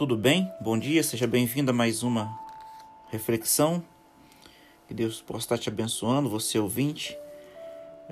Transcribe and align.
tudo 0.00 0.16
bem? 0.16 0.50
Bom 0.62 0.78
dia, 0.78 1.02
seja 1.02 1.26
bem-vindo 1.26 1.72
a 1.72 1.74
mais 1.74 2.02
uma 2.02 2.34
reflexão. 3.10 3.84
Que 4.88 4.94
Deus 4.94 5.20
possa 5.20 5.40
estar 5.40 5.58
te 5.58 5.68
abençoando, 5.68 6.26
você 6.26 6.58
ouvinte. 6.58 7.14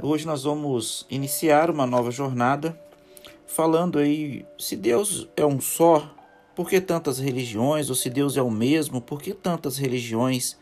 Hoje 0.03 0.27
nós 0.27 0.45
vamos 0.45 1.07
iniciar 1.09 1.71
uma 1.71 1.87
nova 1.87 2.11
jornada 2.11 2.79
falando 3.47 3.99
aí 3.99 4.45
se 4.59 4.77
Deus 4.77 5.31
é 5.35 5.47
um 5.47 5.63
só, 5.63 6.15
por 6.55 6.69
que 6.69 6.79
tantas 6.79 7.19
religiões? 7.19 7.89
Ou 7.89 7.97
se 7.97 8.11
Deus 8.11 8.37
é 8.37 8.43
o 8.43 8.51
mesmo, 8.51 9.01
por 9.01 9.23
que 9.23 9.33
tantas 9.33 9.79
religiões 9.79 10.59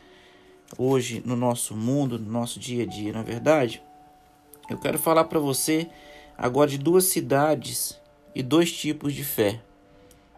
hoje 0.78 1.20
no 1.26 1.34
nosso 1.34 1.74
mundo, 1.74 2.20
no 2.20 2.30
nosso 2.30 2.60
dia 2.60 2.84
a 2.84 2.86
dia, 2.86 3.12
na 3.12 3.22
é 3.22 3.24
verdade? 3.24 3.82
Eu 4.70 4.78
quero 4.78 4.96
falar 4.96 5.24
para 5.24 5.40
você 5.40 5.90
agora 6.38 6.70
de 6.70 6.78
duas 6.78 7.06
cidades 7.06 8.00
e 8.32 8.44
dois 8.44 8.70
tipos 8.70 9.12
de 9.12 9.24
fé, 9.24 9.60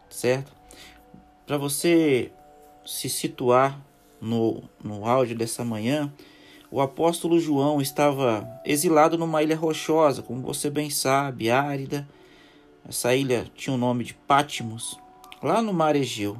certo? 0.09 0.58
Para 1.49 1.57
você 1.57 2.31
se 2.85 3.09
situar 3.09 3.81
no, 4.21 4.63
no 4.85 5.07
áudio 5.07 5.35
dessa 5.35 5.65
manhã, 5.65 6.13
o 6.71 6.79
apóstolo 6.79 7.41
João 7.41 7.81
estava 7.81 8.47
exilado 8.67 9.17
numa 9.17 9.43
ilha 9.43 9.57
rochosa, 9.57 10.21
como 10.21 10.43
você 10.43 10.69
bem 10.69 10.91
sabe, 10.91 11.49
árida. 11.49 12.07
Essa 12.87 13.15
ilha 13.17 13.47
tinha 13.57 13.73
o 13.73 13.79
nome 13.79 14.05
de 14.05 14.13
Pátimos, 14.13 15.01
lá 15.43 15.63
no 15.63 15.73
mar 15.73 15.97
Egeu. 15.97 16.37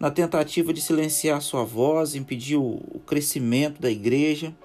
Na 0.00 0.10
tentativa 0.10 0.72
de 0.72 0.80
silenciar 0.80 1.42
sua 1.42 1.62
voz, 1.62 2.14
impedir 2.14 2.56
o 2.56 3.02
crescimento 3.04 3.78
da 3.78 3.90
igreja, 3.90 4.56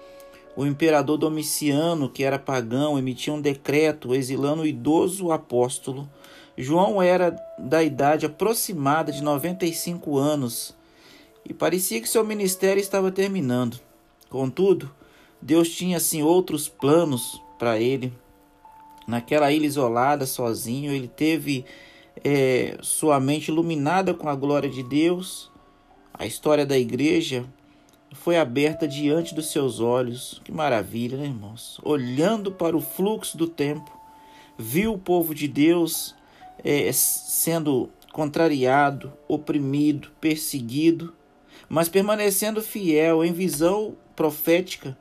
o 0.56 0.64
imperador 0.64 1.18
Domiciano, 1.18 2.08
que 2.08 2.24
era 2.24 2.38
pagão, 2.38 2.98
emitia 2.98 3.34
um 3.34 3.42
decreto 3.42 4.14
exilando 4.14 4.62
o 4.62 4.66
idoso 4.66 5.30
apóstolo. 5.30 6.08
João 6.56 7.02
era 7.02 7.36
da 7.58 7.82
idade 7.82 8.26
aproximada 8.26 9.10
de 9.10 9.22
95 9.22 10.16
anos 10.16 10.74
e 11.44 11.52
parecia 11.52 12.00
que 12.00 12.08
seu 12.08 12.24
ministério 12.24 12.80
estava 12.80 13.10
terminando. 13.10 13.78
Contudo, 14.30 14.90
Deus 15.40 15.68
tinha 15.68 15.96
assim 15.96 16.22
outros 16.22 16.68
planos 16.68 17.40
para 17.58 17.78
ele. 17.78 18.12
Naquela 19.06 19.52
ilha 19.52 19.66
isolada, 19.66 20.24
sozinho, 20.24 20.92
ele 20.92 21.08
teve 21.08 21.64
é, 22.22 22.78
sua 22.80 23.20
mente 23.20 23.48
iluminada 23.48 24.14
com 24.14 24.28
a 24.28 24.34
glória 24.34 24.70
de 24.70 24.82
Deus. 24.82 25.50
A 26.12 26.24
história 26.24 26.64
da 26.64 26.78
igreja 26.78 27.44
foi 28.12 28.38
aberta 28.38 28.88
diante 28.88 29.34
dos 29.34 29.50
seus 29.50 29.80
olhos. 29.80 30.40
Que 30.44 30.52
maravilha, 30.52 31.18
né, 31.18 31.26
irmãos? 31.26 31.78
Olhando 31.82 32.50
para 32.50 32.76
o 32.76 32.80
fluxo 32.80 33.36
do 33.36 33.46
tempo, 33.46 33.90
viu 34.56 34.94
o 34.94 34.98
povo 34.98 35.34
de 35.34 35.46
Deus 35.46 36.14
é, 36.64 36.90
sendo 36.92 37.90
contrariado, 38.12 39.12
oprimido, 39.28 40.10
perseguido, 40.20 41.12
mas 41.68 41.88
permanecendo 41.88 42.62
fiel 42.62 43.24
em 43.24 43.32
visão 43.32 43.96
profética. 44.16 44.96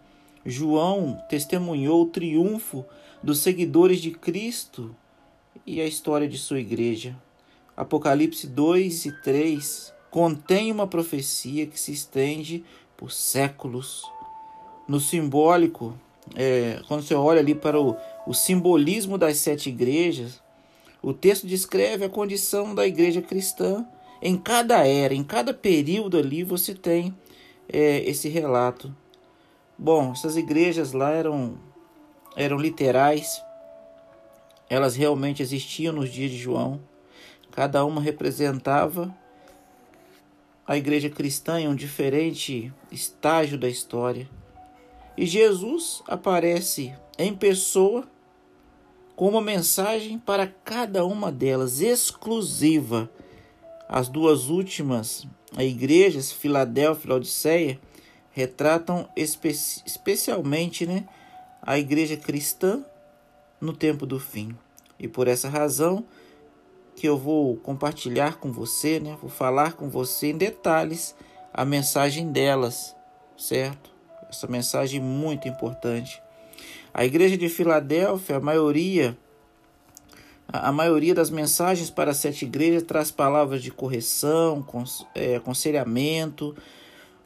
João 0.45 1.21
testemunhou 1.29 2.03
o 2.03 2.07
triunfo 2.07 2.83
dos 3.21 3.39
seguidores 3.39 4.01
de 4.01 4.11
Cristo 4.11 4.93
e 5.65 5.79
a 5.79 5.85
história 5.85 6.27
de 6.27 6.37
sua 6.37 6.59
igreja. 6.59 7.15
Apocalipse 7.77 8.45
2 8.47 9.05
e 9.05 9.11
3 9.21 9.93
contém 10.11 10.71
uma 10.71 10.85
profecia 10.85 11.65
que 11.65 11.79
se 11.79 11.91
estende 11.91 12.63
por 12.97 13.11
séculos. 13.11 14.03
No 14.87 14.99
simbólico, 14.99 15.97
é, 16.35 16.81
quando 16.87 17.03
você 17.03 17.15
olha 17.15 17.39
ali 17.39 17.55
para 17.55 17.79
o, 17.79 17.95
o 18.27 18.33
simbolismo 18.33 19.17
das 19.17 19.37
sete 19.37 19.69
igrejas, 19.69 20.42
o 21.03 21.13
texto 21.13 21.45
descreve 21.45 22.05
a 22.05 22.09
condição 22.09 22.73
da 22.73 22.87
igreja 22.87 23.21
cristã. 23.21 23.85
Em 24.21 24.37
cada 24.37 24.87
era, 24.87 25.13
em 25.13 25.23
cada 25.23 25.53
período 25.53 26.17
ali, 26.17 26.45
você 26.45 26.73
tem 26.73 27.13
é, 27.67 27.99
esse 28.09 28.29
relato. 28.29 28.95
Bom, 29.77 30.13
essas 30.13 30.37
igrejas 30.37 30.93
lá 30.93 31.11
eram, 31.11 31.57
eram 32.37 32.57
literais, 32.57 33.43
elas 34.69 34.95
realmente 34.95 35.43
existiam 35.43 35.93
nos 35.93 36.09
dias 36.09 36.31
de 36.31 36.37
João. 36.37 36.79
Cada 37.51 37.83
uma 37.83 37.99
representava 37.99 39.13
a 40.65 40.77
igreja 40.77 41.09
cristã 41.09 41.59
em 41.59 41.67
um 41.67 41.75
diferente 41.75 42.73
estágio 42.89 43.57
da 43.57 43.67
história. 43.67 44.29
E 45.17 45.25
Jesus 45.25 46.01
aparece 46.07 46.95
em 47.19 47.35
pessoa 47.35 48.07
com 49.23 49.29
uma 49.29 49.41
mensagem 49.41 50.19
para 50.19 50.45
cada 50.45 51.05
uma 51.05 51.31
delas, 51.31 51.79
exclusiva. 51.79 53.09
As 53.87 54.09
duas 54.09 54.49
últimas 54.49 55.25
igrejas, 55.57 56.29
Filadélfia 56.29 57.07
e 57.07 57.09
Laodiceia, 57.09 57.79
retratam 58.31 59.07
espe 59.15 59.47
especialmente 59.85 60.85
né, 60.85 61.05
a 61.61 61.79
igreja 61.79 62.17
cristã 62.17 62.83
no 63.61 63.71
tempo 63.71 64.05
do 64.05 64.19
fim. 64.19 64.53
E 64.99 65.07
por 65.07 65.29
essa 65.29 65.47
razão, 65.47 66.03
que 66.93 67.07
eu 67.07 67.17
vou 67.17 67.55
compartilhar 67.55 68.35
com 68.39 68.51
você, 68.51 68.99
né? 68.99 69.17
Vou 69.21 69.29
falar 69.29 69.71
com 69.71 69.89
você 69.89 70.31
em 70.31 70.37
detalhes 70.37 71.15
a 71.53 71.63
mensagem 71.63 72.29
delas, 72.29 72.93
certo? 73.37 73.89
Essa 74.29 74.47
mensagem 74.47 74.99
muito 74.99 75.47
importante. 75.47 76.21
A 76.93 77.03
igreja 77.03 77.35
de 77.35 77.49
Filadélfia, 77.49 78.37
a 78.37 78.39
maioria 78.39 79.17
a 80.47 80.71
maioria 80.71 81.15
das 81.15 81.31
mensagens 81.31 81.89
para 81.89 82.11
as 82.11 82.17
sete 82.17 82.45
igrejas 82.45 82.83
traz 82.83 83.09
palavras 83.09 83.63
de 83.63 83.71
correção, 83.71 84.63
é, 85.15 85.37
aconselhamento, 85.37 86.55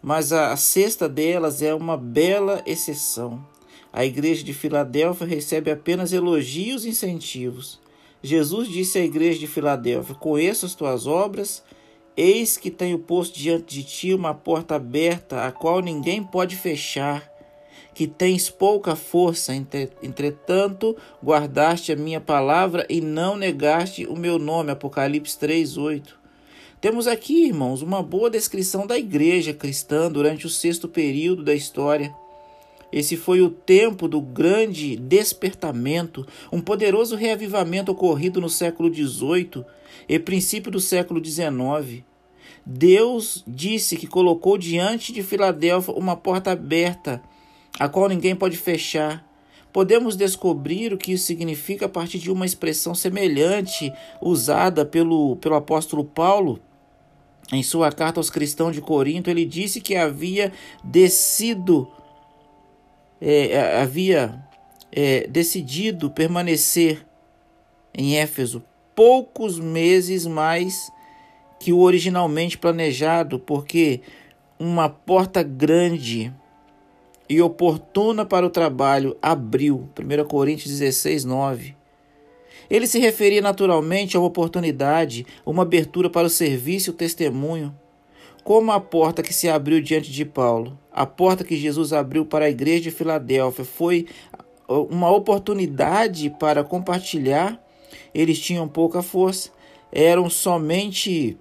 mas 0.01 0.31
a, 0.31 0.55
sexta 0.55 1.09
delas 1.09 1.61
é 1.61 1.73
uma 1.73 1.97
bela 1.97 2.63
exceção. 2.65 3.45
A 3.91 4.05
igreja 4.05 4.45
de 4.45 4.53
Filadélfia 4.53 5.27
recebe 5.27 5.69
apenas 5.69 6.13
elogios 6.13 6.85
e 6.85 6.89
incentivos. 6.89 7.81
Jesus 8.23 8.69
disse 8.69 8.97
à 8.97 9.03
igreja 9.03 9.39
de 9.39 9.47
Filadélfia: 9.47 10.15
Conheço 10.15 10.65
as 10.65 10.73
tuas 10.73 11.05
obras, 11.05 11.61
eis 12.15 12.55
que 12.55 12.71
tenho 12.71 12.99
posto 12.99 13.37
diante 13.37 13.75
de 13.75 13.83
ti 13.83 14.13
uma 14.13 14.33
porta 14.33 14.75
aberta, 14.75 15.45
a 15.45 15.51
qual 15.51 15.81
ninguém 15.81 16.23
pode 16.23 16.55
fechar. 16.55 17.36
Que 17.97 18.05
tens 18.05 18.47
pouca 18.47 18.95
força, 18.95 19.55
entretanto, 20.03 20.95
guardaste 21.19 21.91
a 21.91 21.95
minha 21.95 22.21
palavra 22.21 22.85
e 22.87 23.01
não 23.01 23.35
negaste 23.35 24.05
o 24.05 24.15
meu 24.15 24.37
nome. 24.37 24.69
Apocalipse 24.69 25.35
3:8. 25.39 26.13
Temos 26.79 27.07
aqui, 27.07 27.47
irmãos, 27.47 27.81
uma 27.81 28.03
boa 28.03 28.29
descrição 28.29 28.85
da 28.85 28.99
igreja 28.99 29.51
cristã 29.51 30.11
durante 30.11 30.45
o 30.45 30.49
sexto 30.49 30.87
período 30.87 31.43
da 31.43 31.55
história. 31.55 32.13
Esse 32.93 33.17
foi 33.17 33.41
o 33.41 33.49
tempo 33.49 34.07
do 34.07 34.21
grande 34.21 34.95
despertamento, 34.95 36.23
um 36.51 36.61
poderoso 36.61 37.15
reavivamento 37.15 37.91
ocorrido 37.91 38.39
no 38.39 38.47
século 38.47 38.93
XVIII 38.93 39.65
e 40.07 40.19
princípio 40.19 40.69
do 40.69 40.79
século 40.79 41.19
XIX. 41.19 42.03
Deus 42.63 43.43
disse 43.47 43.97
que 43.97 44.05
colocou 44.05 44.55
diante 44.55 45.11
de 45.11 45.23
Filadélfia 45.23 45.95
uma 45.95 46.15
porta 46.15 46.51
aberta, 46.51 47.23
a 47.79 47.87
qual 47.87 48.09
ninguém 48.09 48.35
pode 48.35 48.57
fechar. 48.57 49.25
Podemos 49.71 50.15
descobrir 50.15 50.93
o 50.93 50.97
que 50.97 51.13
isso 51.13 51.25
significa 51.25 51.85
a 51.85 51.89
partir 51.89 52.19
de 52.19 52.31
uma 52.31 52.45
expressão 52.45 52.95
semelhante 52.95 53.91
usada 54.21 54.85
pelo, 54.85 55.35
pelo 55.37 55.55
apóstolo 55.55 56.03
Paulo. 56.03 56.59
Em 57.51 57.63
sua 57.63 57.91
carta 57.91 58.19
aos 58.19 58.29
cristãos 58.29 58.73
de 58.75 58.81
Corinto, 58.81 59.29
ele 59.29 59.45
disse 59.45 59.79
que 59.79 59.95
havia 59.95 60.51
descido 60.83 61.87
é, 63.21 63.81
havia 63.81 64.43
é, 64.91 65.27
decidido 65.27 66.09
permanecer 66.09 67.05
em 67.93 68.17
Éfeso 68.17 68.63
poucos 68.95 69.59
meses 69.59 70.25
mais 70.25 70.91
que 71.59 71.73
o 71.73 71.79
originalmente 71.79 72.57
planejado, 72.57 73.39
porque 73.39 74.01
uma 74.59 74.89
porta 74.89 75.41
grande 75.41 76.33
e 77.29 77.41
oportuna 77.41 78.25
para 78.25 78.45
o 78.45 78.49
trabalho 78.49 79.17
abriu. 79.21 79.89
1 79.97 80.27
Coríntios 80.27 80.71
16, 80.71 81.25
9. 81.25 81.75
Ele 82.69 82.87
se 82.87 82.99
referia 82.99 83.41
naturalmente 83.41 84.15
a 84.15 84.19
uma 84.19 84.27
oportunidade, 84.27 85.25
uma 85.45 85.63
abertura 85.63 86.09
para 86.09 86.27
o 86.27 86.29
serviço 86.29 86.89
e 86.89 86.91
o 86.91 86.95
testemunho 86.95 87.73
como 88.47 88.71
a 88.71 88.79
porta 88.79 89.21
que 89.21 89.33
se 89.33 89.49
abriu 89.49 89.81
diante 89.81 90.09
de 90.09 90.23
Paulo, 90.23 90.79
a 90.89 91.05
porta 91.05 91.43
que 91.43 91.57
Jesus 91.57 91.91
abriu 91.91 92.25
para 92.25 92.45
a 92.45 92.49
igreja 92.49 92.83
de 92.83 92.91
Filadélfia 92.91 93.65
foi 93.65 94.07
uma 94.69 95.11
oportunidade 95.11 96.29
para 96.29 96.63
compartilhar, 96.63 97.61
eles 98.13 98.39
tinham 98.39 98.65
pouca 98.65 99.03
força, 99.03 99.49
eram 99.91 100.29
somente 100.29 101.37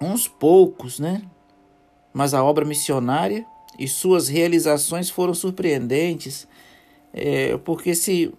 uns 0.00 0.26
poucos, 0.26 0.98
né? 0.98 1.22
Mas 2.12 2.34
a 2.34 2.42
obra 2.42 2.64
missionária 2.64 3.46
e 3.78 3.88
suas 3.88 4.28
realizações 4.28 5.10
foram 5.10 5.34
surpreendentes, 5.34 6.46
é, 7.12 7.56
porque 7.58 7.94
se, 7.94 8.32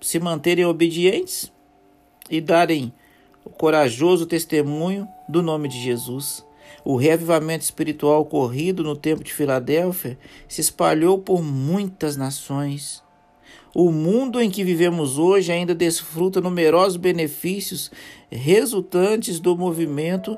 se 0.00 0.18
manterem 0.18 0.64
obedientes 0.64 1.52
e 2.30 2.40
darem 2.40 2.92
o 3.44 3.50
corajoso 3.50 4.26
testemunho 4.26 5.08
do 5.28 5.42
nome 5.42 5.68
de 5.68 5.80
Jesus. 5.80 6.44
O 6.84 6.96
reavivamento 6.96 7.64
espiritual 7.64 8.20
ocorrido 8.20 8.82
no 8.82 8.94
tempo 8.94 9.24
de 9.24 9.32
Filadélfia 9.32 10.18
se 10.46 10.60
espalhou 10.60 11.18
por 11.18 11.42
muitas 11.42 12.16
nações. 12.16 13.02
O 13.74 13.90
mundo 13.90 14.40
em 14.40 14.50
que 14.50 14.64
vivemos 14.64 15.18
hoje 15.18 15.52
ainda 15.52 15.74
desfruta 15.74 16.40
numerosos 16.40 16.96
benefícios 16.96 17.90
resultantes 18.30 19.40
do 19.40 19.56
movimento 19.56 20.36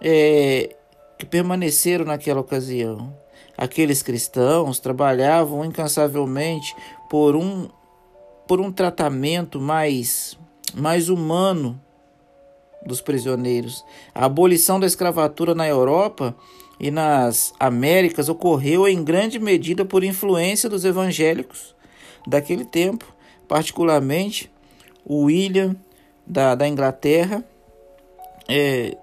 é, 0.00 0.76
que 1.16 1.26
permaneceram 1.26 2.04
naquela 2.04 2.40
ocasião. 2.40 3.12
Aqueles 3.58 4.02
cristãos 4.02 4.78
trabalhavam 4.78 5.64
incansavelmente 5.64 6.76
por 7.10 7.34
um, 7.34 7.68
por 8.46 8.60
um 8.60 8.70
tratamento 8.70 9.60
mais, 9.60 10.38
mais 10.76 11.08
humano 11.08 11.80
dos 12.86 13.00
prisioneiros. 13.00 13.84
A 14.14 14.26
abolição 14.26 14.78
da 14.78 14.86
escravatura 14.86 15.56
na 15.56 15.66
Europa 15.66 16.36
e 16.78 16.88
nas 16.88 17.52
Américas 17.58 18.28
ocorreu 18.28 18.86
em 18.86 19.02
grande 19.02 19.40
medida 19.40 19.84
por 19.84 20.04
influência 20.04 20.68
dos 20.68 20.84
evangélicos 20.84 21.74
daquele 22.24 22.64
tempo, 22.64 23.12
particularmente 23.48 24.48
o 25.04 25.24
William 25.24 25.74
da, 26.24 26.54
da 26.54 26.68
Inglaterra. 26.68 27.44
É, 28.48 28.96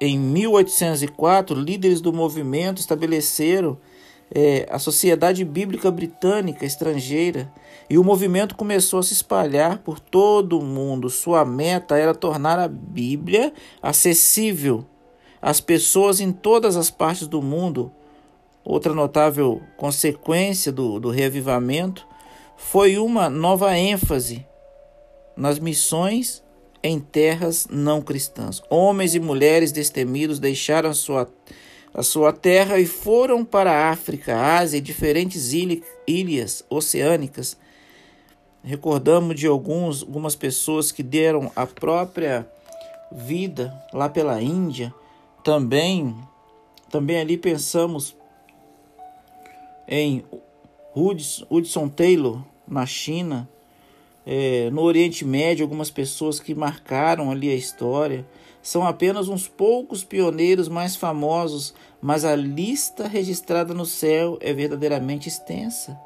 em 0.00 0.16
1804, 0.16 1.58
líderes 1.60 2.00
do 2.00 2.12
movimento 2.12 2.78
estabeleceram 2.78 3.76
é, 4.34 4.66
a 4.70 4.78
Sociedade 4.78 5.44
Bíblica 5.44 5.90
Britânica 5.90 6.66
Estrangeira 6.66 7.52
e 7.88 7.98
o 7.98 8.04
movimento 8.04 8.54
começou 8.54 9.00
a 9.00 9.02
se 9.02 9.12
espalhar 9.12 9.78
por 9.78 9.98
todo 9.98 10.58
o 10.58 10.64
mundo. 10.64 11.08
Sua 11.08 11.44
meta 11.44 11.96
era 11.96 12.14
tornar 12.14 12.58
a 12.58 12.68
Bíblia 12.68 13.52
acessível 13.82 14.84
às 15.40 15.60
pessoas 15.60 16.20
em 16.20 16.32
todas 16.32 16.76
as 16.76 16.90
partes 16.90 17.26
do 17.26 17.40
mundo. 17.40 17.90
Outra 18.64 18.92
notável 18.92 19.62
consequência 19.76 20.70
do, 20.70 21.00
do 21.00 21.10
reavivamento 21.10 22.06
foi 22.56 22.98
uma 22.98 23.30
nova 23.30 23.76
ênfase 23.78 24.44
nas 25.36 25.58
missões 25.58 26.42
em 26.82 27.00
terras 27.00 27.66
não 27.70 28.02
cristãs. 28.02 28.62
Homens 28.68 29.14
e 29.14 29.20
mulheres 29.20 29.72
destemidos 29.72 30.38
deixaram 30.38 30.92
sua 30.92 31.28
a 31.98 32.02
sua 32.04 32.32
terra 32.32 32.78
e 32.78 32.86
foram 32.86 33.44
para 33.44 33.72
a 33.72 33.90
África, 33.90 34.40
Ásia 34.40 34.78
e 34.78 34.80
diferentes 34.80 35.52
ilhas 36.06 36.64
oceânicas. 36.70 37.58
Recordamos 38.62 39.34
de 39.34 39.48
alguns, 39.48 40.02
algumas 40.02 40.36
pessoas 40.36 40.92
que 40.92 41.02
deram 41.02 41.50
a 41.56 41.66
própria 41.66 42.48
vida 43.10 43.74
lá 43.92 44.08
pela 44.08 44.40
Índia. 44.40 44.94
Também, 45.42 46.14
também 46.88 47.18
ali 47.18 47.36
pensamos 47.36 48.14
em 49.88 50.24
Hudson 50.94 51.88
Taylor 51.88 52.40
na 52.64 52.86
China, 52.86 53.48
é, 54.24 54.70
no 54.70 54.82
Oriente 54.82 55.24
Médio, 55.24 55.64
algumas 55.64 55.90
pessoas 55.90 56.38
que 56.38 56.54
marcaram 56.54 57.28
ali 57.28 57.50
a 57.50 57.56
história. 57.56 58.24
São 58.62 58.86
apenas 58.86 59.28
uns 59.28 59.48
poucos 59.48 60.04
pioneiros 60.04 60.68
mais 60.68 60.96
famosos, 60.96 61.74
mas 62.00 62.24
a 62.24 62.34
lista 62.34 63.06
registrada 63.06 63.72
no 63.72 63.86
céu 63.86 64.38
é 64.40 64.52
verdadeiramente 64.52 65.28
extensa. 65.28 65.98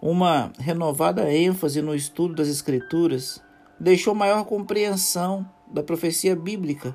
Uma 0.00 0.52
renovada 0.58 1.32
ênfase 1.32 1.82
no 1.82 1.94
estudo 1.94 2.34
das 2.34 2.48
Escrituras 2.48 3.42
deixou 3.80 4.14
maior 4.14 4.44
compreensão 4.44 5.44
da 5.66 5.82
profecia 5.82 6.36
bíblica. 6.36 6.94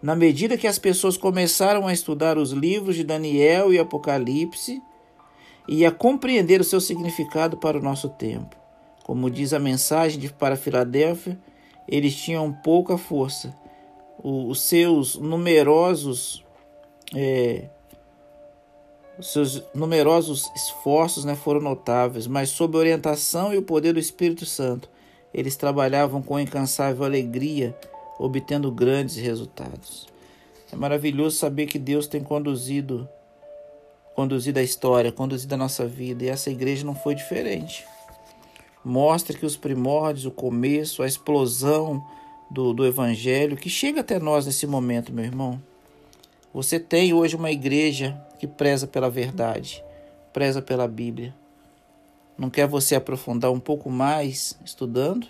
Na 0.00 0.14
medida 0.14 0.56
que 0.56 0.68
as 0.68 0.78
pessoas 0.78 1.16
começaram 1.16 1.86
a 1.86 1.92
estudar 1.92 2.38
os 2.38 2.52
livros 2.52 2.94
de 2.94 3.02
Daniel 3.02 3.72
e 3.72 3.78
Apocalipse 3.78 4.80
e 5.66 5.84
a 5.84 5.90
compreender 5.90 6.60
o 6.60 6.64
seu 6.64 6.80
significado 6.80 7.56
para 7.56 7.78
o 7.78 7.82
nosso 7.82 8.08
tempo. 8.08 8.56
Como 9.04 9.30
diz 9.30 9.52
a 9.52 9.58
mensagem 9.58 10.20
de, 10.20 10.32
para 10.32 10.56
Filadélfia, 10.56 11.38
eles 11.88 12.14
tinham 12.14 12.52
pouca 12.52 12.96
força, 12.96 13.54
os 14.22 14.60
seus 14.60 15.16
numerosos 15.16 16.44
é, 17.14 17.68
os 19.18 19.32
seus 19.32 19.62
numerosos 19.74 20.50
esforços 20.54 21.24
né, 21.24 21.34
foram 21.34 21.60
notáveis, 21.60 22.28
mas 22.28 22.50
sob 22.50 22.76
orientação 22.76 23.52
e 23.52 23.58
o 23.58 23.62
poder 23.62 23.92
do 23.92 23.98
Espírito 23.98 24.46
Santo, 24.46 24.88
eles 25.34 25.56
trabalhavam 25.56 26.22
com 26.22 26.38
incansável 26.38 27.04
alegria, 27.04 27.76
obtendo 28.18 28.70
grandes 28.70 29.16
resultados. 29.16 30.06
É 30.72 30.76
maravilhoso 30.76 31.36
saber 31.36 31.66
que 31.66 31.78
Deus 31.78 32.06
tem 32.06 32.22
conduzido 32.22 33.08
conduzido 34.14 34.58
a 34.58 34.62
história, 34.62 35.12
conduzido 35.12 35.54
a 35.54 35.58
nossa 35.58 35.86
vida, 35.86 36.24
e 36.24 36.28
essa 36.28 36.50
igreja 36.50 36.84
não 36.84 36.94
foi 36.94 37.14
diferente. 37.14 37.86
Mostra 38.84 39.36
que 39.36 39.46
os 39.46 39.56
primórdios, 39.56 40.26
o 40.26 40.30
começo, 40.32 41.04
a 41.04 41.06
explosão 41.06 42.04
do, 42.50 42.72
do 42.72 42.86
Evangelho 42.86 43.56
que 43.56 43.68
chega 43.68 44.00
até 44.00 44.18
nós 44.18 44.46
nesse 44.46 44.66
momento, 44.66 45.12
meu 45.12 45.24
irmão. 45.24 45.62
Você 46.52 46.80
tem 46.80 47.12
hoje 47.12 47.36
uma 47.36 47.50
igreja 47.50 48.20
que 48.38 48.46
preza 48.46 48.86
pela 48.86 49.10
verdade, 49.10 49.84
preza 50.32 50.62
pela 50.62 50.88
Bíblia. 50.88 51.34
Não 52.36 52.48
quer 52.48 52.66
você 52.66 52.94
aprofundar 52.94 53.50
um 53.50 53.60
pouco 53.60 53.90
mais 53.90 54.58
estudando? 54.64 55.26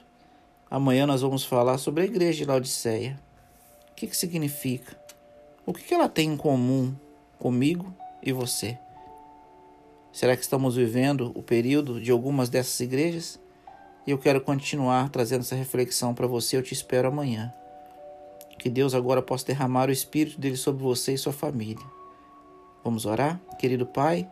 Amanhã 0.70 1.06
nós 1.06 1.22
vamos 1.22 1.44
falar 1.44 1.78
sobre 1.78 2.02
a 2.02 2.06
igreja 2.06 2.38
de 2.38 2.44
Laodiceia. 2.44 3.18
O 3.90 3.94
que, 3.94 4.06
que 4.06 4.16
significa? 4.16 4.96
O 5.64 5.72
que, 5.72 5.82
que 5.82 5.94
ela 5.94 6.08
tem 6.08 6.30
em 6.30 6.36
comum 6.36 6.94
comigo 7.38 7.92
e 8.22 8.32
você? 8.32 8.78
Será 10.12 10.36
que 10.36 10.42
estamos 10.42 10.76
vivendo 10.76 11.32
o 11.34 11.42
período 11.42 12.00
de 12.00 12.10
algumas 12.10 12.48
dessas 12.48 12.78
igrejas? 12.80 13.40
E 14.08 14.10
eu 14.10 14.16
quero 14.16 14.40
continuar 14.40 15.10
trazendo 15.10 15.42
essa 15.42 15.54
reflexão 15.54 16.14
para 16.14 16.26
você. 16.26 16.56
Eu 16.56 16.62
te 16.62 16.72
espero 16.72 17.08
amanhã. 17.08 17.52
Que 18.58 18.70
Deus 18.70 18.94
agora 18.94 19.20
possa 19.20 19.44
derramar 19.44 19.90
o 19.90 19.92
Espírito 19.92 20.40
dele 20.40 20.56
sobre 20.56 20.82
você 20.82 21.12
e 21.12 21.18
sua 21.18 21.30
família. 21.30 21.84
Vamos 22.82 23.04
orar? 23.04 23.38
Querido 23.58 23.84
Pai, 23.84 24.26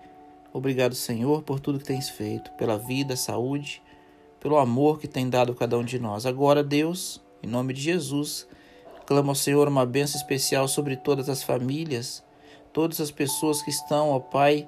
obrigado, 0.51 0.95
Senhor, 0.95 1.43
por 1.43 1.61
tudo 1.61 1.79
que 1.79 1.85
tens 1.85 2.09
feito, 2.09 2.51
pela 2.53 2.79
vida, 2.79 3.17
saúde, 3.17 3.83
pelo 4.41 4.57
amor 4.57 4.99
que 4.99 5.07
tem 5.07 5.29
dado 5.29 5.53
a 5.53 5.55
cada 5.55 5.77
um 5.77 5.85
de 5.85 5.99
nós. 5.99 6.25
Agora, 6.25 6.65
Deus, 6.65 7.23
em 7.43 7.47
nome 7.47 7.75
de 7.75 7.83
Jesus, 7.83 8.49
clamo 9.05 9.29
ao 9.29 9.35
Senhor 9.35 9.69
uma 9.69 9.85
bênção 9.85 10.19
especial 10.19 10.67
sobre 10.69 10.97
todas 10.97 11.29
as 11.29 11.43
famílias, 11.43 12.25
todas 12.73 12.99
as 12.99 13.11
pessoas 13.11 13.61
que 13.61 13.69
estão, 13.69 14.09
ó 14.09 14.21
Pai, 14.21 14.67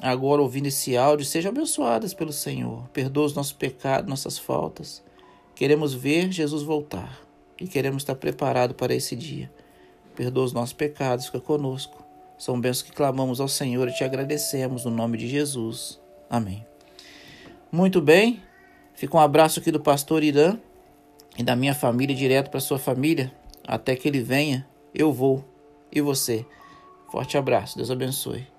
agora 0.00 0.42
ouvindo 0.42 0.66
esse 0.66 0.96
áudio, 0.96 1.24
sejam 1.24 1.50
abençoadas 1.50 2.14
pelo 2.14 2.32
Senhor. 2.32 2.88
Perdoa 2.88 3.26
os 3.26 3.34
nossos 3.34 3.52
pecados, 3.52 4.08
nossas 4.08 4.38
faltas. 4.38 5.02
Queremos 5.54 5.94
ver 5.94 6.32
Jesus 6.32 6.62
voltar 6.62 7.20
e 7.60 7.66
queremos 7.66 8.02
estar 8.02 8.14
preparados 8.14 8.76
para 8.76 8.94
esse 8.94 9.14
dia. 9.14 9.50
Perdoa 10.14 10.44
os 10.44 10.52
nossos 10.52 10.72
pecados, 10.72 11.26
fica 11.26 11.40
conosco. 11.40 12.04
São 12.38 12.60
bênçãos 12.60 12.82
que 12.82 12.92
clamamos 12.92 13.40
ao 13.40 13.48
Senhor 13.48 13.88
e 13.88 13.92
te 13.92 14.04
agradecemos 14.04 14.84
no 14.84 14.90
nome 14.90 15.16
de 15.16 15.28
Jesus. 15.28 16.00
Amém. 16.28 16.66
Muito 17.70 18.00
bem, 18.00 18.42
fica 18.94 19.16
um 19.16 19.20
abraço 19.20 19.60
aqui 19.60 19.70
do 19.70 19.80
pastor 19.80 20.22
Irã 20.22 20.58
e 21.36 21.42
da 21.42 21.56
minha 21.56 21.74
família 21.74 22.14
direto 22.14 22.50
para 22.50 22.60
sua 22.60 22.78
família. 22.78 23.32
Até 23.66 23.96
que 23.96 24.06
ele 24.06 24.20
venha, 24.20 24.66
eu 24.94 25.12
vou. 25.12 25.44
E 25.90 26.00
você? 26.00 26.44
Forte 27.10 27.38
abraço, 27.38 27.76
Deus 27.76 27.90
abençoe. 27.90 28.53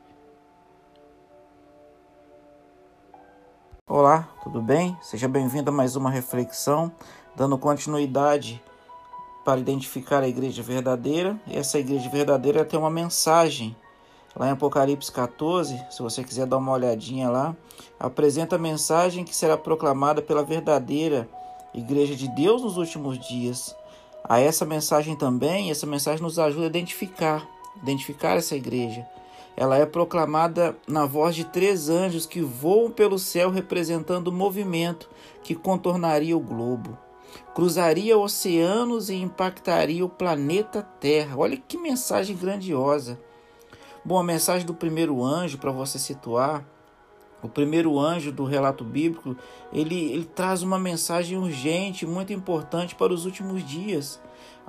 Olá, 3.88 4.28
tudo 4.42 4.64
bem? 4.64 4.98
Seja 5.00 5.28
bem-vindo 5.28 5.70
a 5.70 5.72
mais 5.72 5.96
uma 5.96 6.10
reflexão, 6.10 6.92
dando 7.36 7.56
continuidade 7.56 8.60
para 9.46 9.60
identificar 9.60 10.24
a 10.24 10.28
igreja 10.28 10.64
verdadeira. 10.64 11.40
E 11.46 11.56
essa 11.56 11.78
igreja 11.78 12.10
verdadeira 12.10 12.66
tem 12.66 12.80
uma 12.80 12.90
mensagem 12.90 13.76
lá 14.36 14.48
em 14.48 14.54
Apocalipse 14.54 15.12
14, 15.12 15.80
se 15.92 16.02
você 16.02 16.24
quiser 16.24 16.48
dar 16.48 16.58
uma 16.58 16.72
olhadinha 16.72 17.30
lá, 17.30 17.56
apresenta 18.00 18.56
a 18.56 18.60
mensagem 18.60 19.24
que 19.24 19.36
será 19.36 19.56
proclamada 19.56 20.20
pela 20.20 20.44
verdadeira 20.44 21.30
igreja 21.72 22.16
de 22.16 22.28
Deus 22.30 22.64
nos 22.64 22.78
últimos 22.78 23.20
dias. 23.20 23.76
A 24.24 24.40
essa 24.40 24.66
mensagem 24.66 25.16
também, 25.16 25.70
essa 25.70 25.86
mensagem 25.86 26.24
nos 26.24 26.40
ajuda 26.40 26.64
a 26.64 26.70
identificar, 26.70 27.48
identificar 27.84 28.36
essa 28.36 28.56
igreja 28.56 29.06
ela 29.58 29.78
é 29.78 29.86
proclamada 29.86 30.76
na 30.88 31.06
voz 31.06 31.36
de 31.36 31.46
três 31.46 31.90
anjos 31.90 32.26
que 32.26 32.42
voam 32.42 32.92
pelo 32.92 33.18
céu 33.18 33.50
representando 33.50 34.28
o 34.28 34.34
movimento 34.34 35.10
que 35.44 35.56
contornaria 35.56 36.36
o 36.36 36.42
globo, 36.42 36.98
cruzaria 37.54 38.18
oceanos 38.18 39.10
e 39.10 39.16
impactaria 39.16 40.04
o 40.04 40.10
planeta 40.10 40.82
Terra. 41.00 41.38
Olha 41.38 41.58
que 41.58 41.78
mensagem 41.78 42.36
grandiosa. 42.36 43.20
Bom, 44.04 44.20
a 44.20 44.24
mensagem 44.24 44.68
do 44.68 44.74
primeiro 44.74 45.24
anjo, 45.24 45.58
para 45.58 45.72
você 45.72 45.98
situar, 45.98 46.64
o 47.42 47.50
primeiro 47.50 48.00
anjo 48.00 48.32
do 48.32 48.44
relato 48.44 48.84
bíblico, 48.84 49.36
ele, 49.72 50.12
ele 50.12 50.26
traz 50.26 50.64
uma 50.64 50.80
mensagem 50.80 51.38
urgente, 51.38 52.06
muito 52.06 52.34
importante 52.34 52.96
para 52.96 53.14
os 53.14 53.26
últimos 53.26 53.64
dias. 53.64 54.20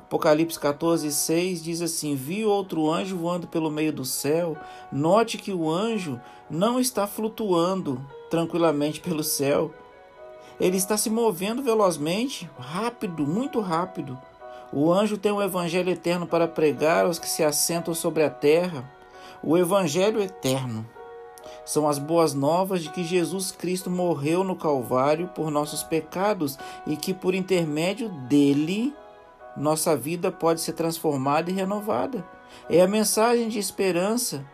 Apocalipse 0.06 0.58
14, 0.60 1.10
6 1.10 1.64
diz 1.64 1.82
assim: 1.82 2.14
Vi 2.14 2.44
outro 2.44 2.88
anjo 2.88 3.16
voando 3.16 3.48
pelo 3.48 3.68
meio 3.68 3.92
do 3.92 4.04
céu. 4.04 4.56
Note 4.92 5.36
que 5.36 5.52
o 5.52 5.68
anjo 5.68 6.20
não 6.48 6.78
está 6.78 7.08
flutuando 7.08 8.00
tranquilamente 8.30 9.00
pelo 9.00 9.24
céu. 9.24 9.74
Ele 10.60 10.76
está 10.76 10.96
se 10.96 11.10
movendo 11.10 11.60
velozmente, 11.60 12.48
rápido, 12.56 13.26
muito 13.26 13.60
rápido. 13.60 14.16
O 14.72 14.92
anjo 14.92 15.18
tem 15.18 15.32
o 15.32 15.42
evangelho 15.42 15.90
eterno 15.90 16.24
para 16.24 16.46
pregar 16.46 17.04
aos 17.04 17.18
que 17.18 17.28
se 17.28 17.42
assentam 17.42 17.92
sobre 17.92 18.22
a 18.22 18.30
terra. 18.30 18.88
O 19.42 19.58
evangelho 19.58 20.22
eterno 20.22 20.86
são 21.64 21.88
as 21.88 21.98
boas 21.98 22.32
novas 22.32 22.80
de 22.80 22.90
que 22.90 23.02
Jesus 23.02 23.50
Cristo 23.50 23.90
morreu 23.90 24.44
no 24.44 24.54
Calvário 24.54 25.26
por 25.34 25.50
nossos 25.50 25.82
pecados 25.82 26.56
e 26.86 26.96
que 26.96 27.12
por 27.12 27.34
intermédio 27.34 28.08
dele 28.08 28.94
nossa 29.56 29.96
vida 29.96 30.30
pode 30.30 30.60
ser 30.60 30.72
transformada 30.72 31.50
e 31.50 31.54
renovada. 31.54 32.24
É 32.68 32.80
a 32.80 32.88
mensagem 32.88 33.48
de 33.48 33.58
esperança 33.58 34.44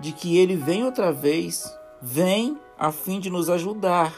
de 0.00 0.12
que 0.12 0.36
ele 0.36 0.56
vem 0.56 0.84
outra 0.84 1.12
vez, 1.12 1.72
vem 2.00 2.58
a 2.78 2.90
fim 2.90 3.20
de 3.20 3.30
nos 3.30 3.48
ajudar, 3.48 4.12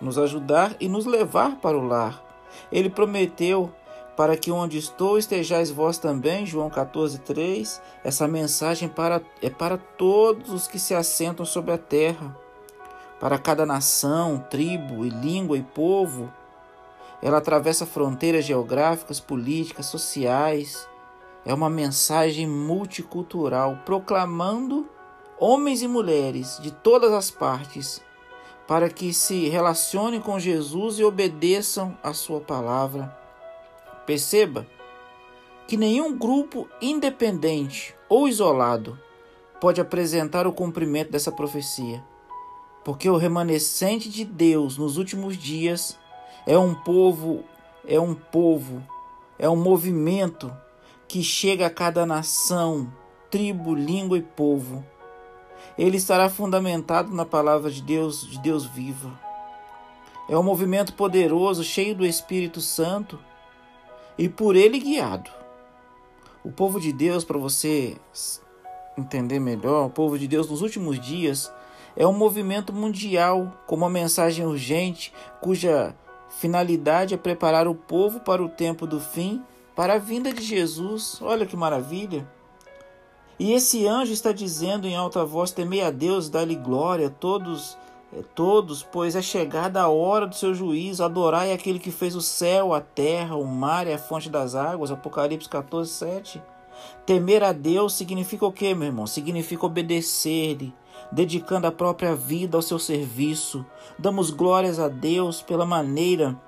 nos 0.00 0.18
ajudar 0.18 0.74
e 0.80 0.88
nos 0.88 1.06
levar 1.06 1.56
para 1.56 1.78
o 1.78 1.86
lar. 1.86 2.22
Ele 2.70 2.90
prometeu 2.90 3.72
para 4.16 4.36
que 4.36 4.50
onde 4.50 4.78
estou 4.78 5.18
estejais 5.18 5.70
vós 5.70 5.98
também, 5.98 6.46
João 6.46 6.70
14:3. 6.70 7.80
Essa 8.02 8.28
mensagem 8.28 8.88
para, 8.88 9.20
é 9.42 9.50
para 9.50 9.76
todos 9.76 10.50
os 10.52 10.68
que 10.68 10.78
se 10.78 10.94
assentam 10.94 11.44
sobre 11.44 11.72
a 11.72 11.78
terra, 11.78 12.36
para 13.18 13.38
cada 13.38 13.66
nação, 13.66 14.44
tribo 14.50 15.04
e 15.04 15.08
língua 15.08 15.56
e 15.56 15.62
povo. 15.62 16.32
Ela 17.24 17.38
atravessa 17.38 17.86
fronteiras 17.86 18.44
geográficas, 18.44 19.18
políticas, 19.18 19.86
sociais. 19.86 20.86
É 21.42 21.54
uma 21.54 21.70
mensagem 21.70 22.46
multicultural 22.46 23.78
proclamando 23.86 24.86
homens 25.38 25.80
e 25.80 25.88
mulheres 25.88 26.58
de 26.60 26.70
todas 26.70 27.10
as 27.12 27.30
partes 27.30 28.02
para 28.68 28.90
que 28.90 29.14
se 29.14 29.48
relacionem 29.48 30.20
com 30.20 30.38
Jesus 30.38 30.98
e 30.98 31.04
obedeçam 31.04 31.96
a 32.02 32.12
sua 32.12 32.42
palavra. 32.42 33.16
Perceba 34.04 34.66
que 35.66 35.78
nenhum 35.78 36.14
grupo 36.16 36.68
independente 36.78 37.96
ou 38.06 38.28
isolado 38.28 38.98
pode 39.62 39.80
apresentar 39.80 40.46
o 40.46 40.52
cumprimento 40.52 41.10
dessa 41.10 41.32
profecia, 41.32 42.04
porque 42.84 43.08
o 43.08 43.16
remanescente 43.16 44.10
de 44.10 44.26
Deus 44.26 44.76
nos 44.76 44.98
últimos 44.98 45.38
dias 45.38 45.98
é 46.46 46.58
um 46.58 46.74
povo, 46.74 47.44
é 47.86 47.98
um 47.98 48.14
povo, 48.14 48.82
é 49.38 49.48
um 49.48 49.56
movimento 49.56 50.54
que 51.08 51.22
chega 51.22 51.66
a 51.66 51.70
cada 51.70 52.04
nação, 52.04 52.92
tribo, 53.30 53.74
língua 53.74 54.18
e 54.18 54.22
povo. 54.22 54.84
Ele 55.78 55.96
estará 55.96 56.28
fundamentado 56.28 57.14
na 57.14 57.24
palavra 57.24 57.70
de 57.70 57.82
Deus, 57.82 58.26
de 58.28 58.38
Deus 58.40 58.66
viva. 58.66 59.10
É 60.28 60.36
um 60.36 60.42
movimento 60.42 60.94
poderoso, 60.94 61.64
cheio 61.64 61.94
do 61.94 62.06
Espírito 62.06 62.60
Santo 62.60 63.18
e 64.16 64.28
por 64.28 64.56
ele 64.56 64.78
guiado. 64.78 65.30
O 66.44 66.52
povo 66.52 66.78
de 66.78 66.92
Deus, 66.92 67.24
para 67.24 67.38
você 67.38 67.96
entender 68.96 69.40
melhor, 69.40 69.86
o 69.86 69.90
povo 69.90 70.18
de 70.18 70.28
Deus 70.28 70.48
nos 70.48 70.62
últimos 70.62 71.00
dias 71.00 71.50
é 71.96 72.06
um 72.06 72.12
movimento 72.12 72.72
mundial 72.72 73.52
com 73.66 73.76
uma 73.76 73.90
mensagem 73.90 74.44
urgente 74.44 75.12
cuja 75.40 75.94
finalidade 76.38 77.14
é 77.14 77.16
preparar 77.16 77.66
o 77.66 77.74
povo 77.74 78.20
para 78.20 78.42
o 78.42 78.48
tempo 78.48 78.86
do 78.86 79.00
fim, 79.00 79.42
para 79.74 79.94
a 79.94 79.98
vinda 79.98 80.32
de 80.32 80.42
Jesus. 80.42 81.20
Olha 81.22 81.46
que 81.46 81.56
maravilha! 81.56 82.28
E 83.38 83.52
esse 83.52 83.86
anjo 83.86 84.12
está 84.12 84.32
dizendo 84.32 84.86
em 84.86 84.94
alta 84.94 85.24
voz: 85.24 85.50
Temei 85.50 85.82
a 85.82 85.90
Deus, 85.90 86.28
dá-lhe 86.28 86.54
glória, 86.54 87.10
todos 87.10 87.76
é, 88.16 88.22
todos, 88.34 88.82
pois 88.82 89.16
é 89.16 89.22
chegada 89.22 89.82
a 89.82 89.88
hora 89.88 90.26
do 90.26 90.36
seu 90.36 90.54
juízo. 90.54 91.02
Adorai 91.02 91.52
aquele 91.52 91.80
que 91.80 91.90
fez 91.90 92.14
o 92.14 92.20
céu, 92.20 92.72
a 92.72 92.80
terra, 92.80 93.34
o 93.34 93.44
mar 93.44 93.86
e 93.86 93.92
a 93.92 93.98
fonte 93.98 94.30
das 94.30 94.54
águas. 94.54 94.92
Apocalipse 94.92 95.48
14, 95.48 95.90
7. 95.90 96.42
Temer 97.04 97.42
a 97.42 97.52
Deus 97.52 97.94
significa 97.94 98.46
o 98.46 98.52
que, 98.52 98.74
meu 98.74 98.86
irmão? 98.86 99.06
Significa 99.06 99.66
obedecer-lhe, 99.66 100.72
dedicando 101.14 101.66
a 101.66 101.72
própria 101.72 102.14
vida 102.14 102.58
ao 102.58 102.62
seu 102.62 102.78
serviço. 102.78 103.64
Damos 103.98 104.30
glórias 104.30 104.78
a 104.78 104.88
Deus 104.88 105.40
pela 105.40 105.64
maneira 105.64 106.38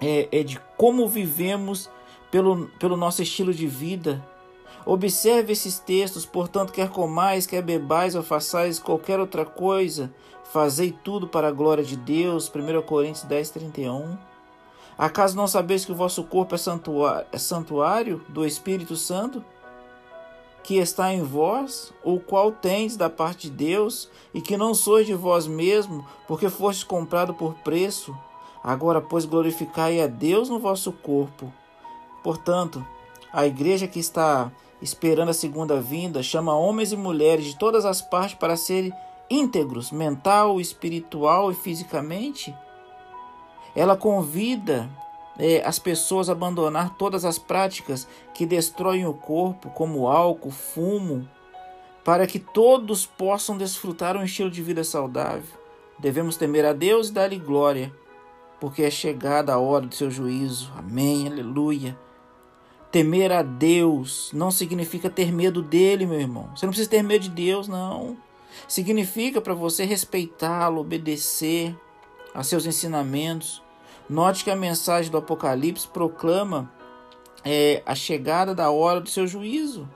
é, 0.00 0.28
é 0.32 0.42
de 0.42 0.60
como 0.76 1.08
vivemos, 1.08 1.88
pelo, 2.30 2.68
pelo 2.78 2.96
nosso 2.96 3.22
estilo 3.22 3.54
de 3.54 3.66
vida. 3.66 4.22
Observe 4.84 5.52
esses 5.52 5.78
textos, 5.78 6.26
portanto, 6.26 6.72
quer 6.72 6.88
comais, 6.88 7.46
quer 7.46 7.62
bebais 7.62 8.14
ou 8.14 8.22
façais 8.22 8.78
qualquer 8.78 9.20
outra 9.20 9.44
coisa, 9.44 10.10
Fazei 10.50 10.90
tudo 10.90 11.28
para 11.28 11.46
a 11.46 11.52
glória 11.52 11.84
de 11.84 11.96
Deus. 11.96 12.50
1 12.52 12.82
Coríntios 12.82 13.22
10, 13.22 13.50
31. 13.50 14.18
Acaso 14.98 15.36
não 15.36 15.46
sabeis 15.46 15.84
que 15.84 15.92
o 15.92 15.94
vosso 15.94 16.24
corpo 16.24 16.56
é 16.56 16.58
santuário, 16.58 17.26
é 17.30 17.38
santuário 17.38 18.20
do 18.28 18.44
Espírito 18.44 18.96
Santo, 18.96 19.44
que 20.62 20.76
está 20.76 21.12
em 21.12 21.22
vós, 21.22 21.92
o 22.04 22.20
qual 22.20 22.52
tendes 22.52 22.96
da 22.96 23.08
parte 23.08 23.48
de 23.48 23.56
Deus, 23.56 24.08
e 24.32 24.40
que 24.40 24.56
não 24.56 24.74
sois 24.74 25.06
de 25.06 25.14
vós 25.14 25.46
mesmo, 25.46 26.06
porque 26.28 26.48
fostes 26.48 26.84
comprado 26.84 27.34
por 27.34 27.54
preço? 27.54 28.16
Agora, 28.62 29.00
pois, 29.00 29.24
glorificai 29.24 30.00
a 30.00 30.06
Deus 30.06 30.48
no 30.48 30.58
vosso 30.58 30.92
corpo. 30.92 31.52
Portanto, 32.22 32.84
a 33.32 33.46
igreja 33.46 33.88
que 33.88 33.98
está 33.98 34.52
esperando 34.82 35.30
a 35.30 35.34
segunda 35.34 35.80
vinda 35.80 36.22
chama 36.22 36.54
homens 36.54 36.92
e 36.92 36.96
mulheres 36.96 37.46
de 37.46 37.56
todas 37.56 37.84
as 37.84 38.02
partes 38.02 38.34
para 38.34 38.56
serem 38.56 38.92
íntegros, 39.30 39.90
mental, 39.90 40.60
espiritual 40.60 41.50
e 41.50 41.54
fisicamente. 41.54 42.54
Ela 43.74 43.96
convida 43.96 44.90
é, 45.40 45.66
as 45.66 45.78
pessoas 45.78 46.28
abandonar 46.28 46.96
todas 46.98 47.24
as 47.24 47.38
práticas 47.38 48.06
que 48.34 48.44
destroem 48.44 49.06
o 49.06 49.14
corpo, 49.14 49.70
como 49.70 50.06
álcool, 50.06 50.50
fumo, 50.50 51.26
para 52.04 52.26
que 52.26 52.38
todos 52.38 53.06
possam 53.06 53.56
desfrutar 53.56 54.16
um 54.18 54.24
estilo 54.24 54.50
de 54.50 54.62
vida 54.62 54.84
saudável. 54.84 55.58
Devemos 55.98 56.36
temer 56.36 56.66
a 56.66 56.74
Deus 56.74 57.08
e 57.08 57.12
dar-lhe 57.12 57.38
glória, 57.38 57.90
porque 58.60 58.82
é 58.82 58.90
chegada 58.90 59.54
a 59.54 59.58
hora 59.58 59.86
do 59.86 59.94
seu 59.94 60.10
juízo. 60.10 60.70
Amém, 60.76 61.26
aleluia. 61.26 61.98
Temer 62.92 63.32
a 63.32 63.42
Deus 63.42 64.30
não 64.34 64.50
significa 64.50 65.08
ter 65.08 65.32
medo 65.32 65.62
dele, 65.62 66.04
meu 66.04 66.20
irmão. 66.20 66.50
Você 66.54 66.66
não 66.66 66.70
precisa 66.70 66.90
ter 66.90 67.02
medo 67.02 67.22
de 67.22 67.30
Deus, 67.30 67.66
não. 67.66 68.16
Significa 68.68 69.40
para 69.40 69.54
você 69.54 69.84
respeitá-lo, 69.84 70.80
obedecer 70.80 71.74
a 72.34 72.42
seus 72.42 72.66
ensinamentos. 72.66 73.62
Note 74.10 74.42
que 74.42 74.50
a 74.50 74.56
mensagem 74.56 75.08
do 75.08 75.18
Apocalipse 75.18 75.86
proclama 75.86 76.68
é, 77.44 77.80
a 77.86 77.94
chegada 77.94 78.52
da 78.52 78.68
hora 78.68 79.00
do 79.00 79.08
seu 79.08 79.24
juízo. 79.24 79.88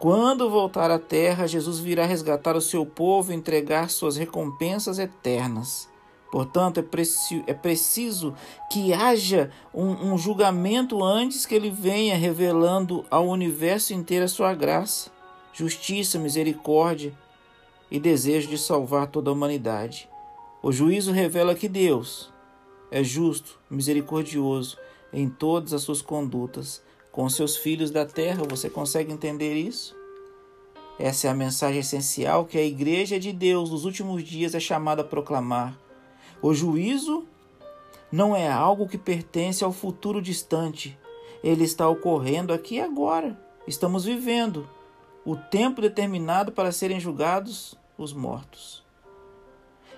Quando 0.00 0.50
voltar 0.50 0.90
à 0.90 0.98
terra, 0.98 1.46
Jesus 1.46 1.78
virá 1.78 2.04
resgatar 2.04 2.56
o 2.56 2.60
seu 2.60 2.84
povo 2.84 3.30
e 3.30 3.36
entregar 3.36 3.90
suas 3.90 4.16
recompensas 4.16 4.98
eternas. 4.98 5.88
Portanto, 6.32 6.80
é, 6.80 6.82
preci 6.82 7.44
é 7.46 7.54
preciso 7.54 8.34
que 8.72 8.92
haja 8.92 9.52
um, 9.72 10.14
um 10.14 10.18
julgamento 10.18 11.04
antes 11.04 11.46
que 11.46 11.54
ele 11.54 11.70
venha 11.70 12.16
revelando 12.16 13.04
ao 13.08 13.28
universo 13.28 13.94
inteiro 13.94 14.24
a 14.24 14.28
sua 14.28 14.52
graça, 14.52 15.12
justiça, 15.52 16.18
misericórdia 16.18 17.16
e 17.88 18.00
desejo 18.00 18.48
de 18.48 18.58
salvar 18.58 19.06
toda 19.06 19.30
a 19.30 19.32
humanidade. 19.32 20.10
O 20.60 20.72
juízo 20.72 21.12
revela 21.12 21.54
que 21.54 21.68
Deus 21.68 22.31
é 22.92 23.02
justo, 23.02 23.58
misericordioso 23.70 24.76
em 25.12 25.28
todas 25.28 25.72
as 25.72 25.82
suas 25.82 26.02
condutas 26.02 26.82
com 27.10 27.28
seus 27.28 27.56
filhos 27.56 27.90
da 27.90 28.04
terra. 28.04 28.44
Você 28.48 28.68
consegue 28.68 29.12
entender 29.12 29.54
isso? 29.54 29.96
Essa 30.98 31.26
é 31.26 31.30
a 31.30 31.34
mensagem 31.34 31.80
essencial 31.80 32.44
que 32.44 32.58
a 32.58 32.64
Igreja 32.64 33.18
de 33.18 33.32
Deus 33.32 33.70
nos 33.70 33.86
últimos 33.86 34.22
dias 34.22 34.54
é 34.54 34.60
chamada 34.60 35.00
a 35.00 35.04
proclamar. 35.04 35.76
O 36.40 36.52
juízo 36.52 37.24
não 38.10 38.36
é 38.36 38.50
algo 38.50 38.86
que 38.86 38.98
pertence 38.98 39.64
ao 39.64 39.72
futuro 39.72 40.20
distante. 40.20 40.96
Ele 41.42 41.64
está 41.64 41.88
ocorrendo 41.88 42.52
aqui 42.52 42.74
e 42.74 42.80
agora. 42.80 43.40
Estamos 43.66 44.04
vivendo 44.04 44.68
o 45.24 45.34
tempo 45.34 45.80
determinado 45.80 46.52
para 46.52 46.70
serem 46.70 47.00
julgados 47.00 47.74
os 47.96 48.12
mortos. 48.12 48.81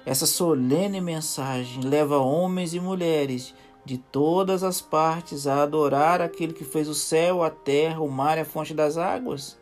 Essa 0.06 0.26
solene 0.26 1.00
mensagem 1.00 1.82
leva 1.82 2.18
homens 2.18 2.74
e 2.74 2.80
mulheres 2.80 3.54
de 3.84 3.98
todas 3.98 4.62
as 4.62 4.80
partes 4.80 5.46
a 5.46 5.62
adorar 5.62 6.20
aquele 6.20 6.52
que 6.52 6.64
fez 6.64 6.88
o 6.88 6.94
céu, 6.94 7.42
a 7.42 7.50
terra, 7.50 8.00
o 8.00 8.10
mar 8.10 8.36
e 8.38 8.42
a 8.42 8.44
fonte 8.44 8.74
das 8.74 8.96
águas. 8.96 9.58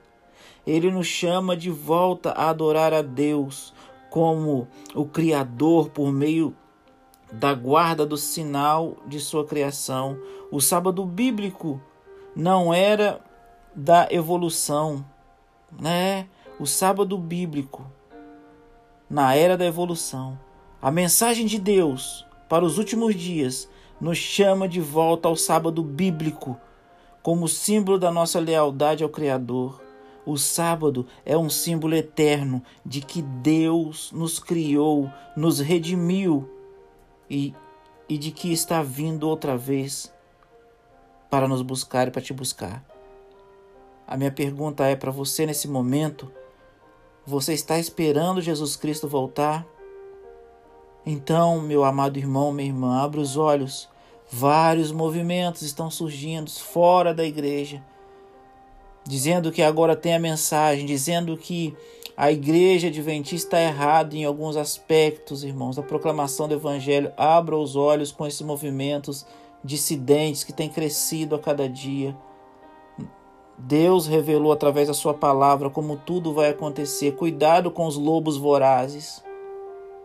Ele 0.67 0.91
nos 0.91 1.07
chama 1.07 1.57
de 1.57 1.71
volta 1.71 2.31
a 2.31 2.51
adorar 2.51 2.93
a 2.93 3.03
Deus 3.03 3.73
como 4.11 4.69
o 4.95 5.05
Criador 5.05 5.91
por 5.91 6.13
meio 6.13 6.55
da 7.33 7.55
guarda 7.55 8.05
do 8.05 8.17
sinal 8.17 8.97
de 9.07 9.19
sua 9.19 9.45
criação, 9.45 10.19
O 10.51 10.61
sábado 10.61 11.03
bíblico 11.07 11.81
não 12.37 12.75
era 12.75 13.19
da 13.75 14.07
evolução, 14.11 15.03
né? 15.81 16.29
O 16.61 16.67
sábado 16.67 17.17
bíblico 17.17 17.91
na 19.13 19.35
era 19.35 19.59
da 19.59 19.67
evolução. 19.67 20.39
A 20.81 20.91
mensagem 20.91 21.45
de 21.45 21.59
Deus 21.59 22.27
para 22.49 22.65
os 22.65 22.79
últimos 22.79 23.15
dias 23.15 23.69
nos 24.01 24.17
chama 24.17 24.67
de 24.67 24.81
volta 24.81 25.29
ao 25.29 25.37
sábado 25.37 25.83
bíblico 25.83 26.59
como 27.23 27.47
símbolo 27.47 27.99
da 27.99 28.11
nossa 28.11 28.41
lealdade 28.41 29.05
ao 29.05 29.11
Criador. 29.11 29.83
O 30.25 30.39
sábado 30.39 31.07
é 31.27 31.37
um 31.37 31.51
símbolo 31.51 31.95
eterno 31.95 32.63
de 32.87 33.03
que 33.03 33.21
Deus 33.21 34.11
nos 34.13 34.39
criou, 34.39 35.11
nos 35.37 35.61
redimiu 35.61 36.49
e, 37.29 37.55
e 38.09 38.17
de 38.17 38.31
que 38.31 38.51
está 38.51 38.83
vindo 38.83 39.29
outra 39.29 39.59
vez 39.59 40.11
para 41.29 41.47
nos 41.47 41.61
buscar 41.61 42.09
e 42.09 42.11
para 42.11 42.23
te 42.23 42.33
buscar. 42.33 42.83
A 44.07 44.17
minha 44.17 44.33
pergunta 44.33 44.87
é 44.87 44.97
para 44.97 45.11
você 45.11 45.45
nesse 45.45 45.69
momento: 45.69 46.33
você 47.27 47.55
está 47.55 47.79
esperando 47.79 48.41
Jesus 48.41 48.75
Cristo 48.75 49.07
voltar? 49.07 49.67
Então, 51.07 51.61
meu 51.61 51.85
amado 51.85 52.19
irmão, 52.19 52.53
minha 52.53 52.69
irmã, 52.69 53.01
abra 53.01 53.21
os 53.21 53.37
olhos. 53.37 53.89
Vários 54.31 54.91
movimentos 54.91 55.63
estão 55.63 55.91
surgindo 55.91 56.51
fora 56.51 57.13
da 57.13 57.25
igreja, 57.25 57.85
dizendo 59.05 59.53
que 59.53 59.63
agora 59.63 59.95
tem 59.95 60.15
a 60.15 60.19
mensagem, 60.19 60.87
dizendo 60.87 61.37
que 61.37 61.77
a 62.17 62.31
igreja 62.31 62.89
adventista 62.89 63.57
está 63.57 63.61
errada 63.61 64.17
em 64.17 64.25
alguns 64.25 64.57
aspectos, 64.57 65.45
irmãos, 65.45 65.77
da 65.77 65.83
proclamação 65.83 66.49
do 66.49 66.55
evangelho. 66.55 67.13
Abra 67.17 67.57
os 67.57 67.77
olhos 67.77 68.11
com 68.13 68.27
esses 68.27 68.43
movimentos 68.43 69.27
dissidentes 69.65 70.45
que 70.45 70.53
têm 70.53 70.69
crescido 70.69 71.35
a 71.35 71.39
cada 71.39 71.69
dia. 71.69 72.17
Deus 73.65 74.09
revelou 74.09 74.51
através 74.51 74.89
da 74.89 74.95
sua 74.95 75.15
palavra 75.15 75.71
como 75.71 75.97
tudo 75.97 76.35
vai 76.35 76.51
acontecer. 76.51 77.13
Cuidado 77.13 77.71
com 77.71 77.87
os 77.87 77.97
lobos 77.97 78.37
vorazes. 78.37 79.23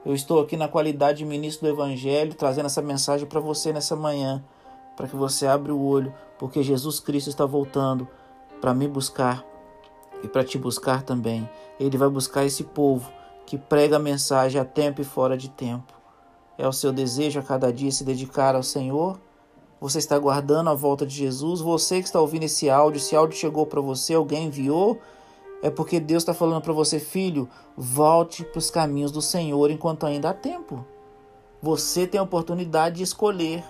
Eu 0.05 0.13
estou 0.13 0.39
aqui 0.39 0.55
na 0.55 0.67
qualidade 0.67 1.17
de 1.17 1.25
ministro 1.25 1.65
do 1.67 1.73
Evangelho, 1.73 2.35
trazendo 2.35 2.67
essa 2.67 2.83
mensagem 2.83 3.25
para 3.25 3.39
você 3.39 3.73
nessa 3.73 3.95
manhã, 3.95 4.43
para 4.95 5.07
que 5.07 5.15
você 5.15 5.47
abra 5.47 5.73
o 5.73 5.83
olho, 5.83 6.13
porque 6.37 6.61
Jesus 6.61 6.99
Cristo 6.99 7.29
está 7.29 7.47
voltando 7.47 8.07
para 8.61 8.75
me 8.75 8.87
buscar 8.87 9.43
e 10.23 10.27
para 10.27 10.43
te 10.43 10.59
buscar 10.59 11.01
também. 11.01 11.49
Ele 11.79 11.97
vai 11.97 12.09
buscar 12.09 12.45
esse 12.45 12.63
povo 12.63 13.11
que 13.43 13.57
prega 13.57 13.95
a 13.95 13.99
mensagem 13.99 14.61
a 14.61 14.65
tempo 14.65 15.01
e 15.01 15.03
fora 15.03 15.35
de 15.35 15.49
tempo. 15.49 15.93
É 16.59 16.67
o 16.67 16.73
seu 16.73 16.93
desejo 16.93 17.39
a 17.39 17.43
cada 17.43 17.73
dia 17.73 17.91
se 17.91 18.03
dedicar 18.03 18.55
ao 18.55 18.61
Senhor? 18.61 19.19
Você 19.79 19.99
está 19.99 20.15
aguardando 20.15 20.69
a 20.69 20.73
volta 20.73 21.05
de 21.05 21.15
Jesus? 21.15 21.61
Você 21.61 21.99
que 21.99 22.07
está 22.07 22.19
ouvindo 22.19 22.43
esse 22.43 22.69
áudio, 22.69 22.97
esse 22.97 23.15
áudio 23.15 23.37
chegou 23.37 23.65
para 23.65 23.79
você, 23.79 24.15
alguém 24.15 24.47
enviou? 24.47 24.99
É 25.61 25.69
porque 25.69 25.99
Deus 25.99 26.23
está 26.23 26.33
falando 26.33 26.61
para 26.61 26.73
você, 26.73 26.99
filho, 26.99 27.47
volte 27.75 28.43
para 28.43 28.59
os 28.59 28.71
caminhos 28.71 29.11
do 29.11 29.21
Senhor 29.21 29.69
enquanto 29.69 30.05
ainda 30.05 30.29
há 30.29 30.33
tempo. 30.33 30.83
Você 31.61 32.07
tem 32.07 32.19
a 32.19 32.23
oportunidade 32.23 32.97
de 32.97 33.03
escolher. 33.03 33.63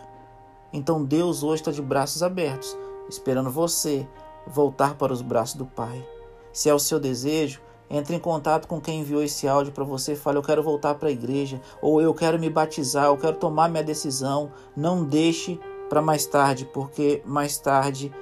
Então 0.71 1.03
Deus 1.03 1.43
hoje 1.43 1.61
está 1.61 1.71
de 1.71 1.81
braços 1.81 2.23
abertos, 2.23 2.77
esperando 3.09 3.49
você 3.49 4.07
voltar 4.45 4.95
para 4.95 5.11
os 5.13 5.21
braços 5.21 5.55
do 5.55 5.65
Pai. 5.65 6.05
Se 6.53 6.69
é 6.69 6.73
o 6.73 6.79
seu 6.79 6.99
desejo, 6.99 7.61
entre 7.89 8.15
em 8.15 8.19
contato 8.19 8.67
com 8.67 8.81
quem 8.81 9.01
enviou 9.01 9.23
esse 9.23 9.47
áudio 9.47 9.71
para 9.71 9.83
você. 9.83 10.15
Fale, 10.15 10.37
eu 10.37 10.43
quero 10.43 10.63
voltar 10.63 10.95
para 10.95 11.09
a 11.09 11.11
igreja, 11.11 11.61
ou 11.81 12.01
eu 12.01 12.13
quero 12.13 12.39
me 12.39 12.49
batizar, 12.49 13.05
eu 13.05 13.17
quero 13.17 13.37
tomar 13.37 13.69
minha 13.69 13.83
decisão. 13.83 14.51
Não 14.75 15.03
deixe 15.03 15.59
para 15.89 16.01
mais 16.01 16.25
tarde, 16.25 16.65
porque 16.73 17.21
mais 17.25 17.57
tarde 17.57 18.13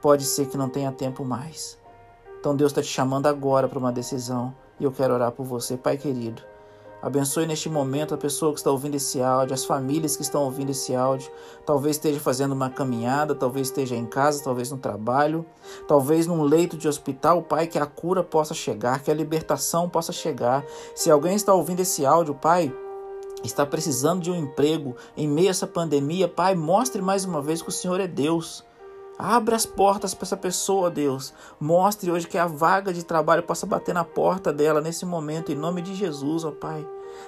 pode 0.00 0.24
ser 0.24 0.46
que 0.46 0.56
não 0.56 0.68
tenha 0.68 0.92
tempo 0.92 1.24
mais. 1.24 1.78
Então 2.38 2.54
Deus 2.54 2.70
está 2.70 2.82
te 2.82 2.88
chamando 2.88 3.26
agora 3.26 3.68
para 3.68 3.78
uma 3.78 3.92
decisão 3.92 4.54
e 4.78 4.84
eu 4.84 4.92
quero 4.92 5.14
orar 5.14 5.32
por 5.32 5.44
você, 5.44 5.76
Pai 5.76 5.96
querido. 5.96 6.42
Abençoe 7.00 7.46
neste 7.46 7.68
momento 7.68 8.12
a 8.12 8.18
pessoa 8.18 8.52
que 8.52 8.58
está 8.58 8.72
ouvindo 8.72 8.96
esse 8.96 9.22
áudio, 9.22 9.54
as 9.54 9.64
famílias 9.64 10.16
que 10.16 10.22
estão 10.22 10.42
ouvindo 10.42 10.70
esse 10.70 10.96
áudio. 10.96 11.30
Talvez 11.64 11.94
esteja 11.94 12.18
fazendo 12.18 12.52
uma 12.52 12.68
caminhada, 12.70 13.36
talvez 13.36 13.68
esteja 13.68 13.94
em 13.94 14.04
casa, 14.04 14.42
talvez 14.42 14.72
no 14.72 14.78
trabalho, 14.78 15.46
talvez 15.86 16.26
num 16.26 16.42
leito 16.42 16.76
de 16.76 16.88
hospital, 16.88 17.40
Pai, 17.42 17.68
que 17.68 17.78
a 17.78 17.86
cura 17.86 18.24
possa 18.24 18.52
chegar, 18.52 19.00
que 19.00 19.12
a 19.12 19.14
libertação 19.14 19.88
possa 19.88 20.12
chegar. 20.12 20.64
Se 20.92 21.08
alguém 21.08 21.36
está 21.36 21.54
ouvindo 21.54 21.80
esse 21.80 22.04
áudio, 22.04 22.34
Pai, 22.34 22.74
está 23.44 23.64
precisando 23.64 24.22
de 24.22 24.30
um 24.30 24.36
emprego 24.36 24.96
em 25.16 25.28
meio 25.28 25.48
a 25.48 25.50
essa 25.50 25.66
pandemia, 25.66 26.28
Pai, 26.28 26.54
mostre 26.54 27.00
mais 27.00 27.24
uma 27.24 27.40
vez 27.40 27.62
que 27.62 27.68
o 27.68 27.72
Senhor 27.72 28.00
é 28.00 28.06
Deus. 28.06 28.64
Abra 29.18 29.56
as 29.56 29.66
portas 29.66 30.14
para 30.14 30.26
essa 30.26 30.36
pessoa, 30.36 30.90
Deus. 30.90 31.34
Mostre 31.58 32.10
hoje 32.10 32.28
que 32.28 32.38
a 32.38 32.46
vaga 32.46 32.92
de 32.92 33.04
trabalho 33.04 33.42
possa 33.42 33.66
bater 33.66 33.92
na 33.92 34.04
porta 34.04 34.52
dela 34.52 34.80
nesse 34.80 35.04
momento, 35.04 35.50
em 35.50 35.56
nome 35.56 35.82
de 35.82 35.94
Jesus, 35.94 36.44
ó 36.44 36.52
Pai. 36.52 36.86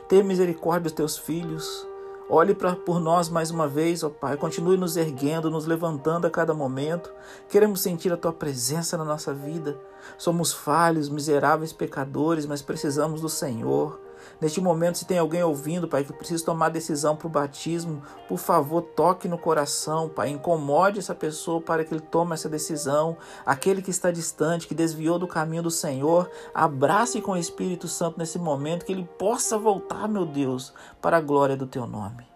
Tenha 0.09 0.23
misericórdia 0.23 0.83
dos 0.83 0.93
teus 0.93 1.19
filhos. 1.19 1.87
Olhe 2.29 2.55
pra, 2.55 2.77
por 2.77 3.01
nós 3.01 3.29
mais 3.29 3.51
uma 3.51 3.67
vez, 3.67 4.05
ó 4.05 4.09
Pai. 4.09 4.37
Continue 4.37 4.77
nos 4.77 4.97
erguendo, 4.97 5.51
nos 5.51 5.67
levantando 5.67 6.29
a 6.29 6.31
cada 6.31 6.55
momento. 6.55 7.13
Queremos 7.49 7.81
sentir 7.81 8.13
a 8.13 8.17
Tua 8.17 8.33
presença 8.33 8.97
na 8.97 9.05
nossa 9.05 9.35
vida. 9.35 9.77
Somos 10.17 10.53
falhos, 10.53 11.09
miseráveis 11.09 11.73
pecadores, 11.73 12.47
mas 12.47 12.63
precisamos 12.63 13.21
do 13.21 13.29
Senhor. 13.29 14.10
Neste 14.41 14.59
momento, 14.59 14.97
se 14.97 15.05
tem 15.05 15.19
alguém 15.19 15.43
ouvindo, 15.43 15.87
Pai, 15.87 16.03
que 16.03 16.15
precisa 16.15 16.43
tomar 16.43 16.71
decisão 16.71 17.15
para 17.15 17.27
o 17.27 17.31
batismo, 17.31 18.03
por 18.27 18.39
favor, 18.39 18.81
toque 18.81 19.29
no 19.29 19.37
coração, 19.37 20.09
Pai. 20.09 20.31
Incomode 20.31 20.99
essa 20.99 21.15
pessoa 21.15 21.61
para 21.61 21.85
que 21.85 21.93
ele 21.93 22.01
tome 22.01 22.33
essa 22.33 22.49
decisão. 22.49 23.19
Aquele 23.45 23.83
que 23.83 23.91
está 23.91 24.11
distante, 24.11 24.67
que 24.67 24.75
desviou 24.75 25.19
do 25.19 25.29
caminho 25.29 25.63
do 25.63 25.71
Senhor, 25.71 26.31
abrace 26.55 27.21
com 27.21 27.33
o 27.33 27.37
Espírito 27.37 27.87
Santo 27.87 28.19
nesse 28.19 28.39
momento, 28.39 28.87
que 28.87 28.93
ele 28.93 29.09
possa 29.19 29.59
voltar, 29.59 30.09
meu 30.09 30.25
Deus, 30.25 30.73
para 31.03 31.19
a 31.19 31.21
glória 31.21 31.57
do 31.57 31.67
teu 31.67 31.87
nome. 31.87 32.27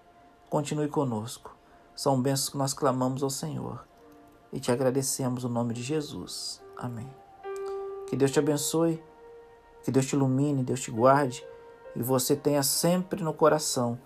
Continue 0.50 0.88
conosco. 0.88 1.56
São 1.96 2.20
bênçãos 2.20 2.50
que 2.50 2.58
nós 2.58 2.74
clamamos 2.74 3.22
ao 3.22 3.30
Senhor 3.30 3.86
e 4.52 4.60
te 4.60 4.70
agradecemos 4.70 5.44
no 5.44 5.48
nome 5.48 5.72
de 5.72 5.82
Jesus. 5.82 6.60
Amém. 6.76 7.08
Que 8.08 8.14
Deus 8.14 8.30
te 8.30 8.38
abençoe, 8.38 9.02
que 9.82 9.90
Deus 9.90 10.04
te 10.04 10.14
ilumine, 10.14 10.62
Deus 10.62 10.80
te 10.80 10.90
guarde 10.90 11.46
e 11.96 12.02
você 12.02 12.34
tenha 12.34 12.62
sempre 12.62 13.22
no 13.22 13.32
coração 13.32 13.98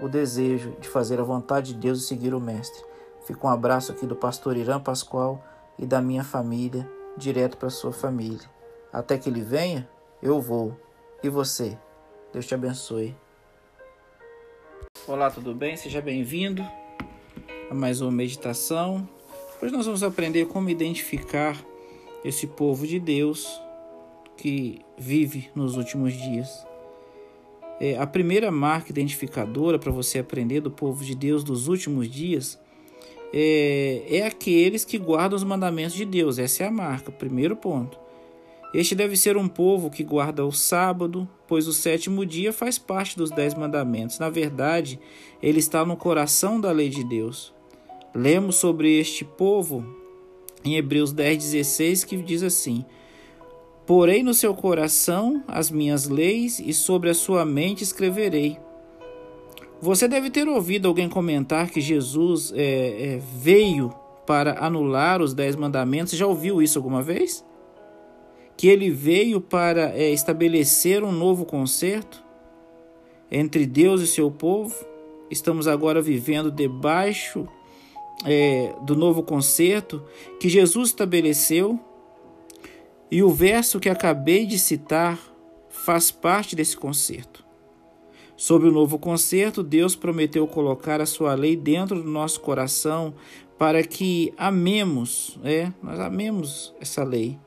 o 0.00 0.08
desejo 0.08 0.72
de 0.80 0.88
fazer 0.88 1.20
a 1.20 1.24
vontade 1.24 1.72
de 1.72 1.80
Deus 1.80 2.02
e 2.02 2.06
seguir 2.06 2.34
o 2.34 2.40
Mestre. 2.40 2.84
Fica 3.26 3.46
um 3.46 3.50
abraço 3.50 3.92
aqui 3.92 4.06
do 4.06 4.14
pastor 4.14 4.56
Irã 4.56 4.80
Pascoal 4.80 5.42
e 5.78 5.86
da 5.86 6.00
minha 6.00 6.22
família, 6.22 6.88
direto 7.16 7.56
para 7.56 7.70
sua 7.70 7.92
família. 7.92 8.48
Até 8.92 9.18
que 9.18 9.28
ele 9.28 9.42
venha, 9.42 9.88
eu 10.22 10.40
vou. 10.40 10.78
E 11.22 11.28
você? 11.28 11.78
Deus 12.32 12.46
te 12.46 12.54
abençoe. 12.54 13.16
Olá, 15.06 15.30
tudo 15.30 15.54
bem? 15.54 15.76
Seja 15.76 16.00
bem-vindo 16.00 16.62
a 17.70 17.74
mais 17.74 18.00
uma 18.00 18.10
meditação. 18.10 19.08
Hoje 19.62 19.72
nós 19.72 19.86
vamos 19.86 20.02
aprender 20.02 20.46
como 20.46 20.68
identificar 20.68 21.56
esse 22.24 22.46
povo 22.46 22.86
de 22.86 23.00
Deus 23.00 23.60
que 24.36 24.84
vive 24.98 25.50
nos 25.54 25.76
últimos 25.76 26.12
dias. 26.12 26.66
É, 27.80 27.98
a 27.98 28.06
primeira 28.06 28.50
marca 28.50 28.90
identificadora 28.90 29.78
para 29.78 29.92
você 29.92 30.18
aprender 30.18 30.60
do 30.60 30.70
povo 30.70 31.04
de 31.04 31.14
Deus 31.14 31.44
dos 31.44 31.68
últimos 31.68 32.08
dias 32.10 32.58
é, 33.32 34.02
é 34.08 34.26
aqueles 34.26 34.84
que 34.84 34.98
guardam 34.98 35.36
os 35.36 35.44
mandamentos 35.44 35.94
de 35.94 36.04
Deus. 36.04 36.38
Essa 36.38 36.64
é 36.64 36.66
a 36.66 36.70
marca, 36.70 37.12
primeiro 37.12 37.54
ponto. 37.56 37.98
Este 38.72 38.94
deve 38.94 39.16
ser 39.16 39.36
um 39.36 39.48
povo 39.48 39.90
que 39.90 40.02
guarda 40.02 40.44
o 40.44 40.52
sábado, 40.52 41.28
pois 41.46 41.66
o 41.66 41.72
sétimo 41.72 42.26
dia 42.26 42.52
faz 42.52 42.78
parte 42.78 43.16
dos 43.16 43.30
dez 43.30 43.54
mandamentos. 43.54 44.18
Na 44.18 44.28
verdade, 44.28 44.98
ele 45.42 45.58
está 45.58 45.84
no 45.84 45.96
coração 45.96 46.60
da 46.60 46.72
lei 46.72 46.88
de 46.88 47.04
Deus. 47.04 47.54
Lemos 48.14 48.56
sobre 48.56 48.98
este 48.98 49.24
povo 49.24 49.84
em 50.64 50.76
Hebreus 50.76 51.14
10,16 51.14 52.04
que 52.04 52.16
diz 52.16 52.42
assim: 52.42 52.84
Porei 53.86 54.20
no 54.22 54.34
seu 54.34 54.52
coração 54.52 55.44
as 55.46 55.70
minhas 55.70 56.08
leis 56.08 56.58
e 56.58 56.74
sobre 56.74 57.08
a 57.08 57.14
sua 57.14 57.44
mente 57.44 57.84
escreverei. 57.84 58.58
Você 59.80 60.08
deve 60.08 60.28
ter 60.28 60.48
ouvido 60.48 60.88
alguém 60.88 61.08
comentar 61.08 61.70
que 61.70 61.80
Jesus 61.80 62.52
é, 62.56 63.14
é, 63.14 63.20
veio 63.36 63.94
para 64.26 64.58
anular 64.64 65.22
os 65.22 65.32
dez 65.32 65.54
mandamentos. 65.54 66.14
Já 66.14 66.26
ouviu 66.26 66.60
isso 66.60 66.78
alguma 66.78 67.00
vez? 67.00 67.44
Que 68.56 68.66
ele 68.66 68.90
veio 68.90 69.40
para 69.40 69.96
é, 69.96 70.10
estabelecer 70.10 71.04
um 71.04 71.12
novo 71.12 71.44
concerto 71.44 72.24
entre 73.30 73.66
Deus 73.66 74.00
e 74.00 74.06
seu 74.06 74.30
povo. 74.30 74.74
Estamos 75.30 75.68
agora 75.68 76.02
vivendo 76.02 76.50
debaixo 76.50 77.46
é, 78.24 78.74
do 78.82 78.96
novo 78.96 79.22
concerto 79.22 80.02
que 80.40 80.48
Jesus 80.48 80.88
estabeleceu 80.88 81.78
e 83.10 83.22
o 83.22 83.30
verso 83.30 83.78
que 83.78 83.88
acabei 83.88 84.46
de 84.46 84.58
citar 84.58 85.18
faz 85.68 86.10
parte 86.10 86.56
desse 86.56 86.76
concerto. 86.76 87.44
Sobre 88.36 88.68
o 88.68 88.72
novo 88.72 88.98
concerto, 88.98 89.62
Deus 89.62 89.96
prometeu 89.96 90.46
colocar 90.46 91.00
a 91.00 91.06
sua 91.06 91.34
lei 91.34 91.56
dentro 91.56 92.02
do 92.02 92.10
nosso 92.10 92.40
coração 92.40 93.14
para 93.58 93.82
que 93.82 94.32
amemos, 94.36 95.38
é, 95.42 95.72
nós 95.82 95.98
amemos 95.98 96.74
essa 96.78 97.02
lei. 97.02 97.38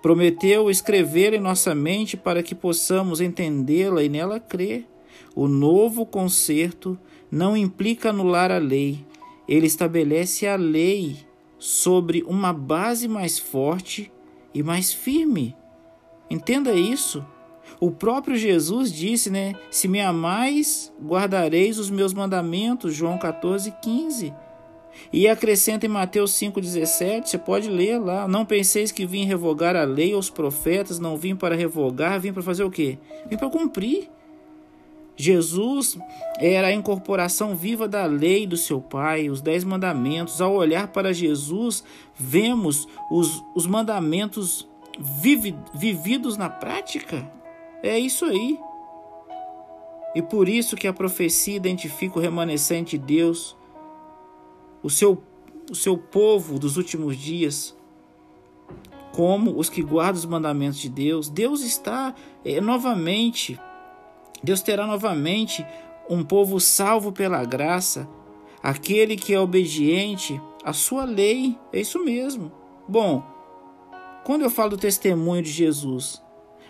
Prometeu 0.00 0.70
escrever 0.70 1.34
em 1.34 1.40
nossa 1.40 1.74
mente 1.74 2.16
para 2.16 2.42
que 2.42 2.54
possamos 2.54 3.20
entendê-la 3.20 4.04
e 4.04 4.08
nela 4.08 4.38
crer. 4.38 4.86
O 5.34 5.48
novo 5.48 6.06
concerto 6.06 6.96
não 7.28 7.56
implica 7.56 8.10
anular 8.10 8.52
a 8.52 8.58
lei, 8.58 9.04
ele 9.48 9.66
estabelece 9.66 10.46
a 10.46 10.54
lei 10.54 11.16
sobre 11.58 12.22
uma 12.22 12.52
base 12.52 13.08
mais 13.08 13.38
forte 13.38 14.12
e 14.56 14.62
mais 14.62 14.90
firme. 14.92 15.54
Entenda 16.30 16.72
isso. 16.72 17.24
O 17.78 17.90
próprio 17.90 18.36
Jesus 18.36 18.90
disse, 18.90 19.28
né? 19.28 19.54
Se 19.70 19.86
me 19.86 20.00
amais, 20.00 20.90
guardareis 21.02 21.78
os 21.78 21.90
meus 21.90 22.14
mandamentos. 22.14 22.94
João 22.94 23.18
14, 23.18 23.70
15. 23.82 24.32
E 25.12 25.28
acrescenta 25.28 25.84
em 25.84 25.90
Mateus 25.90 26.32
5,17, 26.32 27.26
você 27.26 27.36
pode 27.36 27.68
ler 27.68 27.98
lá. 27.98 28.26
Não 28.26 28.46
penseis 28.46 28.90
que 28.90 29.04
vim 29.04 29.26
revogar 29.26 29.76
a 29.76 29.84
lei 29.84 30.14
ou 30.14 30.20
os 30.20 30.30
profetas, 30.30 30.98
não 30.98 31.18
vim 31.18 31.36
para 31.36 31.54
revogar, 31.54 32.18
vim 32.18 32.32
para 32.32 32.42
fazer 32.42 32.64
o 32.64 32.70
quê? 32.70 32.98
Vim 33.28 33.36
para 33.36 33.50
cumprir. 33.50 34.08
Jesus 35.16 35.98
era 36.38 36.68
a 36.68 36.72
incorporação 36.72 37.56
viva 37.56 37.88
da 37.88 38.04
lei 38.04 38.46
do 38.46 38.56
seu 38.56 38.80
Pai, 38.80 39.30
os 39.30 39.40
dez 39.40 39.64
mandamentos. 39.64 40.40
Ao 40.40 40.54
olhar 40.54 40.88
para 40.88 41.12
Jesus, 41.12 41.82
vemos 42.14 42.86
os, 43.10 43.42
os 43.54 43.66
mandamentos 43.66 44.68
vivi, 44.98 45.56
vividos 45.74 46.36
na 46.36 46.50
prática. 46.50 47.30
É 47.82 47.98
isso 47.98 48.26
aí. 48.26 48.58
E 50.14 50.22
por 50.22 50.48
isso 50.48 50.76
que 50.76 50.88
a 50.88 50.92
profecia 50.92 51.56
identifica 51.56 52.18
o 52.18 52.22
remanescente 52.22 52.96
de 52.98 53.04
Deus, 53.04 53.56
o 54.82 54.90
seu, 54.90 55.22
o 55.70 55.74
seu 55.74 55.96
povo 55.96 56.58
dos 56.58 56.76
últimos 56.76 57.16
dias, 57.16 57.76
como 59.12 59.58
os 59.58 59.70
que 59.70 59.82
guardam 59.82 60.20
os 60.20 60.26
mandamentos 60.26 60.78
de 60.78 60.88
Deus. 60.88 61.28
Deus 61.28 61.62
está 61.62 62.14
é, 62.44 62.60
novamente 62.60 63.58
Deus 64.46 64.62
terá 64.62 64.86
novamente 64.86 65.66
um 66.08 66.22
povo 66.22 66.60
salvo 66.60 67.10
pela 67.10 67.44
graça, 67.44 68.08
aquele 68.62 69.16
que 69.16 69.34
é 69.34 69.40
obediente 69.40 70.40
à 70.64 70.72
sua 70.72 71.04
lei. 71.04 71.58
É 71.72 71.80
isso 71.80 72.04
mesmo. 72.04 72.52
Bom, 72.88 73.24
quando 74.24 74.42
eu 74.42 74.50
falo 74.50 74.70
do 74.70 74.76
testemunho 74.76 75.42
de 75.42 75.50
Jesus, 75.50 76.22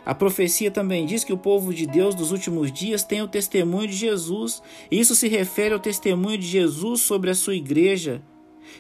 a 0.06 0.14
profecia 0.14 0.70
também 0.70 1.04
diz 1.04 1.22
que 1.22 1.34
o 1.34 1.38
povo 1.38 1.74
de 1.74 1.86
Deus 1.86 2.14
dos 2.14 2.32
últimos 2.32 2.72
dias 2.72 3.04
tem 3.04 3.20
o 3.20 3.28
testemunho 3.28 3.88
de 3.88 3.94
Jesus. 3.94 4.62
Isso 4.90 5.14
se 5.14 5.28
refere 5.28 5.74
ao 5.74 5.80
testemunho 5.80 6.38
de 6.38 6.46
Jesus 6.46 7.02
sobre 7.02 7.28
a 7.28 7.34
sua 7.34 7.56
igreja, 7.56 8.22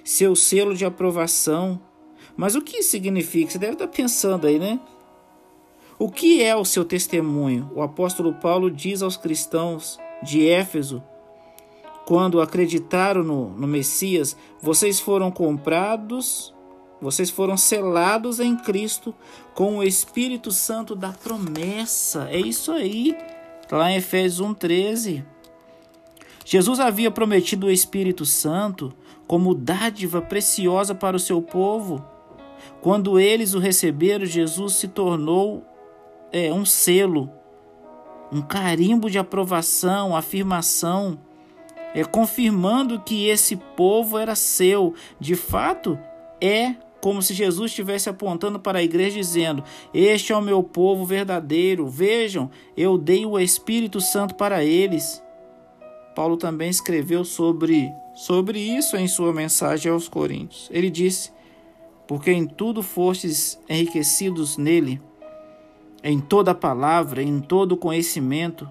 seu 0.02 0.34
selo 0.34 0.74
de 0.74 0.86
aprovação. 0.86 1.78
Mas 2.34 2.54
o 2.54 2.62
que 2.62 2.78
isso 2.78 2.92
significa? 2.92 3.50
Você 3.50 3.58
deve 3.58 3.74
estar 3.74 3.88
pensando 3.88 4.46
aí, 4.46 4.58
né? 4.58 4.80
O 5.98 6.10
que 6.10 6.42
é 6.42 6.54
o 6.54 6.64
seu 6.64 6.84
testemunho? 6.84 7.70
O 7.74 7.80
apóstolo 7.80 8.34
Paulo 8.34 8.70
diz 8.70 9.00
aos 9.00 9.16
cristãos 9.16 9.98
de 10.22 10.46
Éfeso, 10.46 11.02
quando 12.04 12.40
acreditaram 12.40 13.22
no, 13.22 13.48
no 13.48 13.66
Messias, 13.66 14.36
vocês 14.60 15.00
foram 15.00 15.30
comprados, 15.30 16.54
vocês 17.00 17.30
foram 17.30 17.56
selados 17.56 18.40
em 18.40 18.54
Cristo 18.56 19.14
com 19.54 19.78
o 19.78 19.82
Espírito 19.82 20.52
Santo 20.52 20.94
da 20.94 21.12
promessa. 21.12 22.28
É 22.30 22.38
isso 22.38 22.72
aí, 22.72 23.16
lá 23.72 23.90
em 23.90 23.96
Efésios 23.96 24.46
1,13. 24.46 25.24
Jesus 26.44 26.78
havia 26.78 27.10
prometido 27.10 27.68
o 27.68 27.70
Espírito 27.70 28.26
Santo 28.26 28.92
como 29.26 29.54
dádiva 29.54 30.20
preciosa 30.20 30.94
para 30.94 31.16
o 31.16 31.20
seu 31.20 31.40
povo. 31.40 32.04
Quando 32.82 33.18
eles 33.18 33.54
o 33.54 33.58
receberam, 33.58 34.26
Jesus 34.26 34.74
se 34.74 34.88
tornou 34.88 35.64
é, 36.32 36.52
um 36.52 36.64
selo, 36.64 37.30
um 38.32 38.42
carimbo 38.42 39.10
de 39.10 39.18
aprovação, 39.18 40.16
afirmação, 40.16 41.18
é, 41.94 42.04
confirmando 42.04 43.00
que 43.00 43.26
esse 43.26 43.56
povo 43.56 44.18
era 44.18 44.34
seu. 44.34 44.94
De 45.18 45.34
fato, 45.34 45.98
é 46.40 46.74
como 47.00 47.22
se 47.22 47.34
Jesus 47.34 47.70
estivesse 47.70 48.08
apontando 48.08 48.58
para 48.58 48.80
a 48.80 48.82
igreja 48.82 49.16
dizendo: 49.16 49.62
Este 49.94 50.32
é 50.32 50.36
o 50.36 50.42
meu 50.42 50.62
povo 50.62 51.04
verdadeiro. 51.04 51.88
Vejam, 51.88 52.50
eu 52.76 52.98
dei 52.98 53.24
o 53.24 53.38
Espírito 53.38 54.00
Santo 54.00 54.34
para 54.34 54.64
eles. 54.64 55.22
Paulo 56.14 56.36
também 56.36 56.68
escreveu 56.68 57.24
sobre, 57.24 57.92
sobre 58.14 58.58
isso 58.58 58.96
em 58.96 59.06
sua 59.06 59.32
mensagem 59.32 59.92
aos 59.92 60.08
Coríntios. 60.08 60.68
Ele 60.72 60.90
disse: 60.90 61.30
Porque 62.08 62.32
em 62.32 62.46
tudo 62.46 62.82
fostes 62.82 63.58
enriquecidos 63.68 64.56
nele 64.56 65.00
em 66.06 66.20
toda 66.20 66.54
palavra, 66.54 67.22
em 67.22 67.40
todo 67.40 67.76
conhecimento. 67.76 68.68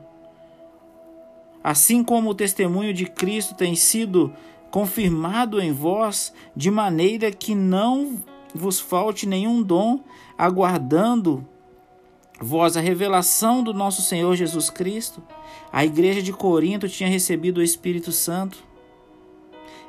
Assim 1.64 2.04
como 2.04 2.30
o 2.30 2.36
testemunho 2.36 2.94
de 2.94 3.06
Cristo 3.06 3.54
tem 3.54 3.76
sido 3.76 4.34
confirmado 4.72 5.60
em 5.62 5.72
vós, 5.72 6.34
de 6.56 6.72
maneira 6.72 7.32
que 7.32 7.54
não 7.54 8.24
vos 8.54 8.80
falte 8.80 9.26
nenhum 9.28 9.62
dom, 9.62 10.00
aguardando 10.38 11.46
vós 12.40 12.78
a 12.78 12.82
revelação 12.82 13.64
do 13.64 13.74
nosso 13.74 14.02
Senhor 14.02 14.36
Jesus 14.36 14.70
Cristo. 14.70 15.22
A 15.72 15.84
igreja 15.84 16.22
de 16.22 16.32
Corinto 16.32 16.88
tinha 16.88 17.10
recebido 17.10 17.58
o 17.58 17.64
Espírito 17.64 18.12
Santo. 18.12 18.64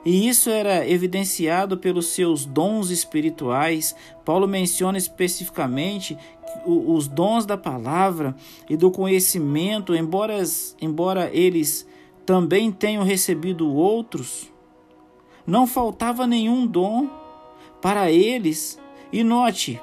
E 0.04 0.28
isso 0.28 0.50
era 0.50 0.88
evidenciado 0.88 1.76
pelos 1.76 2.06
seus 2.06 2.44
dons 2.44 2.90
espirituais. 2.90 3.94
Paulo 4.24 4.46
menciona 4.46 4.96
especificamente 4.96 6.16
os 6.66 7.08
dons 7.08 7.46
da 7.46 7.56
palavra 7.56 8.34
e 8.68 8.76
do 8.76 8.90
conhecimento, 8.90 9.94
embora, 9.94 10.42
embora 10.80 11.30
eles 11.32 11.86
também 12.24 12.72
tenham 12.72 13.04
recebido 13.04 13.72
outros, 13.72 14.52
não 15.46 15.66
faltava 15.66 16.26
nenhum 16.26 16.66
dom 16.66 17.08
para 17.80 18.10
eles. 18.10 18.78
E 19.12 19.22
note, 19.22 19.80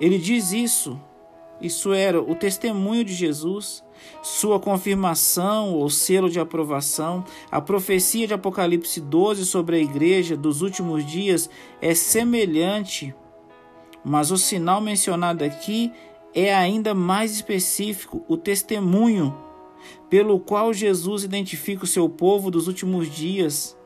ele 0.00 0.18
diz 0.18 0.52
isso. 0.52 0.98
Isso 1.60 1.92
era 1.92 2.22
o 2.22 2.34
testemunho 2.34 3.04
de 3.04 3.12
Jesus 3.12 3.82
sua 4.22 4.60
confirmação 4.60 5.74
ou 5.74 5.88
selo 5.88 6.28
de 6.28 6.40
aprovação. 6.40 7.24
A 7.50 7.60
profecia 7.60 8.26
de 8.26 8.34
Apocalipse 8.34 9.00
12 9.00 9.46
sobre 9.46 9.76
a 9.76 9.80
igreja 9.80 10.36
dos 10.36 10.62
últimos 10.62 11.04
dias 11.04 11.48
é 11.80 11.94
semelhante, 11.94 13.14
mas 14.04 14.30
o 14.30 14.38
sinal 14.38 14.80
mencionado 14.80 15.44
aqui 15.44 15.92
é 16.34 16.54
ainda 16.54 16.94
mais 16.94 17.32
específico: 17.32 18.24
o 18.28 18.36
testemunho 18.36 19.36
pelo 20.08 20.40
qual 20.40 20.72
Jesus 20.72 21.24
identifica 21.24 21.84
o 21.84 21.88
seu 21.88 22.08
povo 22.08 22.50
dos 22.50 22.66
últimos 22.66 23.08
dias 23.10 23.76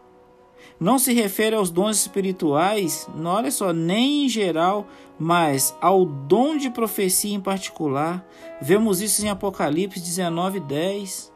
não 0.78 0.98
se 0.98 1.12
refere 1.12 1.54
aos 1.54 1.70
dons 1.70 2.00
espirituais, 2.00 3.08
não, 3.14 3.30
olha 3.30 3.50
só, 3.50 3.72
nem 3.72 4.24
em 4.24 4.28
geral, 4.28 4.86
mas 5.18 5.74
ao 5.80 6.04
dom 6.04 6.56
de 6.56 6.68
profecia 6.68 7.34
em 7.34 7.40
particular. 7.40 8.26
Vemos 8.60 9.00
isso 9.00 9.24
em 9.24 9.28
Apocalipse 9.28 10.00
19, 10.00 10.60
10. 10.60 11.32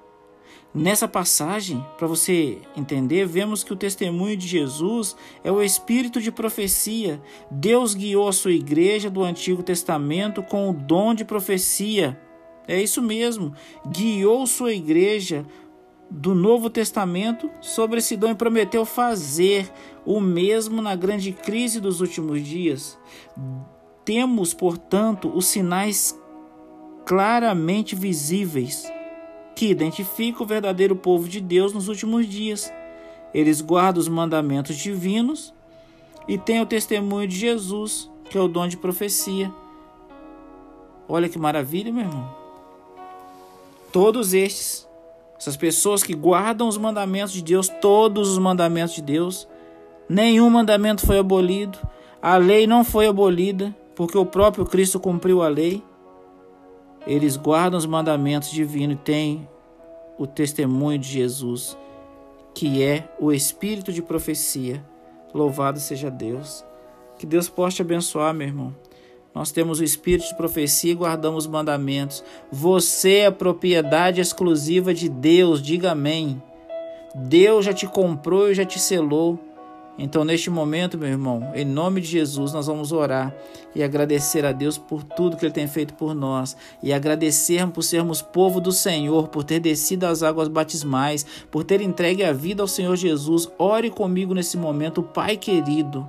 Nessa 0.74 1.08
passagem, 1.08 1.84
para 1.96 2.06
você 2.06 2.58
entender, 2.76 3.26
vemos 3.26 3.64
que 3.64 3.72
o 3.72 3.76
testemunho 3.76 4.36
de 4.36 4.46
Jesus 4.46 5.16
é 5.42 5.50
o 5.50 5.62
espírito 5.62 6.20
de 6.20 6.30
profecia. 6.30 7.22
Deus 7.50 7.94
guiou 7.94 8.28
a 8.28 8.32
sua 8.32 8.52
igreja 8.52 9.08
do 9.08 9.22
Antigo 9.22 9.62
Testamento 9.62 10.42
com 10.42 10.68
o 10.68 10.74
dom 10.74 11.14
de 11.14 11.24
profecia. 11.24 12.20
É 12.66 12.80
isso 12.80 13.00
mesmo, 13.00 13.54
guiou 13.88 14.46
sua 14.46 14.74
igreja 14.74 15.46
do 16.10 16.34
Novo 16.34 16.68
Testamento 16.68 17.50
sobre 17.62 17.98
esse 17.98 18.14
dom 18.14 18.30
e 18.30 18.34
prometeu 18.34 18.84
fazer 18.84 19.72
o 20.04 20.20
mesmo 20.20 20.82
na 20.82 20.94
grande 20.94 21.32
crise 21.32 21.80
dos 21.80 22.02
últimos 22.02 22.42
dias. 22.46 22.98
Temos, 24.04 24.52
portanto, 24.52 25.32
os 25.34 25.46
sinais 25.46 26.18
claramente 27.06 27.94
visíveis 27.94 28.86
que 29.58 29.66
identificam 29.66 30.44
o 30.44 30.46
verdadeiro 30.46 30.94
povo 30.94 31.28
de 31.28 31.40
Deus 31.40 31.72
nos 31.72 31.88
últimos 31.88 32.28
dias. 32.28 32.72
Eles 33.34 33.60
guardam 33.60 34.00
os 34.00 34.06
mandamentos 34.06 34.76
divinos 34.76 35.52
e 36.28 36.38
têm 36.38 36.60
o 36.60 36.66
testemunho 36.66 37.26
de 37.26 37.36
Jesus, 37.36 38.08
que 38.30 38.38
é 38.38 38.40
o 38.40 38.46
dom 38.46 38.68
de 38.68 38.76
profecia. 38.76 39.52
Olha 41.08 41.28
que 41.28 41.40
maravilha, 41.40 41.92
meu 41.92 42.04
irmão. 42.04 42.32
Todos 43.90 44.32
estes 44.32 44.86
essas 45.36 45.56
pessoas 45.56 46.04
que 46.04 46.14
guardam 46.14 46.68
os 46.68 46.78
mandamentos 46.78 47.32
de 47.32 47.42
Deus, 47.42 47.68
todos 47.68 48.30
os 48.30 48.38
mandamentos 48.38 48.94
de 48.94 49.02
Deus, 49.02 49.48
nenhum 50.08 50.48
mandamento 50.50 51.04
foi 51.04 51.18
abolido, 51.18 51.78
a 52.22 52.36
lei 52.36 52.64
não 52.64 52.84
foi 52.84 53.08
abolida, 53.08 53.74
porque 53.96 54.16
o 54.16 54.24
próprio 54.24 54.64
Cristo 54.64 55.00
cumpriu 55.00 55.42
a 55.42 55.48
lei. 55.48 55.82
Eles 57.08 57.36
guardam 57.36 57.76
os 57.76 57.86
mandamentos 57.86 58.52
divinos 58.52 58.94
e 58.94 58.98
têm 58.98 59.48
o 60.16 60.28
testemunho 60.28 61.00
de 61.00 61.08
Jesus, 61.08 61.76
que 62.54 62.84
é 62.84 63.08
o 63.18 63.32
espírito 63.32 63.92
de 63.92 64.02
profecia 64.02 64.84
Louvado 65.34 65.78
seja 65.78 66.10
Deus. 66.10 66.64
Que 67.18 67.26
Deus 67.26 67.48
possa 67.48 67.76
te 67.76 67.82
abençoar, 67.82 68.32
meu 68.32 68.46
irmão. 68.46 68.74
Nós 69.34 69.52
temos 69.52 69.78
o 69.78 69.84
espírito 69.84 70.28
de 70.28 70.36
profecia 70.36 70.92
e 70.92 70.96
guardamos 70.96 71.44
os 71.44 71.50
mandamentos. 71.50 72.24
Você 72.50 73.18
é 73.18 73.30
propriedade 73.30 74.20
exclusiva 74.20 74.94
de 74.94 75.08
Deus, 75.08 75.62
diga 75.62 75.92
amém. 75.92 76.42
Deus 77.14 77.64
já 77.64 77.72
te 77.72 77.86
comprou 77.86 78.50
e 78.50 78.54
já 78.54 78.64
te 78.64 78.78
selou. 78.78 79.38
Então, 79.98 80.24
neste 80.24 80.48
momento, 80.48 80.96
meu 80.96 81.08
irmão, 81.08 81.50
em 81.56 81.64
nome 81.64 82.00
de 82.00 82.06
Jesus, 82.06 82.52
nós 82.52 82.68
vamos 82.68 82.92
orar 82.92 83.34
e 83.74 83.82
agradecer 83.82 84.46
a 84.46 84.52
Deus 84.52 84.78
por 84.78 85.02
tudo 85.02 85.36
que 85.36 85.44
Ele 85.44 85.52
tem 85.52 85.66
feito 85.66 85.92
por 85.94 86.14
nós 86.14 86.56
e 86.80 86.92
agradecer 86.92 87.66
por 87.66 87.82
sermos 87.82 88.22
povo 88.22 88.60
do 88.60 88.70
Senhor, 88.70 89.26
por 89.26 89.42
ter 89.42 89.58
descido 89.58 90.06
as 90.06 90.22
águas 90.22 90.46
batismais, 90.46 91.26
por 91.50 91.64
ter 91.64 91.80
entregue 91.80 92.22
a 92.22 92.32
vida 92.32 92.62
ao 92.62 92.68
Senhor 92.68 92.94
Jesus. 92.94 93.50
Ore 93.58 93.90
comigo 93.90 94.34
nesse 94.34 94.56
momento, 94.56 95.02
Pai 95.02 95.36
querido. 95.36 96.08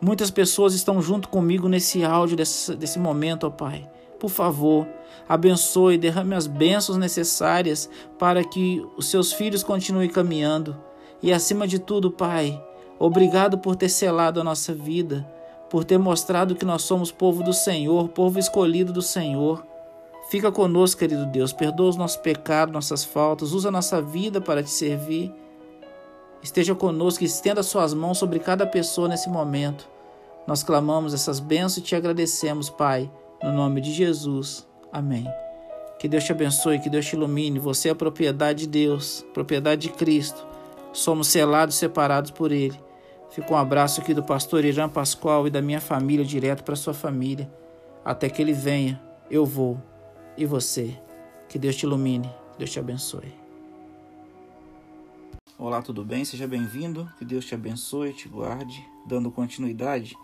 Muitas 0.00 0.30
pessoas 0.30 0.74
estão 0.74 1.00
junto 1.00 1.28
comigo 1.28 1.68
nesse 1.68 2.04
áudio, 2.04 2.36
desse, 2.36 2.74
desse 2.74 2.98
momento, 2.98 3.46
ó 3.46 3.50
Pai. 3.50 3.88
Por 4.18 4.28
favor, 4.28 4.88
abençoe, 5.28 5.96
derrame 5.96 6.34
as 6.34 6.48
bênçãos 6.48 6.98
necessárias 6.98 7.88
para 8.18 8.42
que 8.42 8.84
os 8.96 9.06
seus 9.06 9.32
filhos 9.32 9.62
continuem 9.62 10.08
caminhando. 10.08 10.76
E 11.22 11.32
acima 11.32 11.66
de 11.66 11.78
tudo, 11.78 12.10
Pai, 12.10 12.62
obrigado 12.98 13.58
por 13.58 13.76
ter 13.76 13.88
selado 13.88 14.40
a 14.40 14.44
nossa 14.44 14.74
vida, 14.74 15.26
por 15.70 15.84
ter 15.84 15.98
mostrado 15.98 16.54
que 16.54 16.64
nós 16.64 16.82
somos 16.82 17.10
povo 17.10 17.42
do 17.42 17.52
Senhor, 17.52 18.08
povo 18.08 18.38
escolhido 18.38 18.92
do 18.92 19.02
Senhor. 19.02 19.64
Fica 20.28 20.50
conosco, 20.50 20.98
querido 20.98 21.26
Deus, 21.26 21.52
perdoa 21.52 21.90
os 21.90 21.96
nossos 21.96 22.16
pecados, 22.16 22.72
nossas 22.72 23.04
faltas, 23.04 23.52
usa 23.52 23.68
a 23.68 23.72
nossa 23.72 24.02
vida 24.02 24.40
para 24.40 24.62
te 24.62 24.70
servir. 24.70 25.32
Esteja 26.42 26.74
conosco 26.74 27.24
estenda 27.24 27.62
suas 27.62 27.94
mãos 27.94 28.18
sobre 28.18 28.38
cada 28.38 28.66
pessoa 28.66 29.08
nesse 29.08 29.28
momento. 29.28 29.88
Nós 30.46 30.62
clamamos 30.62 31.12
essas 31.12 31.40
bênçãos 31.40 31.78
e 31.78 31.80
te 31.80 31.96
agradecemos, 31.96 32.70
Pai, 32.70 33.10
no 33.42 33.52
nome 33.52 33.80
de 33.80 33.92
Jesus. 33.92 34.66
Amém. 34.92 35.26
Que 35.98 36.08
Deus 36.08 36.24
te 36.24 36.32
abençoe, 36.32 36.78
que 36.78 36.90
Deus 36.90 37.06
te 37.06 37.16
ilumine. 37.16 37.58
Você 37.58 37.88
é 37.88 37.94
propriedade 37.94 38.60
de 38.60 38.68
Deus, 38.68 39.24
propriedade 39.32 39.82
de 39.82 39.90
Cristo. 39.90 40.46
Somos 40.96 41.28
selados 41.28 41.74
separados 41.74 42.30
por 42.30 42.50
Ele. 42.50 42.80
Fica 43.30 43.52
um 43.52 43.56
abraço 43.56 44.00
aqui 44.00 44.14
do 44.14 44.22
pastor 44.22 44.64
Irã 44.64 44.88
Pascoal 44.88 45.46
e 45.46 45.50
da 45.50 45.60
minha 45.60 45.78
família 45.78 46.24
direto 46.24 46.64
para 46.64 46.74
sua 46.74 46.94
família. 46.94 47.52
Até 48.02 48.30
que 48.30 48.40
Ele 48.40 48.54
venha, 48.54 48.98
eu 49.30 49.44
vou. 49.44 49.78
E 50.38 50.46
você. 50.46 50.98
Que 51.50 51.58
Deus 51.58 51.76
te 51.76 51.82
ilumine. 51.82 52.32
Deus 52.56 52.70
te 52.70 52.78
abençoe. 52.78 53.30
Olá, 55.58 55.82
tudo 55.82 56.02
bem? 56.02 56.24
Seja 56.24 56.48
bem-vindo. 56.48 57.06
Que 57.18 57.26
Deus 57.26 57.44
te 57.44 57.54
abençoe, 57.54 58.14
te 58.14 58.26
guarde. 58.26 58.82
Dando 59.06 59.30
continuidade, 59.30 60.16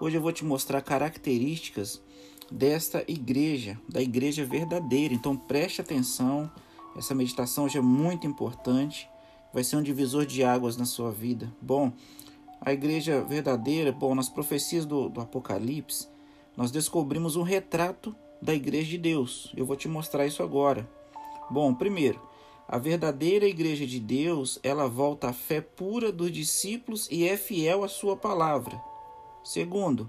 hoje 0.00 0.16
eu 0.16 0.22
vou 0.22 0.30
te 0.30 0.44
mostrar 0.44 0.80
características 0.80 2.00
desta 2.48 3.02
igreja, 3.08 3.76
da 3.88 4.00
igreja 4.00 4.44
verdadeira. 4.44 5.12
Então 5.12 5.36
preste 5.36 5.80
atenção. 5.80 6.48
Essa 6.96 7.16
meditação 7.16 7.64
hoje 7.64 7.78
é 7.78 7.82
muito 7.82 8.28
importante 8.28 9.10
vai 9.52 9.64
ser 9.64 9.76
um 9.76 9.82
divisor 9.82 10.26
de 10.26 10.44
águas 10.44 10.76
na 10.76 10.84
sua 10.84 11.10
vida. 11.10 11.52
Bom, 11.60 11.92
a 12.60 12.72
igreja 12.72 13.22
verdadeira, 13.22 13.90
bom, 13.90 14.14
nas 14.14 14.28
profecias 14.28 14.84
do, 14.84 15.08
do 15.08 15.20
Apocalipse, 15.20 16.08
nós 16.56 16.70
descobrimos 16.70 17.36
um 17.36 17.42
retrato 17.42 18.14
da 18.40 18.54
igreja 18.54 18.90
de 18.90 18.98
Deus. 18.98 19.52
Eu 19.56 19.64
vou 19.64 19.76
te 19.76 19.88
mostrar 19.88 20.26
isso 20.26 20.42
agora. 20.42 20.88
Bom, 21.50 21.74
primeiro, 21.74 22.20
a 22.68 22.78
verdadeira 22.78 23.46
igreja 23.46 23.86
de 23.86 23.98
Deus, 23.98 24.60
ela 24.62 24.86
volta 24.86 25.28
à 25.28 25.32
fé 25.32 25.60
pura 25.60 26.12
dos 26.12 26.30
discípulos 26.30 27.08
e 27.10 27.26
é 27.26 27.36
fiel 27.36 27.82
à 27.82 27.88
sua 27.88 28.16
palavra. 28.16 28.80
Segundo, 29.42 30.08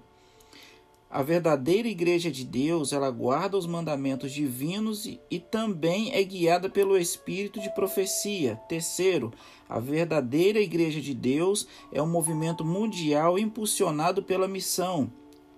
a 1.12 1.22
verdadeira 1.22 1.90
igreja 1.90 2.32
de 2.32 2.46
Deus, 2.46 2.94
ela 2.94 3.12
guarda 3.12 3.58
os 3.58 3.68
mandamentos 3.68 4.32
divinos 4.32 5.06
e, 5.06 5.20
e, 5.30 5.40
também 5.40 6.14
é 6.14 6.24
guiada 6.24 6.70
pelo 6.70 6.98
espírito 6.98 7.60
de 7.60 7.70
profecia. 7.76 8.56
Terceiro, 8.70 9.34
a 9.68 9.78
verdadeira 9.78 10.62
igreja 10.62 11.02
de 11.02 11.14
Deus 11.14 11.68
é 11.92 12.02
um 12.02 12.08
movimento 12.08 12.64
mundial 12.64 13.38
impulsionado 13.38 14.24
pela 14.24 14.48
missão. 14.48 15.12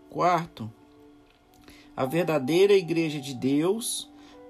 Quarto, 0.10 0.72
a 1.96 2.04
verdadeira 2.04 2.74
igreja 2.74 3.20
de 3.20 3.36
Deus 3.36 4.10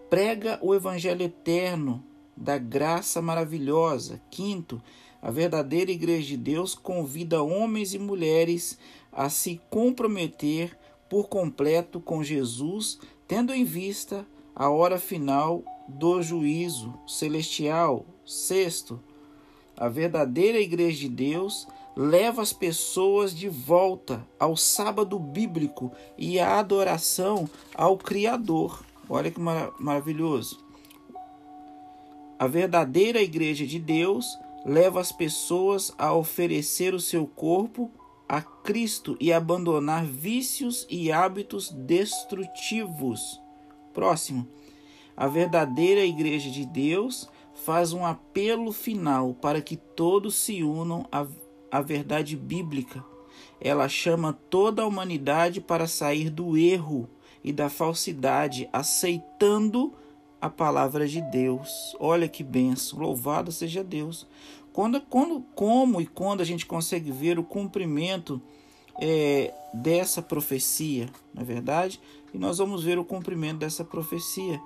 prega 0.09 0.57
o 0.61 0.73
evangelho 0.73 1.23
eterno 1.23 2.01
da 2.35 2.57
graça 2.57 3.21
maravilhosa. 3.21 4.21
Quinto, 4.31 4.81
a 5.21 5.29
verdadeira 5.29 5.91
igreja 5.91 6.27
de 6.29 6.37
Deus 6.37 6.73
convida 6.75 7.43
homens 7.43 7.93
e 7.93 7.99
mulheres 7.99 8.79
a 9.11 9.29
se 9.29 9.59
comprometer 9.69 10.77
por 11.13 11.29
completo 11.29 12.01
com 12.01 12.23
Jesus, 12.23 12.97
tendo 13.27 13.53
em 13.53 13.63
vista 13.63 14.25
a 14.55 14.71
hora 14.71 14.97
final 14.97 15.63
do 15.87 16.23
juízo 16.23 16.91
celestial. 17.05 18.03
Sexto, 18.25 18.99
a 19.77 19.87
verdadeira 19.87 20.59
igreja 20.59 21.01
de 21.01 21.09
Deus 21.09 21.67
leva 21.95 22.41
as 22.41 22.51
pessoas 22.51 23.31
de 23.31 23.47
volta 23.47 24.27
ao 24.39 24.57
sábado 24.57 25.19
bíblico 25.19 25.91
e 26.17 26.39
à 26.39 26.57
adoração 26.57 27.47
ao 27.75 27.95
Criador. 27.95 28.83
Olha 29.07 29.29
que 29.29 29.39
mar 29.39 29.71
maravilhoso. 29.79 30.65
A 32.39 32.47
verdadeira 32.47 33.21
igreja 33.21 33.67
de 33.67 33.77
Deus 33.77 34.35
leva 34.65 34.99
as 34.99 35.11
pessoas 35.11 35.93
a 35.95 36.11
oferecer 36.11 36.95
o 36.95 36.99
seu 36.99 37.27
corpo 37.27 37.91
a 38.27 38.41
Cristo 38.41 39.17
e 39.19 39.31
abandonar 39.31 40.05
vícios 40.05 40.87
e 40.89 41.11
hábitos 41.11 41.71
destrutivos. 41.71 43.39
Próximo. 43.93 44.47
A 45.15 45.27
verdadeira 45.27 46.03
Igreja 46.03 46.49
de 46.49 46.65
Deus 46.65 47.29
faz 47.53 47.93
um 47.93 48.05
apelo 48.05 48.71
final 48.71 49.33
para 49.35 49.61
que 49.61 49.77
todos 49.77 50.35
se 50.35 50.63
unam 50.63 51.05
à, 51.11 51.25
à 51.71 51.81
verdade 51.81 52.35
bíblica. 52.35 53.03
Ela 53.61 53.87
chama 53.87 54.33
toda 54.49 54.81
a 54.81 54.85
humanidade 54.87 55.61
para 55.61 55.87
sair 55.87 56.29
do 56.29 56.57
erro 56.57 57.07
e 57.43 57.51
da 57.51 57.69
falsidade, 57.69 58.67
aceitando 58.73 59.93
a 60.41 60.49
palavra 60.49 61.07
de 61.07 61.21
Deus. 61.21 61.95
Olha 61.99 62.27
que 62.27 62.43
benção, 62.43 62.99
louvado 62.99 63.51
seja 63.51 63.83
Deus. 63.83 64.27
Quando, 64.73 64.99
quando, 65.01 65.41
como 65.55 66.01
e 66.01 66.07
quando 66.07 66.41
a 66.41 66.45
gente 66.45 66.65
consegue 66.65 67.11
ver 67.11 67.37
o 67.37 67.43
cumprimento 67.43 68.41
é, 68.99 69.53
dessa 69.71 70.21
profecia, 70.21 71.09
na 71.33 71.43
é 71.43 71.45
verdade? 71.45 72.01
E 72.33 72.37
nós 72.39 72.57
vamos 72.57 72.83
ver 72.83 72.97
o 72.97 73.05
cumprimento 73.05 73.59
dessa 73.59 73.85
profecia. 73.85 74.59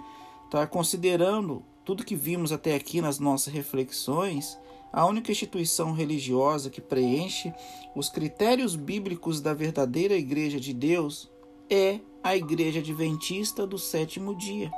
Tá? 0.49 0.65
Considerando 0.65 1.61
tudo 1.83 2.05
que 2.05 2.15
vimos 2.15 2.53
até 2.53 2.73
aqui 2.73 3.01
nas 3.01 3.19
nossas 3.19 3.53
reflexões, 3.53 4.57
a 4.91 5.05
única 5.05 5.31
instituição 5.31 5.91
religiosa 5.91 6.69
que 6.69 6.79
preenche 6.79 7.53
os 7.93 8.09
critérios 8.09 8.75
bíblicos 8.75 9.41
da 9.41 9.53
verdadeira 9.53 10.15
Igreja 10.15 10.59
de 10.59 10.73
Deus 10.73 11.29
é 11.69 11.99
a 12.23 12.35
Igreja 12.35 12.79
Adventista 12.79 13.67
do 13.67 13.77
sétimo 13.77 14.33
dia. 14.35 14.71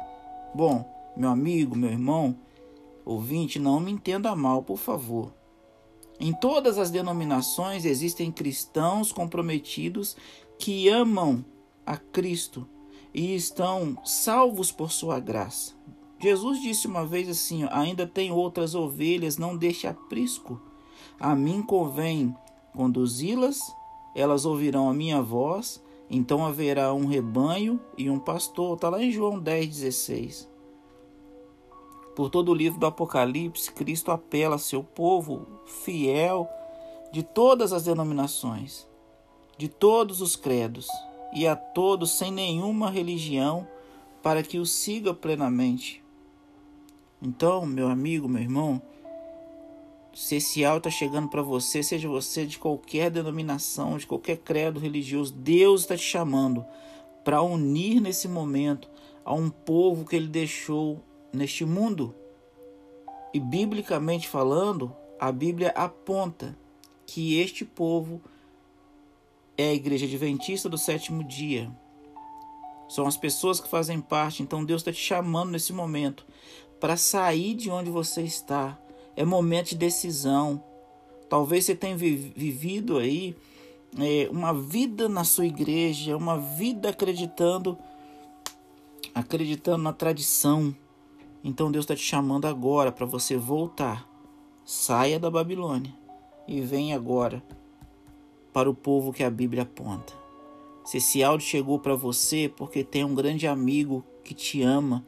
Bom, 0.55 0.83
meu 1.15 1.29
amigo, 1.29 1.75
meu 1.75 1.91
irmão, 1.91 2.35
Ouvinte, 3.09 3.57
não 3.57 3.79
me 3.79 3.91
entenda 3.91 4.35
mal, 4.35 4.61
por 4.61 4.77
favor. 4.77 5.33
Em 6.19 6.31
todas 6.31 6.77
as 6.77 6.91
denominações 6.91 7.83
existem 7.83 8.31
cristãos 8.31 9.11
comprometidos 9.11 10.15
que 10.59 10.87
amam 10.89 11.43
a 11.83 11.97
Cristo 11.97 12.69
e 13.11 13.33
estão 13.33 13.97
salvos 14.05 14.71
por 14.71 14.91
sua 14.91 15.19
graça. 15.19 15.73
Jesus 16.19 16.61
disse 16.61 16.85
uma 16.85 17.03
vez 17.03 17.27
assim: 17.27 17.67
Ainda 17.71 18.05
tem 18.05 18.31
outras 18.31 18.75
ovelhas, 18.75 19.39
não 19.39 19.57
deixe 19.57 19.87
aprisco. 19.87 20.61
A 21.19 21.35
mim 21.35 21.63
convém 21.63 22.35
conduzi-las, 22.75 23.59
elas 24.13 24.45
ouvirão 24.45 24.87
a 24.87 24.93
minha 24.93 25.19
voz, 25.19 25.83
então 26.11 26.45
haverá 26.45 26.93
um 26.93 27.07
rebanho 27.07 27.79
e 27.97 28.07
um 28.07 28.19
pastor. 28.19 28.75
Está 28.75 28.87
lá 28.87 29.01
em 29.01 29.11
João 29.11 29.41
10,16. 29.41 30.47
Por 32.19 32.29
todo 32.29 32.51
o 32.51 32.53
livro 32.53 32.77
do 32.77 32.85
Apocalipse, 32.85 33.71
Cristo 33.71 34.11
apela 34.11 34.55
a 34.55 34.59
seu 34.59 34.83
povo 34.83 35.47
fiel 35.65 36.49
de 37.13 37.23
todas 37.23 37.71
as 37.71 37.85
denominações, 37.85 38.85
de 39.57 39.69
todos 39.69 40.19
os 40.19 40.35
credos 40.35 40.89
e 41.33 41.47
a 41.47 41.55
todos 41.55 42.11
sem 42.11 42.29
nenhuma 42.29 42.91
religião, 42.91 43.65
para 44.21 44.43
que 44.43 44.59
o 44.59 44.65
siga 44.65 45.13
plenamente. 45.13 46.03
Então, 47.21 47.65
meu 47.65 47.87
amigo, 47.87 48.27
meu 48.27 48.41
irmão, 48.41 48.81
se 50.13 50.35
esse 50.35 50.65
áudio 50.65 50.89
está 50.89 50.89
chegando 50.89 51.29
para 51.29 51.41
você, 51.41 51.81
seja 51.81 52.09
você 52.09 52.45
de 52.45 52.59
qualquer 52.59 53.09
denominação, 53.09 53.97
de 53.97 54.05
qualquer 54.05 54.39
credo 54.39 54.77
religioso, 54.77 55.31
Deus 55.31 55.83
está 55.83 55.95
te 55.95 56.03
chamando 56.03 56.65
para 57.23 57.41
unir 57.41 58.01
nesse 58.01 58.27
momento 58.27 58.89
a 59.23 59.33
um 59.33 59.49
povo 59.49 60.03
que 60.03 60.17
ele 60.17 60.27
deixou 60.27 60.99
neste 61.33 61.65
mundo. 61.65 62.15
E 63.33 63.39
biblicamente 63.39 64.27
falando, 64.27 64.95
a 65.19 65.31
Bíblia 65.31 65.69
aponta 65.75 66.57
que 67.05 67.39
este 67.39 67.65
povo 67.65 68.21
é 69.57 69.69
a 69.69 69.73
igreja 69.73 70.05
adventista 70.05 70.69
do 70.69 70.77
sétimo 70.77 71.23
dia. 71.23 71.71
São 72.87 73.05
as 73.05 73.17
pessoas 73.17 73.59
que 73.59 73.69
fazem 73.69 73.99
parte. 73.99 74.41
Então 74.41 74.65
Deus 74.65 74.81
está 74.81 74.91
te 74.91 74.99
chamando 74.99 75.51
nesse 75.51 75.73
momento 75.73 76.25
para 76.79 76.95
sair 76.95 77.53
de 77.53 77.69
onde 77.69 77.89
você 77.89 78.21
está. 78.21 78.79
É 79.15 79.25
momento 79.25 79.69
de 79.69 79.75
decisão. 79.75 80.63
Talvez 81.29 81.65
você 81.65 81.75
tenha 81.75 81.95
vivido 81.95 82.97
aí 82.97 83.35
é, 83.97 84.29
uma 84.31 84.53
vida 84.53 85.07
na 85.09 85.23
sua 85.23 85.45
igreja, 85.45 86.17
uma 86.17 86.37
vida 86.37 86.89
acreditando, 86.89 87.77
acreditando 89.13 89.83
na 89.83 89.93
tradição. 89.93 90.75
Então 91.43 91.71
Deus 91.71 91.83
está 91.83 91.95
te 91.95 92.01
chamando 92.01 92.45
agora 92.45 92.91
para 92.91 93.05
você 93.05 93.37
voltar. 93.37 94.07
Saia 94.65 95.19
da 95.19 95.31
Babilônia 95.31 95.93
e 96.47 96.61
venha 96.61 96.95
agora 96.95 97.43
para 98.53 98.69
o 98.69 98.73
povo 98.73 99.13
que 99.13 99.23
a 99.23 99.29
Bíblia 99.29 99.63
aponta. 99.63 100.13
Se 100.83 100.97
esse 100.97 101.23
áudio 101.23 101.47
chegou 101.47 101.79
para 101.79 101.95
você 101.95 102.51
porque 102.55 102.83
tem 102.83 103.03
um 103.03 103.15
grande 103.15 103.47
amigo 103.47 104.03
que 104.23 104.33
te 104.33 104.61
ama 104.61 105.05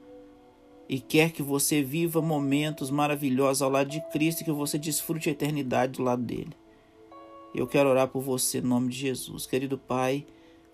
e 0.87 0.99
quer 0.99 1.31
que 1.31 1.41
você 1.41 1.81
viva 1.81 2.21
momentos 2.21 2.89
maravilhosos 2.89 3.61
ao 3.61 3.69
lado 3.69 3.89
de 3.89 4.01
Cristo 4.09 4.41
e 4.41 4.45
que 4.45 4.51
você 4.51 4.77
desfrute 4.77 5.29
a 5.29 5.31
eternidade 5.31 5.93
do 5.93 6.03
lado 6.03 6.21
dele. 6.21 6.55
Eu 7.53 7.67
quero 7.67 7.89
orar 7.89 8.07
por 8.07 8.21
você 8.21 8.61
no 8.61 8.69
nome 8.69 8.89
de 8.89 8.97
Jesus. 8.97 9.45
Querido 9.45 9.77
Pai, 9.77 10.25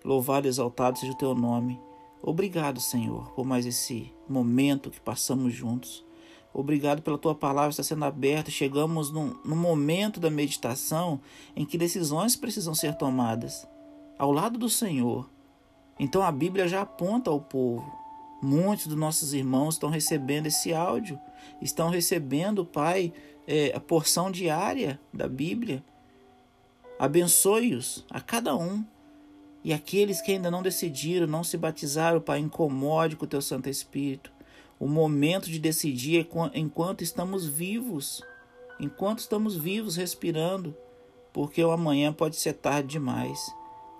louvado 0.04 0.46
e 0.46 0.48
exaltado 0.48 0.98
seja 0.98 1.12
o 1.12 1.18
teu 1.18 1.34
nome. 1.34 1.78
Obrigado, 2.22 2.80
Senhor, 2.80 3.30
por 3.32 3.44
mais 3.44 3.66
esse 3.66 4.12
momento 4.32 4.90
que 4.90 5.00
passamos 5.00 5.52
juntos. 5.54 6.04
Obrigado 6.52 7.02
pela 7.02 7.18
tua 7.18 7.34
palavra 7.34 7.70
estar 7.70 7.82
sendo 7.82 8.04
aberta. 8.04 8.50
Chegamos 8.50 9.10
num, 9.10 9.36
num 9.44 9.56
momento 9.56 10.18
da 10.18 10.30
meditação 10.30 11.20
em 11.54 11.64
que 11.64 11.78
decisões 11.78 12.34
precisam 12.36 12.74
ser 12.74 12.94
tomadas 12.96 13.66
ao 14.18 14.32
lado 14.32 14.58
do 14.58 14.68
Senhor. 14.68 15.28
Então 15.98 16.22
a 16.22 16.32
Bíblia 16.32 16.66
já 16.66 16.82
aponta 16.82 17.30
ao 17.30 17.40
povo. 17.40 17.96
Muitos 18.42 18.86
dos 18.86 18.96
nossos 18.96 19.32
irmãos 19.34 19.74
estão 19.74 19.90
recebendo 19.90 20.46
esse 20.46 20.72
áudio, 20.72 21.18
estão 21.60 21.90
recebendo, 21.90 22.64
Pai, 22.64 23.12
é, 23.46 23.72
a 23.74 23.80
porção 23.80 24.30
diária 24.30 25.00
da 25.12 25.28
Bíblia. 25.28 25.82
Abençoe-os 26.98 28.04
a 28.10 28.20
cada 28.20 28.56
um. 28.56 28.84
E 29.64 29.72
aqueles 29.72 30.20
que 30.20 30.32
ainda 30.32 30.50
não 30.50 30.62
decidiram, 30.62 31.26
não 31.26 31.42
se 31.42 31.56
batizaram, 31.56 32.20
Pai, 32.20 32.38
incomode 32.38 33.16
com 33.16 33.24
o 33.24 33.28
teu 33.28 33.42
Santo 33.42 33.68
Espírito. 33.68 34.32
O 34.78 34.86
momento 34.86 35.50
de 35.50 35.58
decidir 35.58 36.20
é 36.20 36.58
enquanto 36.58 37.02
estamos 37.02 37.44
vivos, 37.44 38.22
enquanto 38.78 39.18
estamos 39.18 39.56
vivos, 39.56 39.96
respirando, 39.96 40.76
porque 41.32 41.62
o 41.62 41.72
amanhã 41.72 42.12
pode 42.12 42.36
ser 42.36 42.52
tarde 42.52 42.90
demais. 42.90 43.52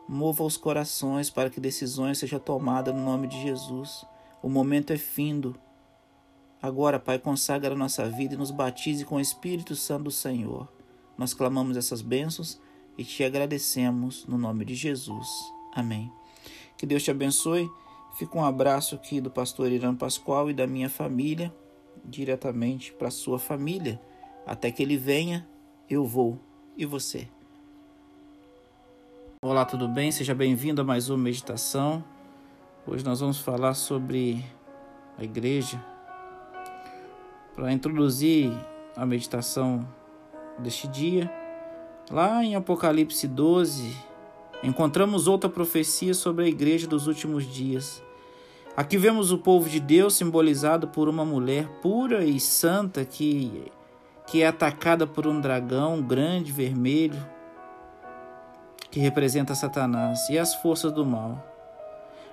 Mova 0.09 0.44
os 0.44 0.57
corações 0.57 1.29
para 1.29 1.51
que 1.51 1.61
decisões 1.61 2.18
sejam 2.18 2.38
tomadas 2.38 2.94
no 2.94 3.05
nome 3.05 3.27
de 3.27 3.42
Jesus. 3.42 4.07
O 4.40 4.49
momento 4.49 4.92
é 4.92 4.97
findo. 4.97 5.57
Agora, 6.62 6.99
Pai, 6.99 7.18
consagra 7.18 7.75
a 7.75 7.77
nossa 7.77 8.09
vida 8.09 8.35
e 8.35 8.38
nos 8.38 8.51
batize 8.51 9.05
com 9.05 9.16
o 9.16 9.21
Espírito 9.21 9.75
Santo 9.75 10.05
do 10.05 10.11
Senhor. 10.11 10.68
Nós 11.16 11.35
clamamos 11.35 11.77
essas 11.77 12.01
bênçãos 12.01 12.61
e 12.98 13.04
te 13.04 13.22
agradecemos 13.22 14.26
no 14.26 14.37
nome 14.37 14.64
de 14.64 14.74
Jesus. 14.74 15.28
Amém. 15.72 16.11
Que 16.76 16.84
Deus 16.84 17.04
te 17.04 17.12
abençoe. 17.12 17.70
Fica 18.16 18.37
um 18.37 18.44
abraço 18.44 18.96
aqui 18.96 19.20
do 19.20 19.30
pastor 19.30 19.70
Irã 19.70 19.94
Pascoal 19.94 20.50
e 20.50 20.54
da 20.54 20.66
minha 20.66 20.90
família, 20.90 21.54
diretamente 22.04 22.92
para 22.92 23.11
sua 23.11 23.38
família. 23.38 24.00
Até 24.44 24.72
que 24.72 24.82
ele 24.82 24.96
venha, 24.96 25.48
eu 25.88 26.04
vou. 26.04 26.40
E 26.76 26.84
você? 26.84 27.28
Olá, 29.40 29.64
tudo 29.64 29.87
bem? 29.87 30.11
Seja 30.11 30.34
bem-vindo 30.34 30.80
a 30.80 30.84
mais 30.84 31.08
uma 31.08 31.18
meditação. 31.18 32.02
Hoje 32.84 33.04
nós 33.04 33.20
vamos 33.20 33.38
falar 33.38 33.74
sobre 33.74 34.44
a 35.16 35.22
igreja. 35.22 35.80
Para 37.54 37.72
introduzir 37.72 38.50
a 38.96 39.06
meditação 39.06 39.87
deste 40.58 40.88
dia, 40.88 41.30
lá 42.11 42.42
em 42.42 42.55
Apocalipse 42.55 43.27
12, 43.27 43.94
encontramos 44.62 45.29
outra 45.29 45.49
profecia 45.49 46.14
sobre 46.14 46.44
a 46.44 46.49
igreja 46.49 46.87
dos 46.87 47.07
últimos 47.07 47.44
dias. 47.44 48.03
Aqui 48.77 48.97
vemos 48.97 49.33
o 49.33 49.38
povo 49.38 49.68
de 49.68 49.81
Deus 49.81 50.14
simbolizado 50.14 50.88
por 50.88 51.09
uma 51.09 51.25
mulher 51.25 51.68
pura 51.83 52.25
e 52.25 52.38
santa 52.38 53.05
que, 53.05 53.71
que 54.27 54.42
é 54.42 54.47
atacada 54.47 55.07
por 55.07 55.27
um 55.27 55.40
dragão 55.40 56.01
grande, 56.01 56.53
vermelho, 56.53 57.25
que 58.90 59.01
representa 59.01 59.55
Satanás 59.55 60.29
e 60.31 60.38
as 60.38 60.55
forças 60.55 60.92
do 60.92 61.05
mal. 61.05 61.44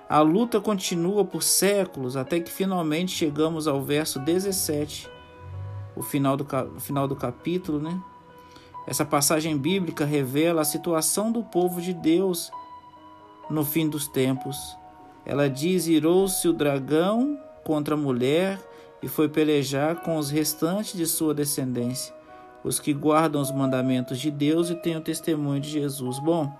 A 0.08 0.20
luta 0.20 0.60
continua 0.60 1.24
por 1.24 1.42
séculos 1.42 2.16
até 2.16 2.38
que 2.38 2.50
finalmente 2.50 3.10
chegamos 3.10 3.66
ao 3.66 3.82
verso 3.82 4.20
17, 4.20 5.10
o 5.96 6.02
final 6.02 6.36
do, 6.36 6.46
final 6.78 7.08
do 7.08 7.16
capítulo, 7.16 7.80
né? 7.80 8.00
Essa 8.86 9.04
passagem 9.04 9.56
bíblica 9.58 10.04
revela 10.04 10.62
a 10.62 10.64
situação 10.64 11.32
do 11.32 11.42
povo 11.42 11.80
de 11.80 11.92
Deus 11.92 12.52
no 13.50 13.64
fim 13.64 13.88
dos 13.88 14.06
tempos. 14.06 14.76
Ela 15.24 15.50
diz: 15.50 15.86
Irou-se 15.88 16.46
o 16.46 16.52
dragão 16.52 17.38
contra 17.64 17.94
a 17.94 17.98
mulher 17.98 18.60
e 19.02 19.08
foi 19.08 19.28
pelejar 19.28 19.96
com 20.02 20.16
os 20.16 20.30
restantes 20.30 20.94
de 20.94 21.06
sua 21.06 21.34
descendência, 21.34 22.14
os 22.62 22.78
que 22.78 22.92
guardam 22.92 23.42
os 23.42 23.50
mandamentos 23.50 24.18
de 24.18 24.30
Deus 24.30 24.70
e 24.70 24.74
têm 24.76 24.96
o 24.96 25.00
testemunho 25.00 25.60
de 25.60 25.68
Jesus. 25.68 26.18
Bom, 26.20 26.52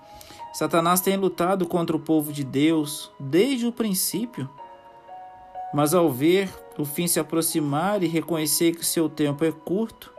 Satanás 0.53 0.99
tem 1.01 1.15
lutado 1.15 1.65
contra 1.65 1.95
o 1.95 1.99
povo 1.99 2.33
de 2.33 2.43
Deus 2.43 3.11
desde 3.19 3.67
o 3.67 3.71
princípio, 3.71 4.49
mas 5.73 5.93
ao 5.93 6.11
ver 6.11 6.49
o 6.77 6.83
fim 6.85 7.07
se 7.07 7.19
aproximar 7.19 8.03
e 8.03 8.07
reconhecer 8.07 8.73
que 8.75 8.85
seu 8.85 9.09
tempo 9.09 9.45
é 9.45 9.51
curto, 9.51 10.13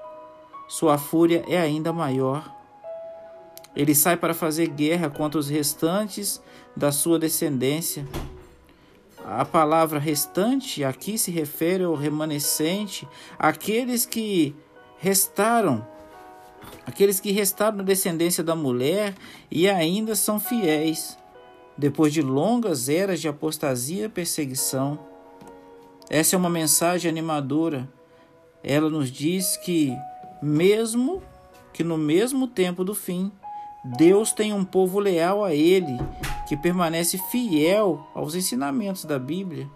sua 0.69 0.99
fúria 0.99 1.45
é 1.49 1.59
ainda 1.59 1.93
maior. 1.93 2.55
Ele 3.75 3.95
sai 3.95 4.17
para 4.17 4.35
fazer 4.35 4.69
guerra 4.69 5.11
contra 5.11 5.41
os 5.41 5.49
restantes 5.49 6.41
da 6.77 6.93
sua 6.93 7.19
descendência 7.19 8.07
a 9.31 9.45
palavra 9.45 9.99
restante 9.99 10.83
aqui 10.83 11.19
se 11.19 11.31
refere 11.31 11.85
ao 11.85 11.95
remanescente, 11.95 13.07
aqueles 13.39 14.07
que 14.07 14.57
restaram, 14.97 15.87
aqueles 16.87 17.21
que 17.21 17.31
restaram 17.31 17.77
na 17.77 17.83
descendência 17.83 18.43
da 18.43 18.57
mulher 18.57 19.15
e 19.51 19.69
ainda 19.69 20.17
são 20.17 20.41
fiéis, 20.41 21.19
depois 21.77 22.11
de 22.13 22.23
longas 22.23 22.89
eras 22.89 23.21
de 23.21 23.29
apostasia 23.29 24.07
e 24.07 24.09
perseguição. 24.09 24.99
Essa 26.09 26.35
é 26.35 26.39
uma 26.39 26.49
mensagem 26.49 27.11
animadora. 27.11 27.87
Ela 28.65 28.89
nos 28.89 29.11
diz 29.11 29.59
que, 29.59 29.95
mesmo 30.43 31.23
que 31.73 31.85
no 31.85 31.97
mesmo 31.97 32.47
tempo 32.47 32.85
do 32.85 32.95
fim, 32.95 33.31
Deus 33.85 34.33
tem 34.33 34.53
um 34.53 34.65
povo 34.65 34.99
leal 34.99 35.45
a 35.45 35.55
Ele 35.55 35.99
que 36.49 36.57
permanece 36.57 37.19
fiel 37.31 38.07
aos 38.15 38.35
ensinamentos 38.35 39.05
da 39.05 39.19
Bíblia. 39.19 39.69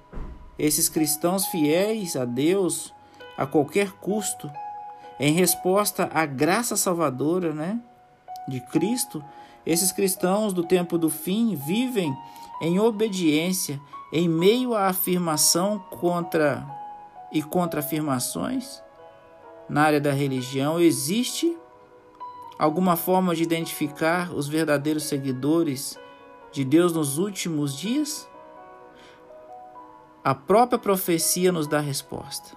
Esses 0.58 0.88
cristãos 0.88 1.46
fiéis 1.46 2.16
a 2.16 2.24
Deus 2.24 2.92
a 3.36 3.46
qualquer 3.46 3.92
custo, 3.92 4.50
em 5.18 5.32
resposta 5.32 6.10
à 6.12 6.26
graça 6.26 6.76
salvadora, 6.76 7.52
né, 7.52 7.80
de 8.48 8.60
Cristo, 8.60 9.22
esses 9.64 9.92
cristãos 9.92 10.52
do 10.52 10.64
tempo 10.64 10.98
do 10.98 11.08
fim 11.08 11.54
vivem 11.54 12.14
em 12.60 12.78
obediência 12.80 13.80
em 14.12 14.28
meio 14.28 14.74
à 14.74 14.88
afirmação 14.88 15.78
contra 15.78 16.66
e 17.32 17.42
contra 17.42 17.80
afirmações 17.80 18.82
na 19.68 19.82
área 19.82 20.00
da 20.00 20.12
religião 20.12 20.78
existe 20.78 21.56
alguma 22.58 22.96
forma 22.96 23.34
de 23.34 23.42
identificar 23.42 24.32
os 24.32 24.48
verdadeiros 24.48 25.04
seguidores 25.04 25.98
de 26.52 26.64
Deus 26.64 26.92
nos 26.92 27.18
últimos 27.18 27.76
dias? 27.76 28.28
A 30.24 30.34
própria 30.34 30.78
profecia 30.78 31.50
nos 31.50 31.66
dá 31.66 31.80
resposta. 31.80 32.56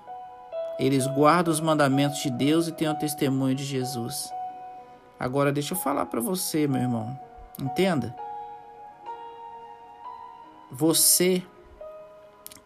Eles 0.78 1.08
guardam 1.08 1.52
os 1.52 1.60
mandamentos 1.60 2.20
de 2.22 2.30
Deus 2.30 2.68
e 2.68 2.72
têm 2.72 2.90
o 2.90 2.96
testemunho 2.96 3.56
de 3.56 3.64
Jesus. 3.64 4.30
Agora 5.20 5.52
deixa 5.52 5.74
eu 5.74 5.78
falar 5.78 6.06
para 6.06 6.20
você, 6.20 6.68
meu 6.68 6.82
irmão. 6.82 7.18
Entenda? 7.60 8.16
Você 10.70 11.42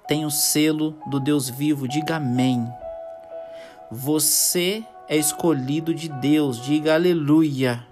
tem 0.07 0.25
o 0.25 0.31
selo 0.31 0.97
do 1.05 1.19
Deus 1.19 1.47
vivo, 1.47 1.87
diga 1.87 2.15
amém. 2.15 2.67
Você 3.91 4.85
é 5.07 5.17
escolhido 5.17 5.93
de 5.95 6.07
Deus, 6.07 6.61
diga 6.61 6.93
aleluia. 6.93 7.87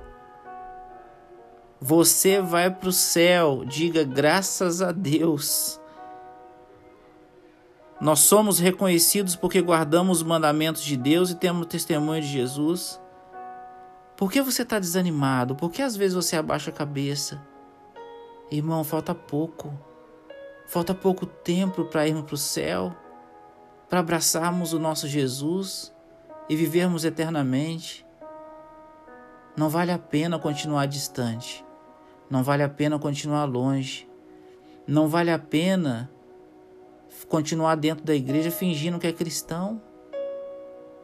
Você 1.82 2.40
vai 2.40 2.70
para 2.70 2.90
o 2.90 2.92
céu, 2.94 3.64
diga 3.66 4.04
graças 4.04 4.82
a 4.82 4.92
Deus. 4.92 5.80
Nós 8.00 8.20
somos 8.20 8.60
reconhecidos 8.60 9.36
porque 9.36 9.60
guardamos 9.60 10.20
os 10.20 10.24
mandamentos 10.24 10.84
de 10.84 10.96
Deus 10.96 11.32
e 11.32 11.36
temos 11.36 11.64
o 11.64 11.70
testemunho 11.70 12.22
de 12.22 12.28
Jesus. 12.28 13.02
Por 14.16 14.32
que 14.32 14.40
você 14.42 14.62
está 14.62 14.78
desanimado? 14.78 15.56
Por 15.56 15.72
que 15.72 15.82
às 15.82 15.96
vezes 15.96 16.14
você 16.14 16.36
abaixa 16.36 16.70
a 16.70 16.74
cabeça? 16.74 17.42
Irmão, 18.52 18.84
falta 18.84 19.16
pouco. 19.16 19.74
Falta 20.68 20.94
pouco 20.94 21.26
tempo 21.26 21.86
para 21.86 22.08
irmos 22.08 22.26
para 22.26 22.36
o 22.36 22.38
céu, 22.38 22.96
para 23.90 24.00
abraçarmos 24.00 24.74
o 24.74 24.80
nosso 24.80 25.08
Jesus 25.08 25.94
e 26.50 26.56
vivermos 26.56 27.06
eternamente. 27.06 28.06
Não 29.56 29.70
vale 29.70 29.92
a 29.92 29.98
pena 29.98 30.38
continuar 30.38 30.86
distante. 30.86 31.66
Não 32.30 32.44
vale 32.44 32.64
a 32.64 32.70
pena 32.70 33.00
continuar 33.00 33.46
longe. 33.46 34.08
Não 34.86 35.08
vale 35.08 35.32
a 35.32 35.40
pena 35.40 36.10
continuar 37.28 37.76
dentro 37.76 38.06
da 38.06 38.14
igreja 38.14 38.52
fingindo 38.52 39.00
que 39.00 39.08
é 39.08 39.14
cristão. 39.14 39.82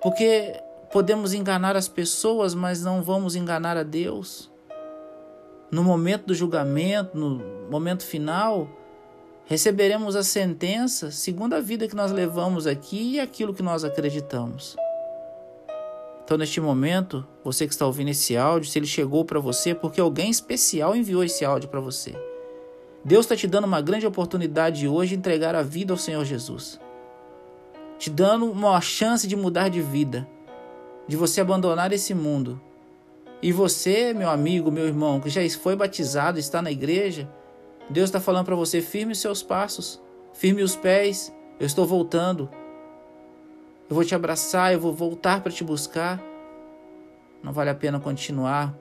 Porque 0.01 0.61
podemos 0.91 1.33
enganar 1.33 1.75
as 1.75 1.87
pessoas, 1.87 2.53
mas 2.53 2.83
não 2.83 3.01
vamos 3.01 3.35
enganar 3.35 3.77
a 3.77 3.83
Deus. 3.83 4.51
No 5.71 5.83
momento 5.83 6.27
do 6.27 6.35
julgamento, 6.35 7.17
no 7.17 7.69
momento 7.71 8.03
final, 8.03 8.69
receberemos 9.45 10.15
a 10.15 10.23
sentença 10.23 11.11
segundo 11.11 11.53
a 11.53 11.59
vida 11.59 11.87
que 11.87 11.95
nós 11.95 12.11
levamos 12.11 12.65
aqui 12.65 13.13
e 13.13 13.19
aquilo 13.19 13.53
que 13.53 13.63
nós 13.63 13.83
acreditamos. 13.83 14.75
Então, 16.23 16.37
neste 16.37 16.61
momento, 16.61 17.27
você 17.43 17.67
que 17.67 17.73
está 17.73 17.85
ouvindo 17.85 18.09
esse 18.09 18.37
áudio, 18.37 18.69
se 18.69 18.79
ele 18.79 18.85
chegou 18.85 19.25
para 19.25 19.39
você, 19.39 19.71
é 19.71 19.75
porque 19.75 19.99
alguém 19.99 20.29
especial 20.29 20.95
enviou 20.95 21.23
esse 21.23 21.43
áudio 21.43 21.67
para 21.67 21.81
você. 21.81 22.15
Deus 23.03 23.25
está 23.25 23.35
te 23.35 23.45
dando 23.45 23.65
uma 23.65 23.81
grande 23.81 24.07
oportunidade 24.07 24.87
hoje 24.87 25.09
de 25.09 25.15
entregar 25.17 25.53
a 25.53 25.61
vida 25.61 25.93
ao 25.93 25.97
Senhor 25.97 26.23
Jesus. 26.23 26.79
Te 27.99 28.09
dando 28.09 28.49
uma 28.49 28.79
chance 28.79 29.27
de 29.27 29.35
mudar 29.35 29.67
de 29.67 29.81
vida, 29.81 30.25
de 31.05 31.17
você 31.17 31.41
abandonar 31.41 31.91
esse 31.91 32.13
mundo. 32.13 32.61
E 33.41 33.51
você, 33.51 34.13
meu 34.13 34.29
amigo, 34.29 34.71
meu 34.71 34.87
irmão, 34.87 35.19
que 35.19 35.29
já 35.29 35.41
foi 35.59 35.75
batizado, 35.75 36.39
está 36.39 36.61
na 36.61 36.71
igreja, 36.71 37.29
Deus 37.89 38.05
está 38.09 38.19
falando 38.19 38.45
para 38.45 38.55
você: 38.55 38.81
firme 38.81 39.13
os 39.13 39.19
seus 39.19 39.43
passos, 39.43 40.01
firme 40.33 40.61
os 40.61 40.75
pés, 40.75 41.33
eu 41.59 41.65
estou 41.65 41.85
voltando. 41.85 42.49
Eu 43.89 43.95
vou 43.95 44.03
te 44.03 44.15
abraçar, 44.15 44.73
eu 44.73 44.79
vou 44.79 44.93
voltar 44.93 45.41
para 45.41 45.51
te 45.51 45.63
buscar. 45.63 46.21
Não 47.43 47.51
vale 47.51 47.69
a 47.69 47.75
pena 47.75 47.99
continuar 47.99 48.73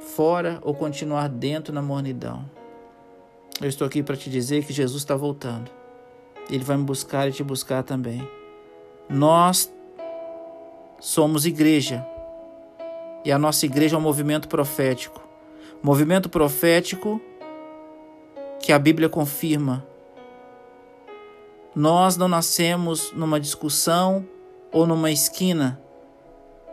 fora 0.00 0.58
ou 0.62 0.74
continuar 0.74 1.28
dentro 1.28 1.72
na 1.72 1.82
mornidão. 1.82 2.48
Eu 3.60 3.68
estou 3.68 3.86
aqui 3.86 4.02
para 4.02 4.16
te 4.16 4.30
dizer 4.30 4.64
que 4.64 4.72
Jesus 4.72 5.02
está 5.02 5.16
voltando. 5.16 5.70
Ele 6.48 6.64
vai 6.64 6.76
me 6.76 6.84
buscar 6.84 7.28
e 7.28 7.32
te 7.32 7.42
buscar 7.42 7.82
também. 7.82 8.26
Nós 9.08 9.72
somos 10.98 11.44
igreja. 11.46 12.06
E 13.24 13.30
a 13.30 13.38
nossa 13.38 13.66
igreja 13.66 13.96
é 13.96 13.98
um 13.98 14.02
movimento 14.02 14.48
profético. 14.48 15.20
Movimento 15.82 16.28
profético 16.28 17.20
que 18.60 18.72
a 18.72 18.78
Bíblia 18.78 19.08
confirma 19.08 19.84
nós 21.74 22.16
não 22.16 22.26
nascemos 22.26 23.12
numa 23.12 23.38
discussão 23.38 24.26
ou 24.72 24.88
numa 24.88 25.10
esquina. 25.10 25.80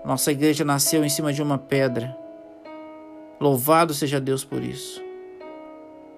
Nossa 0.04 0.32
igreja 0.32 0.66
nasceu 0.66 1.06
em 1.06 1.10
cima 1.10 1.32
de 1.32 1.42
uma 1.42 1.58
pedra. 1.60 2.18
Louvado 3.40 3.94
seja 3.94 4.20
Deus 4.20 4.44
por 4.44 4.64
isso. 4.64 5.04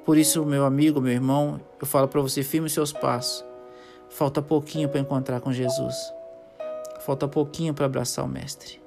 Por 0.05 0.17
isso, 0.17 0.45
meu 0.45 0.63
amigo, 0.63 1.01
meu 1.01 1.11
irmão, 1.11 1.59
eu 1.79 1.85
falo 1.85 2.07
para 2.07 2.21
você: 2.21 2.41
firme 2.41 2.69
seus 2.69 2.93
passos. 2.93 3.43
Falta 4.09 4.41
pouquinho 4.41 4.87
para 4.87 5.01
encontrar 5.01 5.41
com 5.41 5.51
Jesus. 5.51 5.95
Falta 7.01 7.27
pouquinho 7.27 7.73
para 7.73 7.85
abraçar 7.85 8.23
o 8.23 8.29
Mestre. 8.29 8.81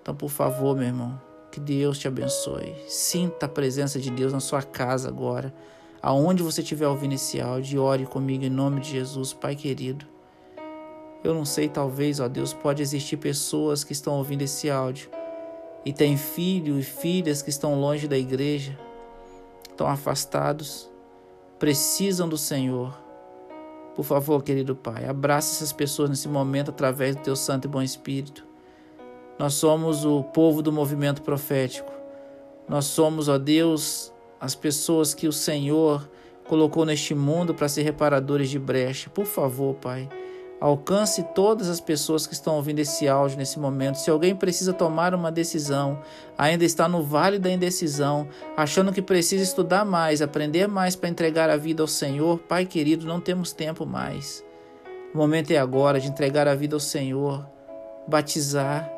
Então, 0.00 0.14
por 0.14 0.30
favor, 0.30 0.76
meu 0.76 0.86
irmão, 0.86 1.20
que 1.56 1.60
Deus 1.60 1.98
te 1.98 2.06
abençoe. 2.06 2.74
Sinta 2.86 3.46
a 3.46 3.48
presença 3.48 3.98
de 3.98 4.10
Deus 4.10 4.32
na 4.32 4.40
sua 4.40 4.62
casa 4.62 5.08
agora 5.08 5.52
aonde 6.06 6.40
você 6.40 6.60
estiver 6.60 6.86
ouvindo 6.86 7.14
esse 7.14 7.40
áudio, 7.40 7.82
ore 7.82 8.06
comigo 8.06 8.44
em 8.44 8.48
nome 8.48 8.80
de 8.80 8.90
Jesus, 8.90 9.32
Pai 9.32 9.56
querido. 9.56 10.06
Eu 11.24 11.34
não 11.34 11.44
sei, 11.44 11.68
talvez, 11.68 12.20
ó 12.20 12.28
Deus, 12.28 12.54
pode 12.54 12.80
existir 12.80 13.16
pessoas 13.16 13.82
que 13.82 13.92
estão 13.92 14.14
ouvindo 14.14 14.42
esse 14.42 14.70
áudio 14.70 15.10
e 15.84 15.92
têm 15.92 16.16
filhos 16.16 16.78
e 16.78 16.82
filhas 16.88 17.42
que 17.42 17.50
estão 17.50 17.80
longe 17.80 18.06
da 18.06 18.16
igreja, 18.16 18.78
estão 19.68 19.88
afastados, 19.88 20.88
precisam 21.58 22.28
do 22.28 22.38
Senhor. 22.38 22.96
Por 23.96 24.04
favor, 24.04 24.44
querido 24.44 24.76
Pai, 24.76 25.06
abraça 25.06 25.56
essas 25.56 25.72
pessoas 25.72 26.08
nesse 26.08 26.28
momento 26.28 26.70
através 26.70 27.16
do 27.16 27.22
Teu 27.22 27.34
Santo 27.34 27.64
e 27.64 27.68
Bom 27.68 27.82
Espírito. 27.82 28.45
Nós 29.38 29.54
somos 29.54 30.04
o 30.04 30.22
povo 30.22 30.62
do 30.62 30.72
movimento 30.72 31.22
profético. 31.22 31.92
Nós 32.68 32.86
somos, 32.86 33.28
ó 33.28 33.38
Deus, 33.38 34.12
as 34.40 34.54
pessoas 34.54 35.14
que 35.14 35.28
o 35.28 35.32
Senhor 35.32 36.08
colocou 36.48 36.84
neste 36.84 37.14
mundo 37.14 37.54
para 37.54 37.68
ser 37.68 37.82
reparadores 37.82 38.48
de 38.48 38.58
brecha. 38.58 39.10
Por 39.10 39.26
favor, 39.26 39.74
Pai, 39.74 40.08
alcance 40.60 41.22
todas 41.34 41.68
as 41.68 41.80
pessoas 41.80 42.26
que 42.26 42.32
estão 42.32 42.56
ouvindo 42.56 42.78
esse 42.78 43.06
áudio 43.06 43.36
nesse 43.36 43.58
momento. 43.58 43.96
Se 43.96 44.10
alguém 44.10 44.34
precisa 44.34 44.72
tomar 44.72 45.14
uma 45.14 45.30
decisão, 45.30 46.00
ainda 46.36 46.64
está 46.64 46.88
no 46.88 47.02
vale 47.02 47.38
da 47.38 47.50
indecisão, 47.50 48.28
achando 48.56 48.92
que 48.92 49.02
precisa 49.02 49.42
estudar 49.42 49.84
mais, 49.84 50.22
aprender 50.22 50.66
mais 50.66 50.96
para 50.96 51.10
entregar 51.10 51.50
a 51.50 51.56
vida 51.56 51.82
ao 51.82 51.88
Senhor, 51.88 52.38
Pai 52.38 52.64
querido, 52.64 53.06
não 53.06 53.20
temos 53.20 53.52
tempo 53.52 53.84
mais. 53.84 54.44
O 55.12 55.18
momento 55.18 55.50
é 55.50 55.58
agora 55.58 56.00
de 56.00 56.08
entregar 56.08 56.48
a 56.48 56.54
vida 56.54 56.74
ao 56.76 56.80
Senhor, 56.80 57.46
batizar. 58.08 58.95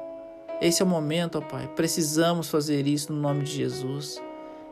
Esse 0.61 0.83
é 0.83 0.85
o 0.85 0.89
momento, 0.89 1.39
ó 1.39 1.41
Pai. 1.41 1.69
Precisamos 1.77 2.49
fazer 2.49 2.87
isso 2.87 3.13
no 3.13 3.21
nome 3.21 3.45
de 3.45 3.53
Jesus. 3.53 4.21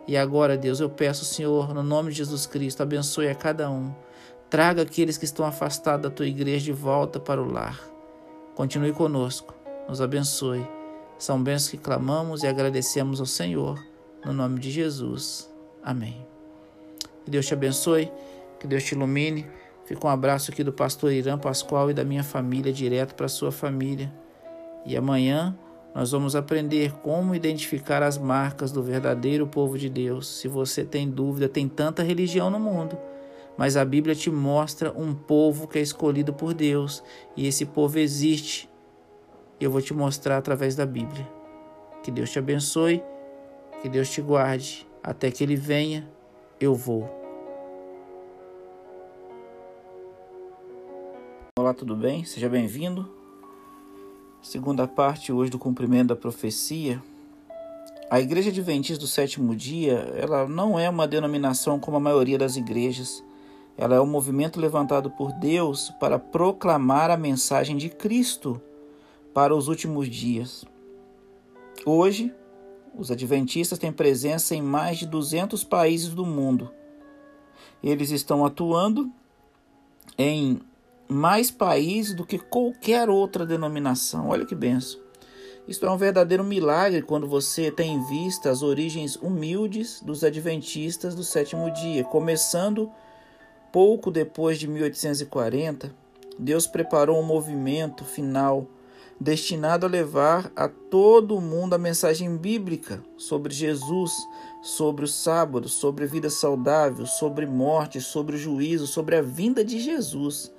E 0.06 0.16
agora, 0.16 0.56
Deus, 0.56 0.80
eu 0.80 0.90
peço, 0.90 1.24
Senhor, 1.24 1.72
no 1.72 1.82
nome 1.82 2.10
de 2.10 2.18
Jesus 2.18 2.46
Cristo, 2.46 2.82
abençoe 2.82 3.28
a 3.28 3.34
cada 3.34 3.70
um. 3.70 3.92
Traga 4.50 4.82
aqueles 4.82 5.16
que 5.16 5.24
estão 5.24 5.44
afastados 5.44 6.02
da 6.02 6.10
tua 6.10 6.26
igreja 6.26 6.66
de 6.66 6.72
volta 6.72 7.18
para 7.18 7.42
o 7.42 7.50
lar. 7.50 7.80
Continue 8.54 8.92
conosco, 8.92 9.54
nos 9.88 10.00
abençoe. 10.00 10.66
São 11.18 11.42
bênçãos 11.42 11.70
que 11.70 11.78
clamamos 11.78 12.42
e 12.42 12.46
agradecemos 12.46 13.20
ao 13.20 13.26
Senhor, 13.26 13.82
no 14.24 14.32
nome 14.32 14.60
de 14.60 14.70
Jesus. 14.70 15.50
Amém. 15.82 16.26
Que 17.24 17.30
Deus 17.30 17.46
te 17.46 17.54
abençoe, 17.54 18.10
que 18.60 18.66
Deus 18.66 18.84
te 18.84 18.94
ilumine. 18.94 19.46
Fica 19.84 20.06
um 20.06 20.10
abraço 20.10 20.50
aqui 20.50 20.62
do 20.62 20.72
pastor 20.72 21.12
Irã 21.12 21.38
Pascoal 21.38 21.90
e 21.90 21.94
da 21.94 22.04
minha 22.04 22.24
família, 22.24 22.72
direto 22.72 23.14
para 23.14 23.26
a 23.26 23.28
sua 23.28 23.50
família. 23.52 24.12
E 24.84 24.96
amanhã 24.96 25.56
nós 25.96 26.10
vamos 26.10 26.36
aprender 26.36 26.92
como 26.98 27.34
identificar 27.34 28.02
as 28.02 28.18
marcas 28.18 28.70
do 28.70 28.82
verdadeiro 28.82 29.46
povo 29.46 29.78
de 29.78 29.88
Deus. 29.88 30.28
Se 30.28 30.46
você 30.46 30.84
tem 30.84 31.08
dúvida, 31.08 31.48
tem 31.48 31.66
tanta 31.66 32.02
religião 32.02 32.50
no 32.50 32.60
mundo, 32.60 32.98
mas 33.56 33.78
a 33.78 33.84
Bíblia 33.84 34.14
te 34.14 34.30
mostra 34.30 34.92
um 34.92 35.14
povo 35.14 35.66
que 35.66 35.78
é 35.78 35.80
escolhido 35.80 36.34
por 36.34 36.52
Deus 36.52 37.02
e 37.34 37.46
esse 37.46 37.64
povo 37.64 37.98
existe. 37.98 38.68
Eu 39.58 39.70
vou 39.70 39.80
te 39.80 39.94
mostrar 39.94 40.36
através 40.36 40.76
da 40.76 40.84
Bíblia. 40.84 41.26
Que 42.02 42.10
Deus 42.10 42.30
te 42.30 42.38
abençoe, 42.38 43.02
que 43.80 43.88
Deus 43.88 44.10
te 44.10 44.20
guarde. 44.20 44.86
Até 45.02 45.30
que 45.30 45.42
Ele 45.42 45.56
venha, 45.56 46.06
eu 46.60 46.74
vou. 46.74 47.08
Olá, 51.58 51.72
tudo 51.72 51.96
bem? 51.96 52.22
Seja 52.22 52.50
bem-vindo 52.50 53.15
Segunda 54.46 54.86
parte 54.86 55.32
hoje 55.32 55.50
do 55.50 55.58
cumprimento 55.58 56.10
da 56.10 56.16
profecia. 56.16 57.02
A 58.08 58.20
Igreja 58.20 58.50
Adventista 58.50 59.02
do 59.02 59.08
Sétimo 59.08 59.56
Dia, 59.56 60.08
ela 60.16 60.46
não 60.46 60.78
é 60.78 60.88
uma 60.88 61.08
denominação 61.08 61.80
como 61.80 61.96
a 61.96 62.00
maioria 62.00 62.38
das 62.38 62.54
igrejas. 62.54 63.24
Ela 63.76 63.96
é 63.96 64.00
um 64.00 64.06
movimento 64.06 64.60
levantado 64.60 65.10
por 65.10 65.32
Deus 65.32 65.90
para 65.98 66.16
proclamar 66.16 67.10
a 67.10 67.16
mensagem 67.16 67.76
de 67.76 67.88
Cristo 67.88 68.62
para 69.34 69.52
os 69.52 69.66
últimos 69.66 70.08
dias. 70.08 70.64
Hoje, 71.84 72.32
os 72.96 73.10
adventistas 73.10 73.80
têm 73.80 73.90
presença 73.90 74.54
em 74.54 74.62
mais 74.62 74.96
de 74.96 75.06
200 75.06 75.64
países 75.64 76.14
do 76.14 76.24
mundo. 76.24 76.70
Eles 77.82 78.12
estão 78.12 78.46
atuando 78.46 79.10
em 80.16 80.60
mais 81.08 81.50
países 81.50 82.14
do 82.14 82.26
que 82.26 82.38
qualquer 82.38 83.08
outra 83.08 83.46
denominação. 83.46 84.28
Olha 84.28 84.46
que 84.46 84.54
benção. 84.54 85.00
Isto 85.68 85.86
é 85.86 85.90
um 85.90 85.96
verdadeiro 85.96 86.44
milagre 86.44 87.02
quando 87.02 87.26
você 87.26 87.72
tem 87.72 87.94
em 87.94 88.06
vista 88.06 88.50
as 88.50 88.62
origens 88.62 89.16
humildes 89.16 90.00
dos 90.00 90.22
adventistas 90.22 91.14
do 91.14 91.24
sétimo 91.24 91.72
dia. 91.72 92.04
Começando 92.04 92.90
pouco 93.72 94.10
depois 94.10 94.58
de 94.58 94.68
1840, 94.68 95.92
Deus 96.38 96.68
preparou 96.68 97.18
um 97.18 97.26
movimento 97.26 98.04
final 98.04 98.68
destinado 99.20 99.86
a 99.86 99.88
levar 99.88 100.52
a 100.54 100.68
todo 100.68 101.40
mundo 101.40 101.74
a 101.74 101.78
mensagem 101.78 102.36
bíblica 102.36 103.02
sobre 103.16 103.52
Jesus, 103.52 104.12
sobre 104.62 105.04
o 105.04 105.08
sábado, 105.08 105.68
sobre 105.68 106.06
vida 106.06 106.30
saudável, 106.30 107.06
sobre 107.06 107.46
morte, 107.46 108.00
sobre 108.00 108.36
o 108.36 108.38
juízo, 108.38 108.86
sobre 108.86 109.16
a 109.16 109.22
vinda 109.22 109.64
de 109.64 109.80
Jesus. 109.80 110.52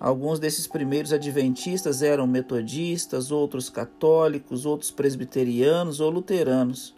Alguns 0.00 0.38
desses 0.38 0.66
primeiros 0.66 1.12
adventistas 1.12 2.02
eram 2.02 2.26
metodistas, 2.26 3.30
outros 3.30 3.70
católicos, 3.70 4.66
outros 4.66 4.90
presbiterianos 4.90 6.00
ou 6.00 6.10
luteranos. 6.10 6.94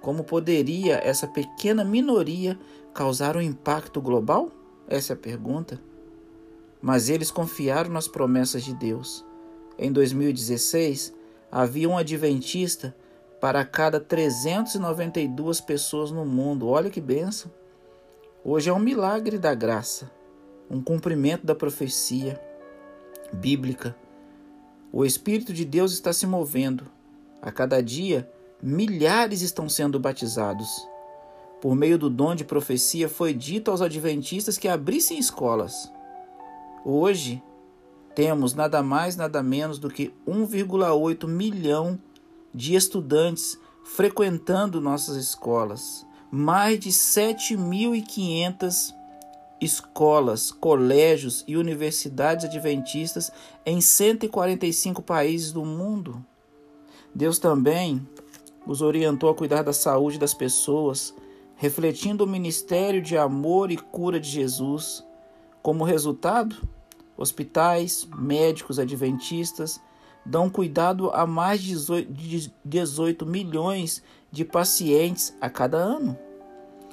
Como 0.00 0.24
poderia 0.24 0.96
essa 0.96 1.26
pequena 1.26 1.84
minoria 1.84 2.58
causar 2.94 3.36
um 3.36 3.42
impacto 3.42 4.00
global? 4.00 4.50
Essa 4.88 5.12
é 5.12 5.14
a 5.14 5.18
pergunta. 5.18 5.80
Mas 6.80 7.08
eles 7.08 7.30
confiaram 7.30 7.90
nas 7.90 8.06
promessas 8.06 8.62
de 8.62 8.74
Deus. 8.74 9.24
Em 9.78 9.90
2016, 9.90 11.14
havia 11.50 11.88
um 11.88 11.96
adventista 11.96 12.94
para 13.40 13.64
cada 13.64 13.98
392 13.98 15.60
pessoas 15.60 16.10
no 16.10 16.24
mundo. 16.24 16.68
Olha 16.68 16.90
que 16.90 17.00
benção! 17.00 17.50
Hoje 18.44 18.68
é 18.68 18.72
um 18.72 18.78
milagre 18.78 19.38
da 19.38 19.54
graça, 19.54 20.10
um 20.70 20.82
cumprimento 20.82 21.46
da 21.46 21.54
profecia 21.54 22.40
bíblica. 23.32 23.96
O 24.92 25.04
Espírito 25.04 25.52
de 25.52 25.64
Deus 25.64 25.92
está 25.92 26.12
se 26.12 26.26
movendo. 26.26 26.86
A 27.40 27.50
cada 27.50 27.82
dia, 27.82 28.30
milhares 28.62 29.40
estão 29.40 29.68
sendo 29.68 29.98
batizados. 29.98 30.86
Por 31.64 31.74
meio 31.74 31.96
do 31.96 32.10
dom 32.10 32.34
de 32.34 32.44
profecia, 32.44 33.08
foi 33.08 33.32
dito 33.32 33.70
aos 33.70 33.80
adventistas 33.80 34.58
que 34.58 34.68
abrissem 34.68 35.18
escolas. 35.18 35.90
Hoje, 36.84 37.42
temos 38.14 38.52
nada 38.52 38.82
mais, 38.82 39.16
nada 39.16 39.42
menos 39.42 39.78
do 39.78 39.88
que 39.88 40.12
1,8 40.28 41.26
milhão 41.26 41.98
de 42.54 42.74
estudantes 42.74 43.58
frequentando 43.82 44.78
nossas 44.78 45.16
escolas. 45.16 46.06
Mais 46.30 46.78
de 46.78 46.90
7.500 46.90 48.92
escolas, 49.58 50.52
colégios 50.52 51.44
e 51.48 51.56
universidades 51.56 52.44
adventistas 52.44 53.32
em 53.64 53.80
145 53.80 55.00
países 55.00 55.50
do 55.50 55.64
mundo. 55.64 56.22
Deus 57.14 57.38
também 57.38 58.06
os 58.66 58.82
orientou 58.82 59.30
a 59.30 59.34
cuidar 59.34 59.62
da 59.62 59.72
saúde 59.72 60.18
das 60.18 60.34
pessoas, 60.34 61.14
refletindo 61.56 62.24
o 62.24 62.26
ministério 62.26 63.00
de 63.00 63.16
amor 63.16 63.70
e 63.70 63.76
cura 63.76 64.18
de 64.18 64.28
Jesus. 64.28 65.04
Como 65.62 65.84
resultado, 65.84 66.56
hospitais, 67.16 68.06
médicos 68.16 68.78
adventistas 68.78 69.80
dão 70.26 70.48
cuidado 70.48 71.10
a 71.10 71.26
mais 71.26 71.62
de 71.62 72.52
18 72.64 73.26
milhões 73.26 74.02
de 74.32 74.44
pacientes 74.44 75.36
a 75.40 75.48
cada 75.48 75.78
ano. 75.78 76.18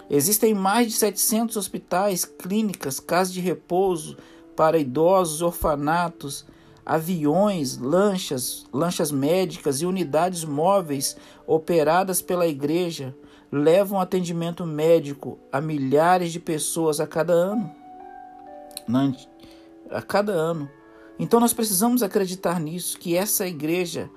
Existem 0.10 0.54
mais 0.54 0.88
de 0.88 0.94
700 0.94 1.56
hospitais, 1.56 2.26
clínicas, 2.26 3.00
casas 3.00 3.34
de 3.34 3.40
repouso 3.40 4.18
para 4.56 4.78
idosos, 4.78 5.42
orfanatos, 5.42 6.46
aviões, 6.86 7.78
lanchas, 7.78 8.66
lanchas 8.74 9.12
médicas 9.12 9.82
e 9.82 9.86
unidades 9.86 10.44
móveis 10.44 11.16
operadas 11.48 12.22
pela 12.22 12.46
igreja 12.46 13.16
levam 13.52 14.00
atendimento 14.00 14.66
médico 14.66 15.38
a 15.52 15.60
milhares 15.60 16.32
de 16.32 16.40
pessoas 16.40 17.00
a 17.00 17.08
cada 17.08 17.34
ano. 17.34 17.72
A 19.90 20.02
cada 20.02 20.32
ano. 20.32 20.70
Então 21.20 21.40
nós 21.40 21.54
precisamos 21.54 22.02
acreditar 22.02 22.60
nisso, 22.60 22.98
que 22.98 23.16
essa 23.16 23.46
igreja 23.46 24.10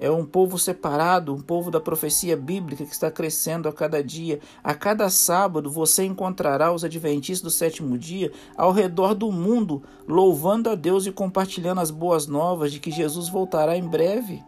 é 0.00 0.10
um 0.10 0.24
povo 0.24 0.58
separado, 0.58 1.34
um 1.34 1.40
povo 1.40 1.70
da 1.70 1.80
profecia 1.80 2.36
bíblica 2.36 2.84
que 2.84 2.92
está 2.92 3.10
crescendo 3.10 3.68
a 3.68 3.72
cada 3.72 4.02
dia. 4.02 4.40
A 4.62 4.72
cada 4.72 5.10
sábado 5.10 5.70
você 5.70 6.04
encontrará 6.04 6.72
os 6.72 6.84
adventistas 6.84 7.42
do 7.42 7.50
sétimo 7.50 7.98
dia 7.98 8.32
ao 8.56 8.72
redor 8.72 9.14
do 9.14 9.30
mundo, 9.32 9.82
louvando 10.06 10.70
a 10.70 10.74
Deus 10.74 11.04
e 11.06 11.12
compartilhando 11.12 11.80
as 11.80 11.90
boas 11.90 12.26
novas 12.26 12.72
de 12.72 12.78
que 12.78 12.90
Jesus 12.90 13.28
voltará 13.28 13.76
em 13.76 13.86
breve. 13.86 14.42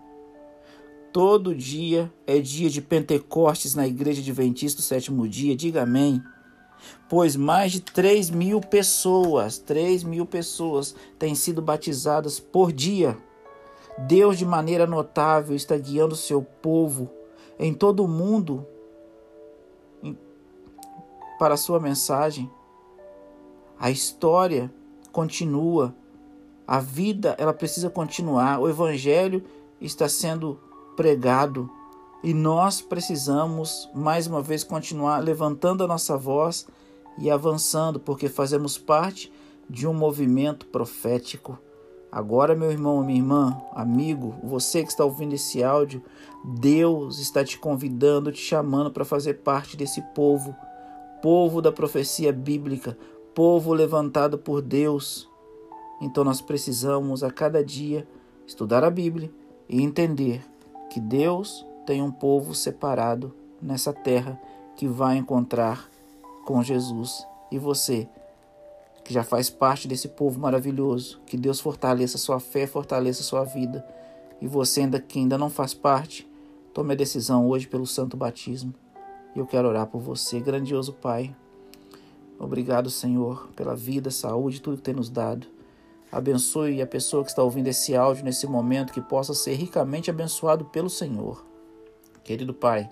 Todo 1.13 1.55
dia 1.55 2.13
é 2.25 2.39
dia 2.39 2.71
de 2.71 2.81
Pentecostes 2.81 3.75
na 3.75 3.85
Igreja 3.87 4.21
Adventista 4.21 4.81
do 4.81 4.85
sétimo 4.85 5.27
dia, 5.27 5.57
diga 5.57 5.83
amém. 5.83 6.23
Pois 7.09 7.35
mais 7.35 7.73
de 7.73 7.81
3 7.81 8.31
mil 8.31 8.61
pessoas, 8.61 9.59
3 9.59 10.05
mil 10.05 10.25
pessoas 10.25 10.95
têm 11.19 11.35
sido 11.35 11.61
batizadas 11.61 12.39
por 12.39 12.73
dia. 12.73 13.19
Deus, 13.99 14.39
de 14.39 14.47
maneira 14.47 14.87
notável, 14.87 15.57
está 15.57 15.77
guiando 15.77 16.15
seu 16.15 16.43
povo 16.43 17.11
em 17.59 17.75
todo 17.75 18.05
o 18.05 18.09
mundo 18.09 18.65
para 21.41 21.55
a 21.55 21.59
sua 21.59 21.81
mensagem. 21.81 22.49
A 23.81 23.91
história 23.91 24.73
continua. 25.11 25.93
A 26.67 26.79
vida, 26.79 27.35
ela 27.37 27.53
precisa 27.53 27.91
continuar. 27.91 28.61
O 28.61 28.69
evangelho 28.69 29.43
está 29.81 30.09
sendo 30.09 30.61
pregado. 30.97 31.70
E 32.22 32.34
nós 32.34 32.80
precisamos, 32.80 33.88
mais 33.95 34.26
uma 34.26 34.43
vez, 34.43 34.62
continuar 34.62 35.18
levantando 35.18 35.82
a 35.82 35.86
nossa 35.86 36.16
voz 36.16 36.66
e 37.18 37.30
avançando, 37.30 37.99
porque 37.99 38.28
fazemos 38.28 38.76
parte 38.76 39.32
de 39.68 39.86
um 39.86 39.95
movimento 39.95 40.66
profético. 40.66 41.59
Agora, 42.11 42.57
meu 42.57 42.72
irmão, 42.72 43.05
minha 43.05 43.20
irmã, 43.20 43.62
amigo, 43.72 44.34
você 44.43 44.82
que 44.82 44.91
está 44.91 45.05
ouvindo 45.05 45.32
esse 45.32 45.62
áudio, 45.62 46.03
Deus 46.45 47.20
está 47.20 47.45
te 47.45 47.57
convidando, 47.57 48.32
te 48.32 48.41
chamando 48.41 48.91
para 48.91 49.05
fazer 49.05 49.34
parte 49.34 49.76
desse 49.76 50.03
povo, 50.14 50.57
povo 51.22 51.62
da 51.62 51.70
profecia 51.70 52.32
bíblica, 52.32 52.99
povo 53.32 53.72
levantado 53.72 54.36
por 54.36 54.61
Deus. 54.61 55.30
Então 56.01 56.24
nós 56.24 56.41
precisamos 56.41 57.22
a 57.22 57.30
cada 57.30 57.64
dia 57.64 58.09
estudar 58.45 58.82
a 58.82 58.91
Bíblia 58.91 59.30
e 59.68 59.80
entender 59.80 60.43
que 60.91 61.01
Deus 61.01 61.64
tem 61.86 62.03
um 62.03 62.11
povo 62.11 62.55
separado 62.55 63.32
nessa 63.62 63.93
terra 63.93 64.38
que 64.76 64.86
vai 64.86 65.16
encontrar 65.16 65.88
com 66.45 66.62
Jesus. 66.62 67.26
E 67.51 67.59
você, 67.59 68.09
que 69.05 69.14
já 69.14 69.22
faz 69.22 69.49
parte 69.49 69.88
desse 69.88 70.09
povo 70.09 70.38
maravilhoso, 70.38 71.20
que 71.26 71.36
Deus 71.36 71.61
fortaleça 71.61 72.18
sua 72.18 72.41
fé, 72.41 72.66
fortaleça 72.66 73.22
sua 73.22 73.45
vida. 73.45 73.86
E 74.41 74.47
você 74.47 74.80
ainda 74.80 75.01
que 75.01 75.18
ainda 75.18 75.38
não 75.38 75.49
faz 75.49 75.72
parte, 75.72 76.28
tome 76.74 76.93
a 76.93 76.97
decisão 76.97 77.49
hoje 77.49 77.68
pelo 77.68 77.86
santo 77.86 78.16
batismo. 78.16 78.74
E 79.34 79.38
eu 79.38 79.47
quero 79.47 79.68
orar 79.68 79.86
por 79.86 80.01
você, 80.01 80.41
grandioso 80.41 80.93
Pai. 80.93 81.34
Obrigado, 82.38 82.91
Senhor, 82.91 83.49
pela 83.55 83.76
vida, 83.76 84.11
saúde, 84.11 84.61
tudo 84.61 84.78
que 84.78 84.82
tem 84.82 84.95
nos 84.95 85.11
dado. 85.11 85.47
Abençoe 86.13 86.83
a 86.83 86.87
pessoa 86.87 87.23
que 87.23 87.31
está 87.31 87.43
ouvindo 87.43 87.69
esse 87.69 87.95
áudio 87.95 88.25
nesse 88.25 88.47
momento, 88.47 88.93
que 88.93 89.01
possa 89.01 89.33
ser 89.33 89.55
ricamente 89.55 90.11
abençoado 90.11 90.65
pelo 90.65 90.91
Senhor. 90.91 91.45
Querido 92.25 92.53
Pai, 92.53 92.91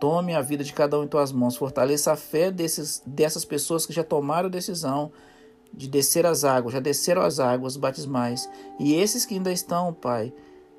tome 0.00 0.34
a 0.34 0.40
vida 0.40 0.64
de 0.64 0.72
cada 0.72 0.98
um 0.98 1.04
em 1.04 1.08
tuas 1.08 1.30
mãos, 1.30 1.56
fortaleça 1.56 2.12
a 2.12 2.16
fé 2.16 2.50
desses, 2.50 3.02
dessas 3.06 3.44
pessoas 3.44 3.86
que 3.86 3.92
já 3.92 4.02
tomaram 4.02 4.48
a 4.48 4.50
decisão 4.50 5.12
de 5.72 5.88
descer 5.88 6.26
as 6.26 6.44
águas, 6.44 6.74
já 6.74 6.80
desceram 6.80 7.22
as 7.22 7.38
águas 7.38 7.76
batismais. 7.76 8.48
E 8.78 8.94
esses 8.94 9.24
que 9.24 9.34
ainda 9.34 9.52
estão, 9.52 9.92
Pai, 9.92 10.32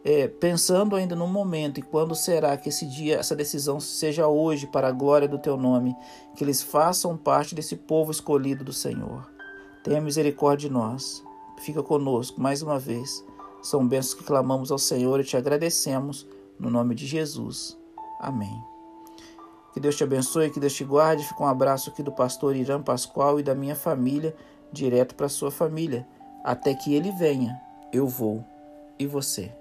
é, 0.03 0.28
pensando 0.28 0.95
ainda 0.95 1.16
no 1.16 1.28
momento 1.28 1.80
e 1.80 1.84
quando 1.84 2.14
será 2.14 2.56
que 2.56 2.70
esse 2.70 2.86
dia, 2.86 3.18
essa 3.18 3.36
decisão 3.36 3.80
seja 3.80 4.28
hoje 4.28 4.68
para 4.68 4.89
a 4.89 4.91
glória 4.91 5.28
do 5.28 5.39
Teu 5.39 5.58
nome, 5.58 5.95
que 6.36 6.43
eles 6.43 6.62
façam 6.62 7.18
parte 7.18 7.56
desse 7.56 7.76
povo 7.76 8.12
escolhido 8.12 8.64
do 8.64 8.72
Senhor. 8.72 9.28
Tenha 9.84 9.99
misericórdia 9.99 10.70
de 10.70 10.74
nós 10.74 11.24
fica 11.58 11.82
conosco 11.82 12.41
mais 12.41 12.62
uma 12.62 12.80
vez. 12.80 13.24
São 13.62 13.88
bênçãos 13.88 14.14
que 14.14 14.24
clamamos 14.24 14.72
ao 14.72 14.78
Senhor 14.78 15.20
e 15.20 15.24
te 15.24 15.36
agradecemos 15.36 16.28
no 16.60 16.70
nome 16.70 16.95
de 16.95 17.06
Jesus. 17.06 17.78
Amém. 18.20 18.62
Que 19.74 19.80
Deus 19.80 19.95
te 19.95 20.03
abençoe, 20.03 20.49
que 20.49 20.60
Deus 20.60 20.74
te 20.74 20.84
guarde. 20.84 21.26
Fica 21.26 21.43
um 21.43 21.47
abraço 21.47 21.89
aqui 21.89 22.01
do 22.01 22.12
pastor 22.12 22.56
Irã 22.56 22.82
Pascoal 22.82 23.39
e 23.39 23.43
da 23.43 23.53
minha 23.53 23.76
família, 23.76 24.36
direto 24.72 25.16
para 25.16 25.28
sua 25.28 25.51
família, 25.51 26.08
até 26.43 26.74
que 26.74 26.93
ele 26.93 27.12
venha. 27.12 27.60
eu 27.91 28.08
vou. 28.08 28.43
E 28.97 29.06
você? 29.06 29.51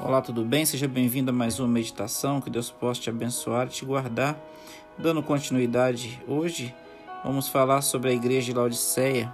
Olá, 0.00 0.20
tudo 0.20 0.44
bem? 0.44 0.66
Seja 0.66 0.88
bem-vindo 0.88 1.30
a 1.30 1.34
mais 1.34 1.60
uma 1.60 1.68
meditação. 1.68 2.40
Que 2.40 2.50
Deus 2.50 2.70
possa 2.70 3.00
te 3.00 3.08
abençoar 3.10 3.66
e 3.66 3.70
te 3.70 3.84
guardar. 3.84 4.36
Dando 4.98 5.22
continuidade, 5.22 6.22
hoje 6.28 6.74
vamos 7.24 7.48
falar 7.48 7.80
sobre 7.80 8.10
a 8.10 8.12
igreja 8.12 8.46
de 8.46 8.52
Laodiceia. 8.52 9.32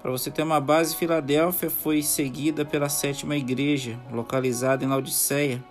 Para 0.00 0.10
você 0.10 0.30
ter 0.30 0.42
uma 0.42 0.60
base, 0.60 0.94
Filadélfia 0.94 1.68
foi 1.68 2.00
seguida 2.00 2.64
pela 2.64 2.88
sétima 2.88 3.36
igreja, 3.36 3.98
localizada 4.10 4.84
em 4.84 4.88
Laodiceia. 4.88 5.62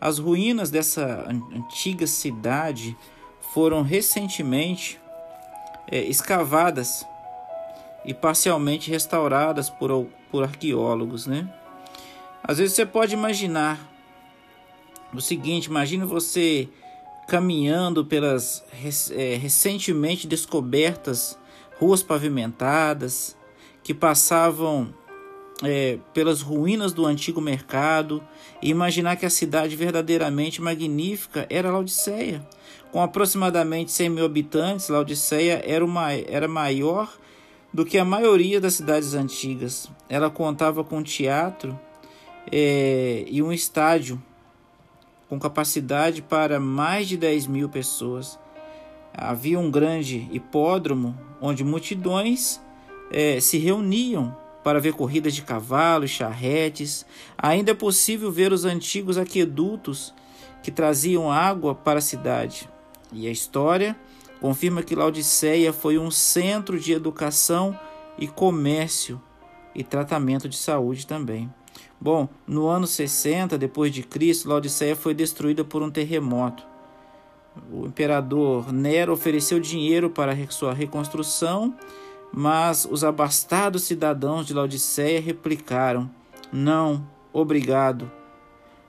As 0.00 0.18
ruínas 0.18 0.68
dessa 0.68 1.26
antiga 1.28 2.08
cidade 2.08 2.96
foram 3.54 3.82
recentemente 3.82 5.00
é, 5.88 6.00
escavadas 6.00 7.06
e 8.04 8.12
parcialmente 8.12 8.90
restauradas 8.90 9.70
por, 9.70 10.06
por 10.30 10.42
arqueólogos, 10.42 11.26
né? 11.26 11.48
Às 12.42 12.58
vezes 12.58 12.74
você 12.74 12.84
pode 12.84 13.14
imaginar 13.14 13.78
o 15.14 15.20
seguinte: 15.20 15.66
imagine 15.66 16.04
você 16.04 16.68
caminhando 17.28 18.06
pelas 18.06 18.64
é, 19.12 19.36
recentemente 19.36 20.26
descobertas 20.26 21.38
ruas 21.78 22.02
pavimentadas 22.02 23.36
que 23.82 23.92
passavam 23.92 24.92
é, 25.62 25.98
pelas 26.14 26.40
ruínas 26.40 26.94
do 26.94 27.04
antigo 27.04 27.38
mercado 27.40 28.22
e 28.62 28.70
imaginar 28.70 29.16
que 29.16 29.26
a 29.26 29.30
cidade 29.30 29.76
verdadeiramente 29.76 30.62
magnífica 30.62 31.46
era 31.50 31.70
Laodiceia. 31.70 32.46
Com 32.90 33.02
aproximadamente 33.02 33.92
100 33.92 34.08
mil 34.08 34.24
habitantes, 34.24 34.88
Laodiceia 34.88 35.62
era, 35.66 35.84
uma, 35.84 36.12
era 36.12 36.48
maior 36.48 37.12
do 37.72 37.84
que 37.84 37.98
a 37.98 38.04
maioria 38.06 38.58
das 38.58 38.74
cidades 38.74 39.12
antigas. 39.12 39.90
Ela 40.08 40.30
contava 40.30 40.82
com 40.82 41.02
teatro 41.02 41.78
é, 42.50 43.26
e 43.28 43.42
um 43.42 43.52
estádio 43.52 44.22
com 45.28 45.38
capacidade 45.38 46.22
para 46.22 46.58
mais 46.58 47.08
de 47.08 47.16
10 47.16 47.46
mil 47.46 47.68
pessoas. 47.68 48.38
Havia 49.12 49.58
um 49.58 49.70
grande 49.70 50.28
hipódromo 50.32 51.18
onde 51.40 51.64
multidões 51.64 52.60
é, 53.10 53.40
se 53.40 53.58
reuniam 53.58 54.36
para 54.62 54.80
ver 54.80 54.92
corridas 54.92 55.34
de 55.34 55.42
cavalos, 55.42 56.10
charretes. 56.10 57.04
Ainda 57.36 57.72
é 57.72 57.74
possível 57.74 58.30
ver 58.30 58.52
os 58.52 58.64
antigos 58.64 59.18
aquedutos 59.18 60.14
que 60.62 60.70
traziam 60.70 61.30
água 61.30 61.74
para 61.74 61.98
a 61.98 62.02
cidade. 62.02 62.68
E 63.12 63.26
a 63.26 63.30
história 63.30 63.96
confirma 64.40 64.82
que 64.82 64.94
Laodiceia 64.94 65.72
foi 65.72 65.98
um 65.98 66.10
centro 66.10 66.78
de 66.78 66.92
educação 66.92 67.78
e 68.18 68.26
comércio 68.26 69.20
e 69.74 69.82
tratamento 69.82 70.48
de 70.48 70.56
saúde 70.56 71.06
também. 71.06 71.52
Bom, 72.00 72.28
no 72.46 72.68
ano 72.68 72.86
60 72.86 73.58
depois 73.58 73.92
de 73.92 74.04
Cristo, 74.04 74.48
Laodiceia 74.48 74.94
foi 74.94 75.14
destruída 75.14 75.64
por 75.64 75.82
um 75.82 75.90
terremoto. 75.90 76.64
O 77.72 77.86
imperador 77.86 78.72
Nero 78.72 79.12
ofereceu 79.12 79.58
dinheiro 79.58 80.08
para 80.08 80.36
sua 80.48 80.72
reconstrução, 80.72 81.74
mas 82.32 82.86
os 82.88 83.02
abastados 83.02 83.82
cidadãos 83.82 84.46
de 84.46 84.54
Laodiceia 84.54 85.20
replicaram: 85.20 86.08
"Não, 86.52 87.04
obrigado. 87.32 88.08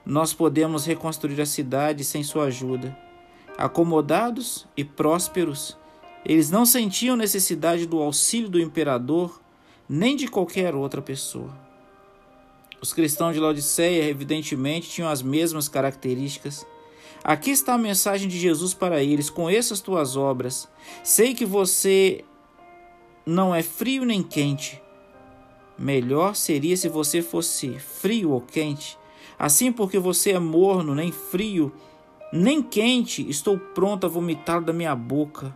Nós 0.06 0.32
podemos 0.32 0.86
reconstruir 0.86 1.42
a 1.42 1.48
cidade 1.48 2.04
sem 2.04 2.22
sua 2.22 2.46
ajuda." 2.46 2.96
Acomodados 3.58 4.68
e 4.78 4.86
prósperos, 4.86 5.76
eles 6.24 6.52
não 6.52 6.66
sentiam 6.66 7.16
necessidade 7.16 7.88
do 7.88 8.00
auxílio 8.00 8.50
do 8.50 8.60
imperador 8.60 9.42
nem 9.88 10.16
de 10.16 10.28
qualquer 10.28 10.76
outra 10.76 11.02
pessoa. 11.02 11.69
Os 12.82 12.94
cristãos 12.94 13.34
de 13.34 13.40
Laodiceia, 13.40 14.10
evidentemente, 14.10 14.90
tinham 14.90 15.10
as 15.10 15.22
mesmas 15.22 15.68
características. 15.68 16.66
Aqui 17.24 17.52
está 17.52 17.74
a 17.74 17.78
mensagem 17.78 18.28
de 18.28 18.40
Jesus 18.40 18.74
para 18.74 19.04
eles: 19.04 19.30
conheço 19.30 19.74
as 19.74 19.82
tuas 19.82 20.16
obras. 20.16 20.68
Sei 21.04 21.34
que 21.34 21.46
você 21.46 22.24
não 23.26 23.54
é 23.54 23.62
frio 23.62 24.06
nem 24.06 24.24
quente. 24.24 24.82
Melhor 25.78 26.36
seria 26.36 26.76
se 26.76 26.90
você 26.90 27.22
fosse 27.22 27.78
frio 27.80 28.32
ou 28.32 28.42
quente. 28.42 28.98
Assim, 29.38 29.72
porque 29.72 30.00
você 30.00 30.32
é 30.32 30.40
morno, 30.40 30.94
nem 30.94 31.12
frio, 31.12 31.72
nem 32.32 32.62
quente, 32.62 33.28
estou 33.30 33.58
pronto 33.58 34.06
a 34.06 34.10
vomitar 34.10 34.62
da 34.62 34.74
minha 34.74 34.96
boca. 34.96 35.56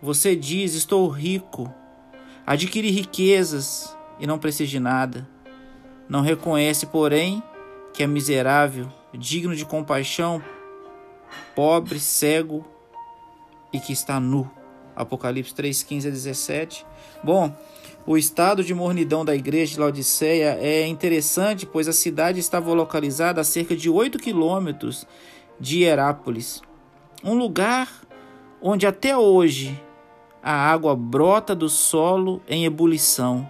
Você 0.00 0.34
diz: 0.34 0.74
Estou 0.74 1.08
rico, 1.08 1.72
adquiri 2.46 2.90
riquezas 2.90 3.96
e 4.18 4.26
não 4.26 4.38
preciso 4.38 4.70
de 4.70 4.80
nada. 4.80 5.28
Não 6.12 6.20
reconhece, 6.20 6.84
porém, 6.84 7.42
que 7.94 8.02
é 8.02 8.06
miserável, 8.06 8.86
digno 9.14 9.56
de 9.56 9.64
compaixão, 9.64 10.44
pobre, 11.56 11.98
cego 11.98 12.66
e 13.72 13.80
que 13.80 13.94
está 13.94 14.20
nu. 14.20 14.46
Apocalipse 14.94 15.54
3, 15.54 15.82
15 15.82 16.08
a 16.08 16.10
17. 16.10 16.86
Bom, 17.24 17.56
o 18.06 18.18
estado 18.18 18.62
de 18.62 18.74
mornidão 18.74 19.24
da 19.24 19.34
igreja 19.34 19.72
de 19.72 19.80
Laodiceia 19.80 20.58
é 20.60 20.86
interessante, 20.86 21.64
pois 21.64 21.88
a 21.88 21.94
cidade 21.94 22.38
estava 22.38 22.74
localizada 22.74 23.40
a 23.40 23.44
cerca 23.44 23.74
de 23.74 23.88
8 23.88 24.18
quilômetros 24.18 25.06
de 25.58 25.78
Hierápolis, 25.78 26.60
um 27.24 27.32
lugar 27.32 27.88
onde 28.60 28.86
até 28.86 29.16
hoje 29.16 29.82
a 30.42 30.52
água 30.52 30.94
brota 30.94 31.54
do 31.54 31.70
solo 31.70 32.42
em 32.46 32.66
ebulição. 32.66 33.48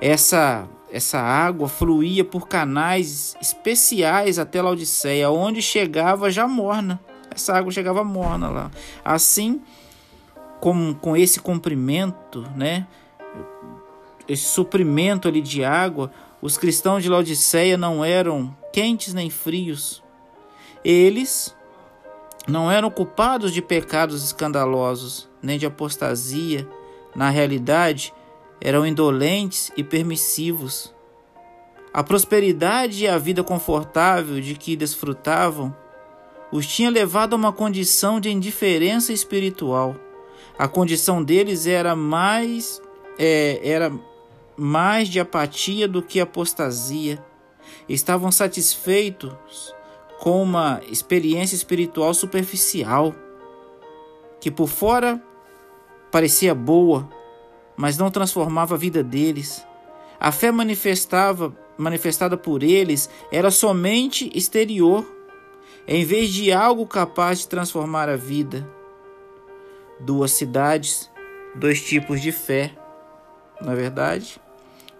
Essa 0.00 0.68
essa 0.92 1.18
água 1.20 1.68
fluía 1.68 2.24
por 2.24 2.48
canais 2.48 3.36
especiais 3.40 4.38
até 4.38 4.60
Laodiceia, 4.60 5.30
onde 5.30 5.62
chegava 5.62 6.30
já 6.30 6.46
morna. 6.46 7.00
Essa 7.32 7.54
água 7.54 7.70
chegava 7.70 8.02
morna 8.02 8.48
lá. 8.48 8.70
Assim, 9.04 9.62
com, 10.60 10.94
com 10.94 11.16
esse 11.16 11.40
comprimento, 11.40 12.44
né, 12.56 12.86
esse 14.28 14.44
suprimento 14.44 15.28
ali 15.28 15.40
de 15.40 15.64
água, 15.64 16.10
os 16.42 16.56
cristãos 16.56 17.02
de 17.02 17.08
Laodiceia 17.08 17.76
não 17.76 18.04
eram 18.04 18.54
quentes 18.72 19.14
nem 19.14 19.30
frios. 19.30 20.02
Eles 20.84 21.54
não 22.48 22.70
eram 22.70 22.90
culpados 22.90 23.52
de 23.52 23.60
pecados 23.60 24.24
escandalosos, 24.24 25.28
nem 25.42 25.58
de 25.58 25.66
apostasia. 25.66 26.66
Na 27.14 27.28
realidade, 27.28 28.14
eram 28.60 28.86
indolentes 28.86 29.72
e 29.76 29.82
permissivos. 29.82 30.94
A 31.92 32.04
prosperidade 32.04 33.04
e 33.04 33.08
a 33.08 33.18
vida 33.18 33.42
confortável 33.42 34.40
de 34.40 34.54
que 34.54 34.76
desfrutavam 34.76 35.74
os 36.52 36.66
tinha 36.66 36.90
levado 36.90 37.32
a 37.32 37.36
uma 37.36 37.52
condição 37.52 38.20
de 38.20 38.30
indiferença 38.30 39.12
espiritual. 39.12 39.96
A 40.58 40.68
condição 40.68 41.22
deles 41.22 41.66
era 41.66 41.96
mais 41.96 42.80
é, 43.18 43.60
era 43.62 43.92
mais 44.56 45.08
de 45.08 45.18
apatia 45.18 45.88
do 45.88 46.02
que 46.02 46.20
apostasia. 46.20 47.24
Estavam 47.88 48.30
satisfeitos 48.30 49.74
com 50.20 50.42
uma 50.42 50.80
experiência 50.88 51.54
espiritual 51.54 52.12
superficial, 52.12 53.14
que 54.38 54.50
por 54.50 54.68
fora 54.68 55.22
parecia 56.10 56.54
boa, 56.54 57.08
mas 57.80 57.96
não 57.96 58.10
transformava 58.10 58.74
a 58.74 58.78
vida 58.78 59.02
deles. 59.02 59.66
A 60.20 60.30
fé 60.30 60.52
manifestava, 60.52 61.56
manifestada 61.78 62.36
por 62.36 62.62
eles 62.62 63.08
era 63.32 63.50
somente 63.50 64.30
exterior, 64.34 65.10
em 65.88 66.04
vez 66.04 66.28
de 66.28 66.52
algo 66.52 66.86
capaz 66.86 67.38
de 67.38 67.48
transformar 67.48 68.06
a 68.10 68.16
vida. 68.16 68.68
Duas 69.98 70.32
cidades, 70.32 71.10
dois 71.54 71.82
tipos 71.82 72.20
de 72.20 72.30
fé. 72.30 72.76
Na 73.62 73.72
é 73.72 73.76
verdade, 73.76 74.38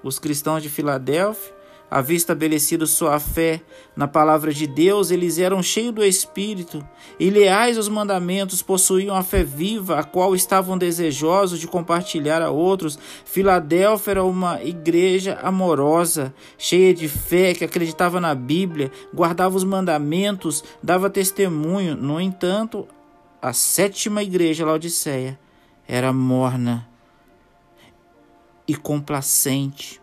os 0.03 0.19
cristãos 0.19 0.63
de 0.63 0.71
Filadélfia 0.71 1.53
havia 1.91 2.17
estabelecido 2.17 2.87
sua 2.87 3.19
fé 3.19 3.61
na 3.97 4.07
palavra 4.07 4.55
de 4.55 4.67
Deus, 4.67 5.11
eles 5.11 5.39
eram 5.39 5.63
cheios 5.63 5.93
do 5.93 6.05
Espírito 6.05 6.87
e 7.19 7.29
leais 7.29 7.77
aos 7.77 7.89
mandamentos, 7.89 8.63
possuíam 8.63 9.17
a 9.17 9.23
fé 9.23 9.43
viva, 9.43 9.99
a 9.99 10.05
qual 10.05 10.35
estavam 10.35 10.79
desejosos 10.79 11.59
de 11.59 11.67
compartilhar 11.67 12.41
a 12.41 12.51
outros. 12.51 12.99
Filadélfia 13.25 14.13
era 14.13 14.25
uma 14.25 14.63
igreja 14.63 15.39
amorosa, 15.43 16.33
cheia 16.57 16.95
de 16.95 17.09
fé, 17.09 17.53
que 17.55 17.65
acreditava 17.65 18.21
na 18.21 18.35
Bíblia, 18.35 18.93
guardava 19.13 19.57
os 19.57 19.65
mandamentos, 19.65 20.63
dava 20.83 21.11
testemunho. 21.11 21.97
No 21.97 22.21
entanto, 22.21 22.87
a 23.43 23.53
sétima 23.53 24.23
igreja, 24.23 24.65
Laodiceia, 24.65 25.39
era 25.89 26.13
morna 26.13 26.89
e 28.69 28.77
complacente 28.77 30.00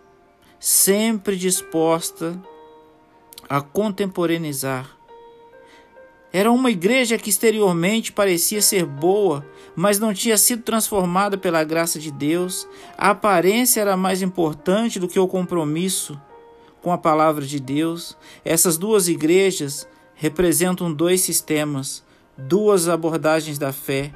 sempre 0.67 1.37
disposta 1.37 2.37
a 3.47 3.61
contemporaneizar 3.61 4.97
Era 6.33 6.51
uma 6.51 6.69
igreja 6.69 7.17
que 7.17 7.29
exteriormente 7.29 8.11
parecia 8.11 8.61
ser 8.61 8.85
boa, 8.85 9.45
mas 9.77 9.97
não 9.97 10.13
tinha 10.13 10.37
sido 10.37 10.63
transformada 10.63 11.37
pela 11.37 11.63
graça 11.63 11.99
de 11.99 12.11
Deus. 12.11 12.67
A 12.97 13.11
aparência 13.11 13.79
era 13.79 13.95
mais 13.95 14.21
importante 14.21 14.99
do 14.99 15.07
que 15.07 15.17
o 15.17 15.25
compromisso 15.25 16.21
com 16.81 16.91
a 16.91 16.97
palavra 16.97 17.45
de 17.45 17.61
Deus. 17.61 18.17
Essas 18.43 18.77
duas 18.77 19.07
igrejas 19.07 19.87
representam 20.15 20.91
dois 20.91 21.21
sistemas, 21.21 22.03
duas 22.37 22.89
abordagens 22.89 23.57
da 23.57 23.71
fé, 23.71 24.11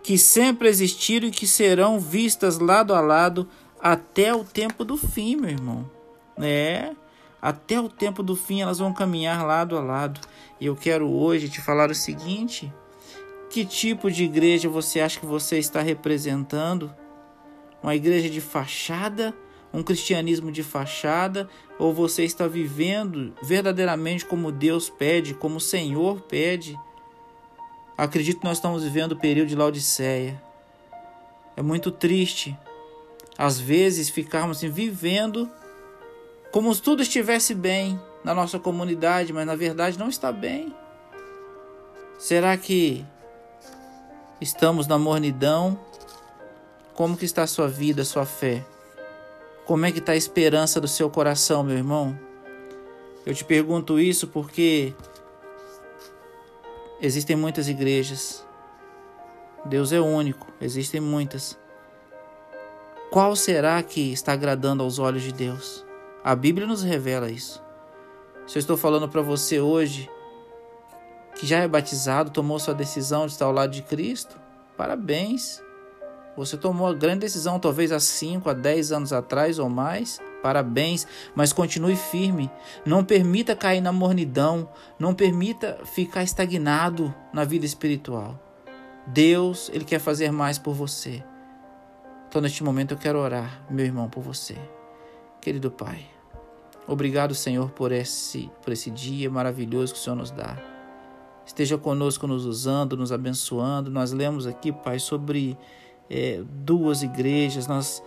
que 0.00 0.16
sempre 0.16 0.68
existiram 0.68 1.26
e 1.26 1.32
que 1.32 1.46
serão 1.46 1.98
vistas 1.98 2.60
lado 2.60 2.94
a 2.94 3.00
lado 3.00 3.48
até 3.80 4.34
o 4.34 4.44
tempo 4.44 4.84
do 4.84 4.96
fim, 4.96 5.36
meu 5.36 5.50
irmão. 5.50 5.90
É, 6.38 6.92
até 7.40 7.80
o 7.80 7.88
tempo 7.88 8.22
do 8.22 8.34
fim 8.34 8.60
elas 8.60 8.78
vão 8.78 8.92
caminhar 8.92 9.46
lado 9.46 9.76
a 9.76 9.80
lado. 9.80 10.20
E 10.60 10.66
eu 10.66 10.76
quero 10.76 11.08
hoje 11.08 11.48
te 11.48 11.60
falar 11.60 11.90
o 11.90 11.94
seguinte: 11.94 12.72
que 13.50 13.64
tipo 13.64 14.10
de 14.10 14.24
igreja 14.24 14.68
você 14.68 15.00
acha 15.00 15.20
que 15.20 15.26
você 15.26 15.58
está 15.58 15.80
representando? 15.80 16.92
Uma 17.82 17.94
igreja 17.94 18.28
de 18.28 18.40
fachada? 18.40 19.34
Um 19.72 19.82
cristianismo 19.82 20.50
de 20.50 20.62
fachada? 20.62 21.48
Ou 21.78 21.92
você 21.92 22.24
está 22.24 22.48
vivendo 22.48 23.34
verdadeiramente 23.42 24.24
como 24.24 24.50
Deus 24.50 24.90
pede, 24.90 25.34
como 25.34 25.56
o 25.56 25.60
Senhor 25.60 26.20
pede? 26.22 26.78
Acredito 27.96 28.40
que 28.40 28.44
nós 28.44 28.58
estamos 28.58 28.82
vivendo 28.82 29.12
o 29.12 29.16
período 29.16 29.48
de 29.48 29.56
Laodiceia. 29.56 30.42
É 31.56 31.62
muito 31.62 31.90
triste, 31.90 32.56
às 33.38 33.60
vezes, 33.60 34.10
ficarmos 34.10 34.56
assim, 34.56 34.68
vivendo 34.68 35.48
como 36.50 36.74
se 36.74 36.82
tudo 36.82 37.02
estivesse 37.02 37.54
bem 37.54 38.00
na 38.24 38.34
nossa 38.34 38.58
comunidade, 38.58 39.32
mas 39.32 39.46
na 39.46 39.54
verdade 39.54 39.96
não 39.96 40.08
está 40.08 40.32
bem. 40.32 40.74
Será 42.18 42.56
que 42.56 43.06
estamos 44.40 44.88
na 44.88 44.98
mornidão? 44.98 45.78
Como 46.94 47.16
que 47.16 47.24
está 47.24 47.44
a 47.44 47.46
sua 47.46 47.68
vida, 47.68 48.02
a 48.02 48.04
sua 48.04 48.26
fé? 48.26 48.66
Como 49.64 49.86
é 49.86 49.92
que 49.92 50.00
está 50.00 50.12
a 50.12 50.16
esperança 50.16 50.80
do 50.80 50.88
seu 50.88 51.08
coração, 51.08 51.62
meu 51.62 51.76
irmão? 51.76 52.18
Eu 53.24 53.34
te 53.34 53.44
pergunto 53.44 54.00
isso 54.00 54.26
porque 54.26 54.92
existem 57.00 57.36
muitas 57.36 57.68
igrejas. 57.68 58.44
Deus 59.64 59.92
é 59.92 60.00
único, 60.00 60.48
existem 60.60 61.00
muitas. 61.00 61.56
Qual 63.10 63.34
será 63.34 63.82
que 63.82 64.12
está 64.12 64.34
agradando 64.34 64.82
aos 64.82 64.98
olhos 64.98 65.22
de 65.22 65.32
Deus? 65.32 65.82
A 66.22 66.36
Bíblia 66.36 66.66
nos 66.66 66.82
revela 66.82 67.30
isso. 67.30 67.64
Se 68.46 68.58
eu 68.58 68.60
estou 68.60 68.76
falando 68.76 69.08
para 69.08 69.22
você 69.22 69.58
hoje 69.60 70.10
que 71.40 71.46
já 71.46 71.60
é 71.60 71.68
batizado, 71.68 72.30
tomou 72.30 72.58
sua 72.58 72.74
decisão 72.74 73.24
de 73.24 73.32
estar 73.32 73.46
ao 73.46 73.52
lado 73.52 73.70
de 73.70 73.80
Cristo, 73.80 74.38
parabéns. 74.76 75.62
Você 76.36 76.58
tomou 76.58 76.86
a 76.86 76.92
grande 76.92 77.20
decisão, 77.20 77.58
talvez 77.58 77.92
há 77.92 77.98
5, 77.98 78.50
a 78.50 78.52
10 78.52 78.92
anos 78.92 79.12
atrás 79.12 79.58
ou 79.58 79.70
mais. 79.70 80.20
Parabéns, 80.42 81.06
mas 81.34 81.52
continue 81.52 81.96
firme. 81.96 82.50
Não 82.84 83.02
permita 83.02 83.56
cair 83.56 83.80
na 83.80 83.90
mornidão. 83.90 84.68
Não 84.98 85.14
permita 85.14 85.78
ficar 85.84 86.22
estagnado 86.22 87.12
na 87.32 87.42
vida 87.42 87.64
espiritual. 87.64 88.38
Deus, 89.06 89.70
Ele 89.72 89.84
quer 89.84 89.98
fazer 89.98 90.30
mais 90.30 90.58
por 90.58 90.74
você. 90.74 91.24
Então, 92.28 92.42
neste 92.42 92.62
momento, 92.62 92.92
eu 92.92 92.98
quero 92.98 93.18
orar, 93.18 93.64
meu 93.70 93.86
irmão, 93.86 94.08
por 94.08 94.22
você. 94.22 94.54
Querido 95.40 95.70
Pai, 95.70 96.04
obrigado, 96.86 97.34
Senhor, 97.34 97.70
por 97.70 97.90
esse, 97.90 98.50
por 98.62 98.70
esse 98.70 98.90
dia 98.90 99.30
maravilhoso 99.30 99.94
que 99.94 99.98
o 99.98 100.02
Senhor 100.02 100.16
nos 100.16 100.30
dá. 100.30 100.58
Esteja 101.46 101.78
conosco, 101.78 102.26
nos 102.26 102.44
usando, 102.44 102.98
nos 102.98 103.12
abençoando. 103.12 103.90
Nós 103.90 104.12
lemos 104.12 104.46
aqui, 104.46 104.70
Pai, 104.70 104.98
sobre 104.98 105.56
é, 106.10 106.42
duas 106.46 107.02
igrejas. 107.02 107.66
Nós 107.66 108.02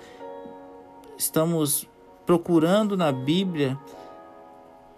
estamos 1.17 1.89
procurando 2.24 2.95
na 2.95 3.11
Bíblia, 3.11 3.76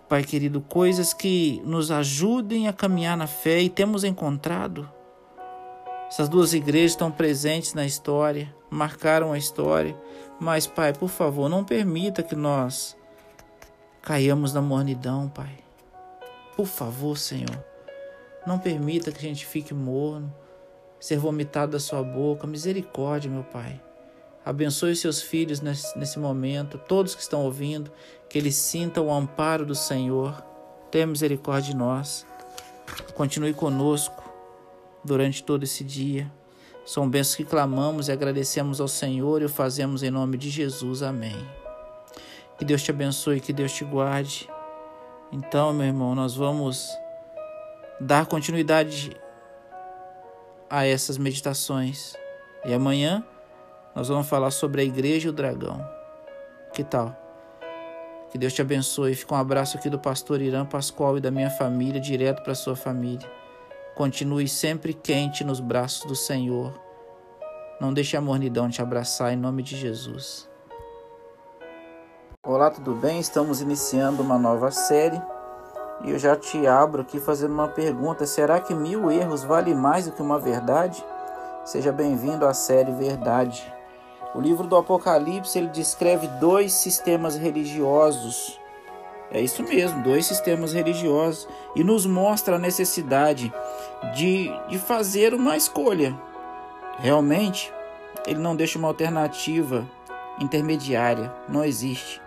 Pai 0.10 0.24
querido, 0.26 0.60
coisas 0.60 1.14
que 1.14 1.62
nos 1.64 1.92
ajudem 1.92 2.68
a 2.68 2.74
caminhar 2.74 3.16
na 3.16 3.28
fé 3.28 3.62
e 3.62 3.70
temos 3.70 4.04
encontrado. 4.04 4.90
Essas 6.10 6.28
duas 6.28 6.54
igrejas 6.54 6.92
estão 6.92 7.10
presentes 7.10 7.74
na 7.74 7.86
história, 7.86 8.54
marcaram 8.74 9.32
a 9.32 9.38
história. 9.38 9.96
Mas, 10.40 10.66
Pai, 10.66 10.94
por 10.94 11.10
favor, 11.10 11.48
não 11.48 11.64
permita 11.64 12.24
que 12.24 12.36
nós 12.36 12.98
caiamos 14.02 14.54
na 14.54 14.62
mornidão, 14.62 15.30
Pai. 15.30 15.58
Por 16.58 16.66
favor, 16.66 17.18
Senhor. 17.18 17.64
Não 18.46 18.60
permita 18.60 19.12
que 19.12 19.20
a 19.20 19.30
gente 19.30 19.46
fique 19.46 19.74
morno, 19.74 20.34
ser 21.00 21.18
vomitado 21.18 21.74
da 21.74 21.80
sua 21.80 22.04
boca. 22.04 22.48
Misericórdia, 22.48 23.32
meu 23.32 23.44
Pai. 23.44 23.80
Abençoe 24.44 24.92
os 24.92 25.00
seus 25.00 25.22
filhos 25.22 25.62
nesse, 25.62 25.98
nesse 25.98 26.20
momento, 26.20 26.78
todos 26.78 27.16
que 27.16 27.22
estão 27.22 27.46
ouvindo, 27.46 27.90
que 28.28 28.38
eles 28.38 28.56
sintam 28.56 29.08
o 29.08 29.14
amparo 29.14 29.66
do 29.66 29.76
Senhor. 29.76 30.44
Tenha 30.92 31.08
misericórdia 31.08 31.72
de 31.72 31.78
nós. 31.78 32.26
Continue 33.16 33.54
conosco 33.54 34.22
durante 35.04 35.44
todo 35.44 35.64
esse 35.64 35.84
dia. 35.84 36.30
São 36.86 37.10
bênçãos 37.10 37.36
que 37.36 37.46
clamamos 37.46 38.08
e 38.08 38.12
agradecemos 38.12 38.82
ao 38.82 38.88
Senhor 38.88 39.42
e 39.42 39.46
o 39.46 39.50
fazemos 39.50 40.04
em 40.04 40.12
nome 40.12 40.38
de 40.38 40.50
Jesus. 40.50 41.02
Amém. 41.02 41.38
Que 42.58 42.66
Deus 42.66 42.84
te 42.84 42.92
abençoe, 42.92 43.40
que 43.40 43.54
Deus 43.54 43.72
te 43.72 43.86
guarde. 43.86 44.50
Então, 45.32 45.74
meu 45.74 45.88
irmão, 45.88 46.14
nós 46.14 46.36
vamos 46.36 46.90
dar 48.00 48.26
continuidade 48.26 49.16
a 50.70 50.86
essas 50.86 51.18
meditações. 51.18 52.14
E 52.66 52.74
amanhã 52.74 53.24
nós 53.96 54.10
vamos 54.10 54.28
falar 54.28 54.52
sobre 54.52 54.82
a 54.82 54.84
igreja 54.84 55.28
e 55.28 55.30
o 55.30 55.34
dragão. 55.34 55.88
Que 56.74 56.84
tal? 56.84 57.16
Que 58.32 58.38
Deus 58.38 58.54
te 58.54 58.62
abençoe. 58.62 59.16
Fica 59.16 59.36
um 59.36 59.38
abraço 59.38 59.78
aqui 59.78 59.90
do 59.90 60.00
pastor 60.00 60.42
Irã 60.42 60.66
Pascoal 60.66 61.18
e 61.18 61.22
da 61.22 61.32
minha 61.32 61.50
família, 61.52 62.02
direto 62.02 62.44
para 62.44 62.56
sua 62.56 62.76
família. 62.76 63.30
Continue 63.96 64.48
sempre 64.48 64.92
quente 64.92 65.44
nos 65.44 65.60
braços 65.60 66.04
do 66.06 66.16
Senhor. 66.16 66.74
Não 67.80 67.94
deixe 67.94 68.18
a 68.18 68.22
mornidão 68.22 68.68
te 68.68 68.82
abraçar 68.82 69.32
em 69.32 69.36
nome 69.36 69.62
de 69.62 69.78
Jesus. 69.78 70.50
Olá, 72.42 72.72
tudo 72.72 72.96
bem? 72.96 73.20
Estamos 73.20 73.62
iniciando 73.62 74.24
uma 74.24 74.40
nova 74.40 74.72
série 74.72 75.22
e 76.04 76.10
eu 76.10 76.18
já 76.18 76.36
te 76.36 76.66
abro 76.66 77.04
aqui 77.04 77.20
fazendo 77.20 77.54
uma 77.54 77.68
pergunta: 77.68 78.26
será 78.26 78.60
que 78.60 78.74
mil 78.74 79.12
erros 79.12 79.44
vale 79.44 79.76
mais 79.76 80.06
do 80.06 80.12
que 80.12 80.24
uma 80.24 80.40
verdade? 80.40 81.06
Seja 81.64 81.92
bem-vindo 81.92 82.48
à 82.48 82.54
série 82.54 82.92
Verdade. 82.92 83.72
O 84.34 84.42
livro 84.42 84.66
do 84.66 84.76
Apocalipse 84.76 85.56
ele 85.56 85.68
descreve 85.68 86.26
dois 86.40 86.74
sistemas 86.74 87.36
religiosos 87.36 88.60
é 89.34 89.42
isso 89.42 89.64
mesmo, 89.64 90.04
dois 90.04 90.28
sistemas 90.28 90.74
religiosos 90.74 91.48
e 91.76 91.84
nos 91.84 92.06
mostra 92.06 92.56
a 92.56 92.60
necessidade 92.60 93.52
de, 94.16 94.52
de 94.70 94.78
fazer 94.78 95.34
uma 95.34 95.58
escolha. 95.58 96.16
Realmente, 97.00 97.74
ele 98.28 98.40
não 98.40 98.56
deixa 98.56 98.78
uma 98.78 98.88
alternativa 98.88 99.90
intermediária, 100.40 101.34
não 101.50 101.66
existe. 101.66 102.22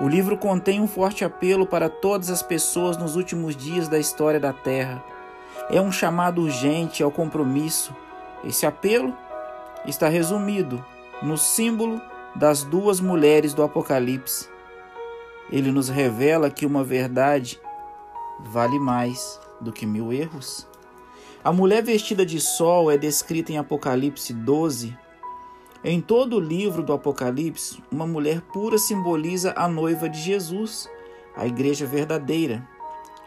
O 0.00 0.08
livro 0.08 0.38
contém 0.38 0.80
um 0.80 0.88
forte 0.88 1.22
apelo 1.22 1.66
para 1.66 1.90
todas 1.90 2.30
as 2.30 2.42
pessoas 2.42 2.96
nos 2.96 3.14
últimos 3.14 3.54
dias 3.54 3.86
da 3.86 3.98
história 3.98 4.40
da 4.40 4.54
Terra. 4.54 5.04
É 5.68 5.82
um 5.82 5.92
chamado 5.92 6.40
urgente 6.40 7.02
ao 7.02 7.10
compromisso. 7.10 7.94
Esse 8.42 8.64
apelo 8.64 9.14
está 9.84 10.08
resumido 10.08 10.82
no 11.22 11.36
símbolo 11.36 12.00
das 12.34 12.64
duas 12.64 13.00
mulheres 13.00 13.52
do 13.52 13.62
Apocalipse 13.62 14.51
ele 15.52 15.70
nos 15.70 15.90
revela 15.90 16.50
que 16.50 16.64
uma 16.64 16.82
verdade 16.82 17.60
vale 18.40 18.80
mais 18.80 19.38
do 19.60 19.70
que 19.70 19.84
mil 19.84 20.10
erros. 20.10 20.66
A 21.44 21.52
mulher 21.52 21.82
vestida 21.82 22.24
de 22.24 22.40
sol 22.40 22.90
é 22.90 22.96
descrita 22.96 23.52
em 23.52 23.58
Apocalipse 23.58 24.32
12. 24.32 24.96
Em 25.84 26.00
todo 26.00 26.36
o 26.36 26.40
livro 26.40 26.82
do 26.82 26.92
Apocalipse, 26.92 27.82
uma 27.90 28.06
mulher 28.06 28.40
pura 28.40 28.78
simboliza 28.78 29.52
a 29.54 29.68
noiva 29.68 30.08
de 30.08 30.18
Jesus, 30.18 30.88
a 31.36 31.46
igreja 31.46 31.84
verdadeira. 31.84 32.66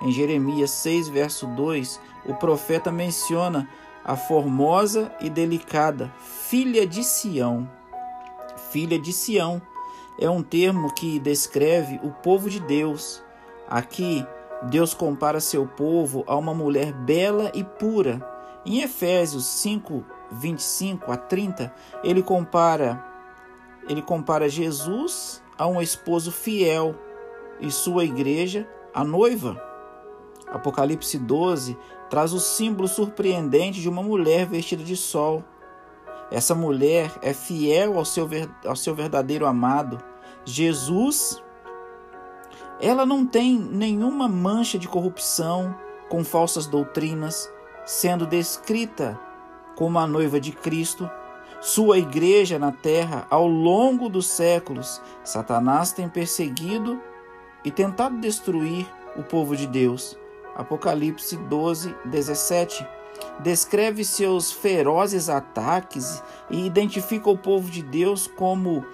Em 0.02 0.12
Jeremias 0.12 0.72
6, 0.72 1.10
verso 1.10 1.46
2, 1.46 2.00
o 2.26 2.34
profeta 2.34 2.92
menciona 2.92 3.70
a 4.04 4.16
formosa 4.16 5.12
e 5.22 5.30
delicada 5.30 6.12
filha 6.50 6.88
de 6.88 7.04
Sião. 7.04 7.70
Filha 8.72 8.98
de 8.98 9.14
Sião 9.14 9.62
é 10.20 10.30
um 10.30 10.42
termo 10.42 10.94
que 10.94 11.20
descreve 11.20 12.00
o 12.04 12.12
povo 12.12 12.50
de 12.50 12.60
Deus. 12.60 13.24
Aqui, 13.68 14.26
Deus 14.64 14.94
compara 14.94 15.40
seu 15.40 15.68
povo 15.68 16.24
a 16.28 16.36
uma 16.36 16.54
mulher 16.54 16.94
bela 16.94 17.52
e 17.54 17.64
pura. 17.64 18.22
Em 18.66 18.82
Efésios 18.82 19.46
5, 19.46 20.04
25 20.32 21.12
a 21.12 21.18
30, 21.18 21.74
ele 22.04 22.24
compara 22.24 23.14
ele 23.88 24.02
compara 24.02 24.50
Jesus 24.50 25.44
a 25.58 25.68
um 25.68 25.80
esposo 25.80 26.32
fiel 26.32 26.96
e 27.60 27.70
sua 27.70 28.04
igreja 28.04 28.68
a 28.94 29.04
noiva. 29.04 29.62
Apocalipse 30.48 31.18
12 31.18 31.78
traz 32.10 32.34
o 32.34 32.40
símbolo 32.40 32.88
surpreendente 32.88 33.80
de 33.80 33.90
uma 33.90 34.02
mulher 34.02 34.48
vestida 34.48 34.84
de 34.84 34.96
sol. 34.96 35.44
Essa 36.32 36.56
mulher 36.56 37.12
é 37.22 37.34
fiel 37.34 37.98
ao 37.98 38.06
seu, 38.06 38.28
ao 38.66 38.76
seu 38.76 38.96
verdadeiro 38.96 39.46
amado. 39.46 40.02
Jesus, 40.44 41.42
ela 42.80 43.06
não 43.06 43.26
tem 43.26 43.58
nenhuma 43.58 44.28
mancha 44.28 44.78
de 44.78 44.88
corrupção 44.88 45.76
com 46.10 46.24
falsas 46.24 46.68
doutrinas, 46.68 47.52
sendo 47.86 48.26
descrita 48.26 49.20
como 49.76 50.00
a 50.00 50.08
noiva 50.08 50.40
de 50.40 50.52
Cristo. 50.52 51.10
Sua 51.62 51.98
igreja 51.98 52.60
na 52.60 52.72
terra, 52.72 53.26
ao 53.30 53.48
longo 53.48 54.10
dos 54.10 54.28
séculos, 54.28 55.02
Satanás 55.24 55.92
tem 55.92 56.10
perseguido 56.10 57.02
e 57.64 57.72
tentado 57.72 58.20
destruir 58.20 58.86
o 59.16 59.24
povo 59.24 59.56
de 59.56 59.66
Deus. 59.66 60.18
Apocalipse 60.56 61.36
12, 61.38 61.96
17 62.06 62.88
descreve 63.40 64.04
seus 64.04 64.52
ferozes 64.52 65.30
ataques 65.30 66.22
e 66.50 66.66
identifica 66.66 67.30
o 67.30 67.38
povo 67.38 67.70
de 67.70 67.82
Deus 67.84 68.28
como 68.28 68.86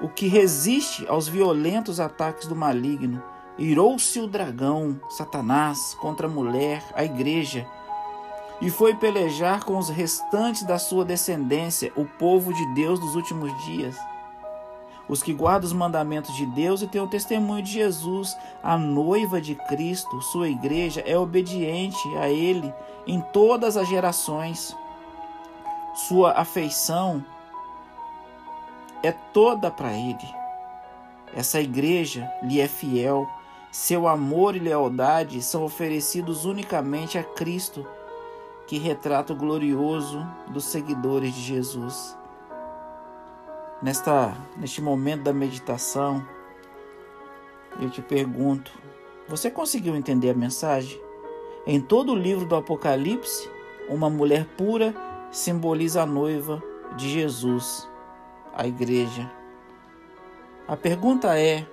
o 0.00 0.08
que 0.08 0.26
resiste 0.26 1.06
aos 1.06 1.28
violentos 1.28 2.00
ataques 2.00 2.46
do 2.46 2.56
maligno. 2.56 3.22
Irou-se 3.58 4.18
o 4.18 4.26
dragão, 4.26 5.00
Satanás, 5.10 5.94
contra 6.00 6.26
a 6.26 6.30
mulher, 6.30 6.82
a 6.94 7.04
igreja, 7.04 7.66
e 8.60 8.70
foi 8.70 8.94
pelejar 8.94 9.64
com 9.64 9.76
os 9.76 9.88
restantes 9.88 10.62
da 10.62 10.78
sua 10.78 11.04
descendência, 11.04 11.92
o 11.96 12.04
povo 12.04 12.52
de 12.54 12.74
Deus 12.74 12.98
dos 12.98 13.14
últimos 13.14 13.52
dias 13.64 13.96
os 15.08 15.22
que 15.22 15.32
guardam 15.32 15.66
os 15.66 15.72
mandamentos 15.72 16.34
de 16.36 16.46
Deus 16.46 16.82
e 16.82 16.86
têm 16.86 17.00
o 17.00 17.08
testemunho 17.08 17.62
de 17.62 17.72
Jesus. 17.72 18.36
A 18.62 18.76
noiva 18.78 19.40
de 19.40 19.54
Cristo, 19.54 20.20
sua 20.22 20.48
igreja, 20.48 21.02
é 21.06 21.18
obediente 21.18 21.98
a 22.16 22.28
Ele 22.28 22.72
em 23.06 23.20
todas 23.20 23.76
as 23.76 23.88
gerações. 23.88 24.76
Sua 26.08 26.32
afeição 26.32 27.24
é 29.02 29.12
toda 29.12 29.70
para 29.70 29.92
Ele. 29.92 30.42
Essa 31.34 31.60
igreja 31.60 32.30
lhe 32.42 32.60
é 32.60 32.68
fiel. 32.68 33.28
Seu 33.70 34.06
amor 34.06 34.54
e 34.54 34.58
lealdade 34.58 35.42
são 35.42 35.64
oferecidos 35.64 36.44
unicamente 36.44 37.18
a 37.18 37.24
Cristo, 37.24 37.86
que 38.66 38.78
retrata 38.78 39.32
o 39.32 39.36
glorioso 39.36 40.26
dos 40.48 40.64
seguidores 40.64 41.34
de 41.34 41.42
Jesus 41.42 42.21
nesta 43.82 44.36
neste 44.56 44.80
momento 44.80 45.22
da 45.22 45.32
meditação, 45.32 46.26
eu 47.80 47.90
te 47.90 48.00
pergunto: 48.00 48.72
você 49.28 49.50
conseguiu 49.50 49.96
entender 49.96 50.30
a 50.30 50.34
mensagem? 50.34 51.00
Em 51.66 51.80
todo 51.80 52.12
o 52.12 52.16
livro 52.16 52.44
do 52.44 52.56
Apocalipse, 52.56 53.48
uma 53.88 54.10
mulher 54.10 54.46
pura 54.56 54.94
simboliza 55.30 56.02
a 56.02 56.06
noiva 56.06 56.62
de 56.96 57.08
Jesus, 57.08 57.88
a 58.54 58.66
igreja. 58.66 59.30
A 60.66 60.76
pergunta 60.76 61.38
é: 61.38 61.66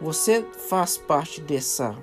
você 0.00 0.42
faz 0.68 0.96
parte 0.98 1.40
dessa 1.40 1.96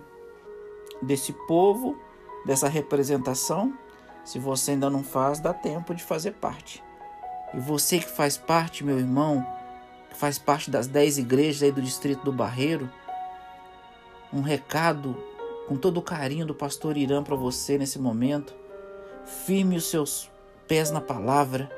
desse 1.01 1.33
povo, 1.47 1.97
dessa 2.45 2.67
representação? 2.67 3.73
Se 4.23 4.37
você 4.37 4.71
ainda 4.71 4.89
não 4.89 5.03
faz, 5.03 5.39
dá 5.39 5.53
tempo 5.53 5.95
de 5.95 6.03
fazer 6.03 6.33
parte. 6.33 6.83
E 7.53 7.59
você 7.59 7.99
que 7.99 8.09
faz 8.09 8.37
parte, 8.37 8.83
meu 8.83 8.99
irmão, 8.99 9.45
que 10.09 10.17
faz 10.17 10.37
parte 10.37 10.69
das 10.69 10.87
dez 10.87 11.17
igrejas 11.17 11.63
aí 11.63 11.71
do 11.71 11.81
distrito 11.81 12.23
do 12.23 12.31
Barreiro, 12.31 12.89
um 14.31 14.41
recado 14.41 15.15
com 15.67 15.75
todo 15.75 15.97
o 15.97 16.01
carinho 16.01 16.45
do 16.45 16.53
pastor 16.53 16.97
Irã 16.97 17.23
para 17.23 17.35
você 17.35 17.77
nesse 17.77 17.99
momento. 17.99 18.53
Firme 19.45 19.77
os 19.77 19.85
seus 19.85 20.29
pés 20.67 20.91
na 20.91 21.01
palavra. 21.01 21.69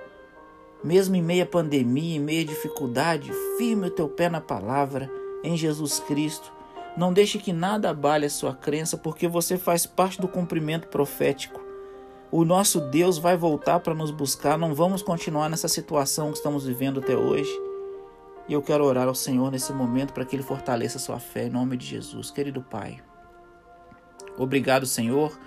Mesmo 0.84 1.15
em 1.15 1.22
meia 1.22 1.45
pandemia, 1.45 2.17
em 2.17 2.19
meia 2.19 2.43
dificuldade, 2.43 3.32
firme 3.57 3.88
o 3.88 3.91
teu 3.91 4.09
pé 4.09 4.30
na 4.30 4.41
palavra, 4.41 5.09
em 5.43 5.55
Jesus 5.55 5.99
Cristo. 5.99 6.51
Não 6.97 7.13
deixe 7.13 7.38
que 7.38 7.53
nada 7.53 7.89
abale 7.89 8.26
a 8.26 8.30
sua 8.30 8.53
crença, 8.53 8.97
porque 8.97 9.28
você 9.28 9.57
faz 9.57 9.86
parte 9.86 10.19
do 10.19 10.28
cumprimento 10.28 10.88
profético. 10.88 11.61
O 12.32 12.45
nosso 12.45 12.79
Deus 12.79 13.17
vai 13.17 13.36
voltar 13.36 13.82
para 13.82 13.93
nos 13.93 14.09
buscar, 14.09 14.57
não 14.57 14.73
vamos 14.73 15.03
continuar 15.03 15.49
nessa 15.49 15.67
situação 15.67 16.32
que 16.32 16.38
estamos 16.38 16.65
vivendo 16.65 17.01
até 17.01 17.13
hoje. 17.13 17.51
E 18.47 18.53
eu 18.53 18.61
quero 18.61 18.86
orar 18.86 19.05
ao 19.05 19.13
Senhor 19.13 19.51
nesse 19.51 19.73
momento 19.73 20.13
para 20.13 20.23
que 20.23 20.38
Ele 20.38 20.41
fortaleça 20.41 20.95
a 20.97 21.01
sua 21.01 21.19
fé, 21.19 21.47
em 21.47 21.49
nome 21.49 21.75
de 21.75 21.86
Jesus. 21.86 22.32
Querido 22.32 22.61
Pai, 22.61 23.03
obrigado, 24.38 24.86
Senhor, 24.86 25.38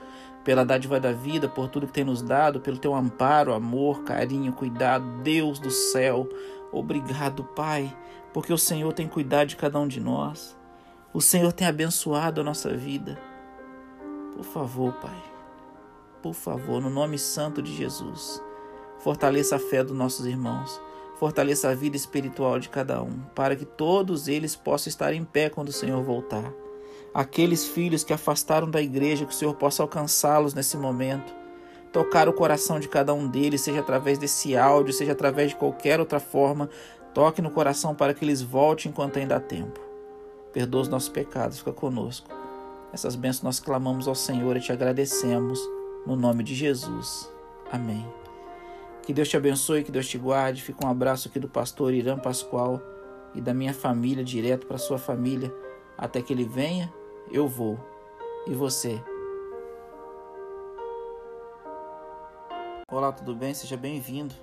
pela 0.44 0.62
dádiva 0.62 1.00
da 1.00 1.10
vida, 1.10 1.48
por 1.48 1.68
tudo 1.68 1.86
que 1.86 1.92
tem 1.94 2.04
nos 2.04 2.20
dado, 2.20 2.60
pelo 2.60 2.76
teu 2.76 2.94
amparo, 2.94 3.54
amor, 3.54 4.04
carinho, 4.04 4.52
cuidado, 4.52 5.22
Deus 5.22 5.58
do 5.58 5.70
céu. 5.70 6.28
Obrigado, 6.70 7.44
Pai, 7.44 7.96
porque 8.30 8.52
o 8.52 8.58
Senhor 8.58 8.92
tem 8.92 9.08
cuidado 9.08 9.48
de 9.48 9.56
cada 9.56 9.78
um 9.78 9.88
de 9.88 10.00
nós. 10.00 10.54
O 11.14 11.22
Senhor 11.22 11.50
tem 11.50 11.66
abençoado 11.66 12.42
a 12.42 12.44
nossa 12.44 12.76
vida. 12.76 13.18
Por 14.36 14.44
favor, 14.44 14.92
Pai 15.00 15.33
por 16.24 16.32
favor, 16.32 16.80
no 16.80 16.88
nome 16.88 17.18
santo 17.18 17.60
de 17.60 17.76
Jesus. 17.76 18.42
Fortaleça 18.98 19.56
a 19.56 19.58
fé 19.58 19.84
dos 19.84 19.94
nossos 19.94 20.24
irmãos. 20.24 20.80
Fortaleça 21.18 21.68
a 21.68 21.74
vida 21.74 21.98
espiritual 21.98 22.58
de 22.58 22.70
cada 22.70 23.02
um, 23.02 23.20
para 23.34 23.54
que 23.54 23.66
todos 23.66 24.26
eles 24.26 24.56
possam 24.56 24.88
estar 24.88 25.12
em 25.12 25.22
pé 25.22 25.50
quando 25.50 25.68
o 25.68 25.72
Senhor 25.72 26.02
voltar. 26.02 26.50
Aqueles 27.12 27.66
filhos 27.66 28.02
que 28.02 28.12
afastaram 28.14 28.70
da 28.70 28.80
igreja, 28.80 29.26
que 29.26 29.34
o 29.34 29.36
Senhor 29.36 29.54
possa 29.56 29.82
alcançá-los 29.82 30.54
nesse 30.54 30.78
momento. 30.78 31.30
Tocar 31.92 32.26
o 32.26 32.32
coração 32.32 32.80
de 32.80 32.88
cada 32.88 33.12
um 33.12 33.28
deles, 33.28 33.60
seja 33.60 33.80
através 33.80 34.16
desse 34.16 34.56
áudio, 34.56 34.94
seja 34.94 35.12
através 35.12 35.50
de 35.50 35.56
qualquer 35.56 36.00
outra 36.00 36.18
forma. 36.18 36.70
Toque 37.12 37.42
no 37.42 37.50
coração 37.50 37.94
para 37.94 38.14
que 38.14 38.24
eles 38.24 38.40
voltem 38.40 38.90
enquanto 38.90 39.18
ainda 39.18 39.36
há 39.36 39.40
tempo. 39.40 39.78
Perdoa 40.54 40.80
os 40.80 40.88
nossos 40.88 41.10
pecados, 41.10 41.58
fica 41.58 41.72
conosco. 41.72 42.30
Essas 42.94 43.14
bênçãos 43.14 43.42
nós 43.42 43.60
clamamos 43.60 44.08
ao 44.08 44.14
Senhor 44.14 44.56
e 44.56 44.60
te 44.60 44.72
agradecemos 44.72 45.60
no 46.06 46.16
nome 46.16 46.42
de 46.42 46.54
Jesus. 46.54 47.30
Amém. 47.70 48.06
Que 49.02 49.12
Deus 49.12 49.28
te 49.28 49.36
abençoe, 49.36 49.84
que 49.84 49.92
Deus 49.92 50.08
te 50.08 50.18
guarde. 50.18 50.62
Fica 50.62 50.86
um 50.86 50.90
abraço 50.90 51.28
aqui 51.28 51.38
do 51.38 51.48
pastor 51.48 51.92
Irã 51.92 52.18
Pascoal 52.18 52.80
e 53.34 53.40
da 53.40 53.52
minha 53.52 53.74
família, 53.74 54.24
direto 54.24 54.66
para 54.66 54.78
sua 54.78 54.98
família. 54.98 55.52
Até 55.96 56.22
que 56.22 56.32
ele 56.32 56.44
venha, 56.44 56.92
eu 57.30 57.48
vou. 57.48 57.78
E 58.46 58.54
você? 58.54 59.02
Olá, 62.90 63.12
tudo 63.12 63.34
bem? 63.34 63.52
Seja 63.54 63.76
bem-vindo. 63.76 64.34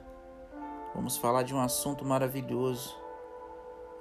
Vamos 0.94 1.18
falar 1.18 1.44
de 1.44 1.54
um 1.54 1.62
assunto 1.62 2.04
maravilhoso 2.04 2.96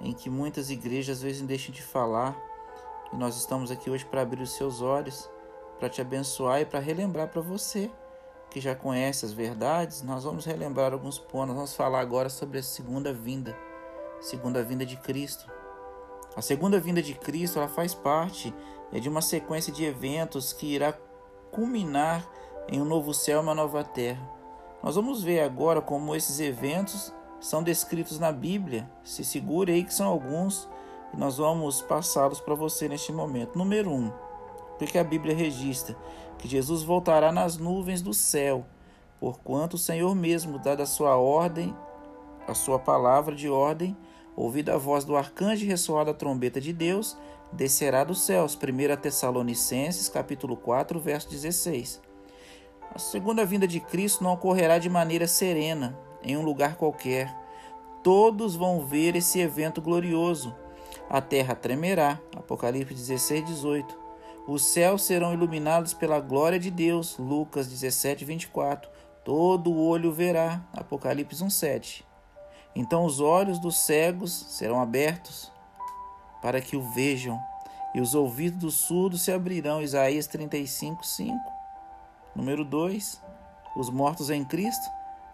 em 0.01 0.13
que 0.13 0.29
muitas 0.29 0.69
igrejas 0.69 1.17
às 1.17 1.23
vezes 1.23 1.41
deixam 1.43 1.73
de 1.73 1.81
falar 1.81 2.35
e 3.13 3.15
nós 3.15 3.37
estamos 3.37 3.71
aqui 3.71 3.89
hoje 3.89 4.03
para 4.03 4.21
abrir 4.21 4.41
os 4.41 4.51
seus 4.51 4.81
olhos 4.81 5.29
para 5.81 5.89
te 5.89 5.99
abençoar 5.99 6.61
e 6.61 6.65
para 6.65 6.79
relembrar 6.79 7.27
para 7.29 7.41
você 7.41 7.89
que 8.51 8.61
já 8.61 8.75
conhece 8.75 9.25
as 9.25 9.33
verdades, 9.33 10.03
nós 10.03 10.25
vamos 10.25 10.45
relembrar 10.45 10.93
alguns 10.93 11.17
pontos. 11.17 11.55
vamos 11.55 11.73
falar 11.75 12.01
agora 12.01 12.29
sobre 12.29 12.59
a 12.59 12.63
segunda 12.63 13.11
vinda, 13.11 13.57
segunda 14.19 14.61
vinda 14.61 14.85
de 14.85 14.95
Cristo. 14.97 15.49
A 16.35 16.41
segunda 16.41 16.79
vinda 16.79 17.01
de 17.01 17.15
Cristo, 17.15 17.57
ela 17.57 17.67
faz 17.67 17.95
parte 17.95 18.53
é 18.93 18.99
de 18.99 19.09
uma 19.09 19.23
sequência 19.23 19.73
de 19.73 19.83
eventos 19.83 20.53
que 20.53 20.67
irá 20.67 20.93
culminar 21.49 22.29
em 22.67 22.79
um 22.79 22.85
novo 22.85 23.11
céu 23.11 23.39
e 23.39 23.41
uma 23.41 23.55
nova 23.55 23.83
terra. 23.83 24.21
Nós 24.83 24.95
vamos 24.95 25.23
ver 25.23 25.39
agora 25.39 25.81
como 25.81 26.15
esses 26.15 26.39
eventos 26.39 27.11
são 27.39 27.63
descritos 27.63 28.19
na 28.19 28.31
Bíblia. 28.31 28.87
Se 29.03 29.23
segure 29.23 29.71
aí 29.71 29.83
que 29.83 29.93
são 29.93 30.07
alguns 30.07 30.69
e 31.11 31.17
nós 31.17 31.37
vamos 31.37 31.81
passá-los 31.81 32.39
para 32.39 32.53
você 32.53 32.87
neste 32.87 33.11
momento. 33.11 33.57
Número 33.57 33.89
1. 33.89 33.93
Um, 33.93 34.30
porque 34.81 34.97
a 34.97 35.03
Bíblia 35.03 35.35
registra 35.35 35.95
que 36.39 36.47
Jesus 36.47 36.81
voltará 36.81 37.31
nas 37.31 37.55
nuvens 37.55 38.01
do 38.01 38.15
céu, 38.15 38.65
porquanto 39.19 39.75
o 39.75 39.77
Senhor 39.77 40.15
mesmo, 40.15 40.57
dada 40.57 40.81
a 40.81 40.87
sua 40.87 41.17
ordem, 41.17 41.71
a 42.47 42.55
sua 42.55 42.79
palavra 42.79 43.35
de 43.35 43.47
ordem, 43.47 43.95
ouvida 44.35 44.73
a 44.73 44.79
voz 44.79 45.05
do 45.05 45.15
arcanjo 45.15 45.63
e 45.63 45.67
ressoada 45.67 46.09
a 46.09 46.15
trombeta 46.15 46.59
de 46.59 46.73
Deus, 46.73 47.15
descerá 47.51 48.03
dos 48.03 48.21
céus. 48.21 48.57
1 48.57 48.99
Tessalonicenses, 48.99 50.09
capítulo 50.09 50.57
4, 50.57 50.99
verso 50.99 51.29
16. 51.29 52.01
A 52.95 52.97
segunda 52.97 53.45
vinda 53.45 53.67
de 53.67 53.79
Cristo 53.79 54.23
não 54.23 54.33
ocorrerá 54.33 54.79
de 54.79 54.89
maneira 54.89 55.27
serena, 55.27 55.95
em 56.23 56.35
um 56.35 56.41
lugar 56.41 56.75
qualquer. 56.75 57.31
Todos 58.01 58.55
vão 58.55 58.83
ver 58.83 59.15
esse 59.15 59.39
evento 59.39 59.79
glorioso. 59.79 60.55
A 61.07 61.21
terra 61.21 61.53
tremerá. 61.53 62.19
Apocalipse 62.35 62.95
16, 62.95 63.45
18. 63.45 64.01
Os 64.47 64.65
céus 64.65 65.03
serão 65.03 65.33
iluminados 65.33 65.93
pela 65.93 66.19
glória 66.19 66.59
de 66.59 66.71
Deus. 66.71 67.17
Lucas 67.17 67.67
17, 67.67 68.25
24. 68.25 68.89
Todo 69.23 69.75
olho 69.75 70.11
verá. 70.11 70.61
Apocalipse 70.73 71.43
1, 71.43 71.49
7. 71.49 72.05
Então 72.75 73.05
os 73.05 73.19
olhos 73.19 73.59
dos 73.59 73.77
cegos 73.77 74.31
serão 74.49 74.81
abertos 74.81 75.51
para 76.41 76.59
que 76.61 76.75
o 76.75 76.81
vejam. 76.81 77.39
e 77.93 77.99
os 77.99 78.15
ouvidos 78.15 78.59
dos 78.59 78.73
surdos 78.75 79.21
se 79.21 79.31
abrirão. 79.33 79.81
Isaías 79.81 80.25
35, 80.25 81.05
5. 81.05 81.37
Número 82.33 82.63
2. 82.63 83.21
Os 83.75 83.89
mortos 83.89 84.29
em 84.29 84.45
Cristo 84.45 84.89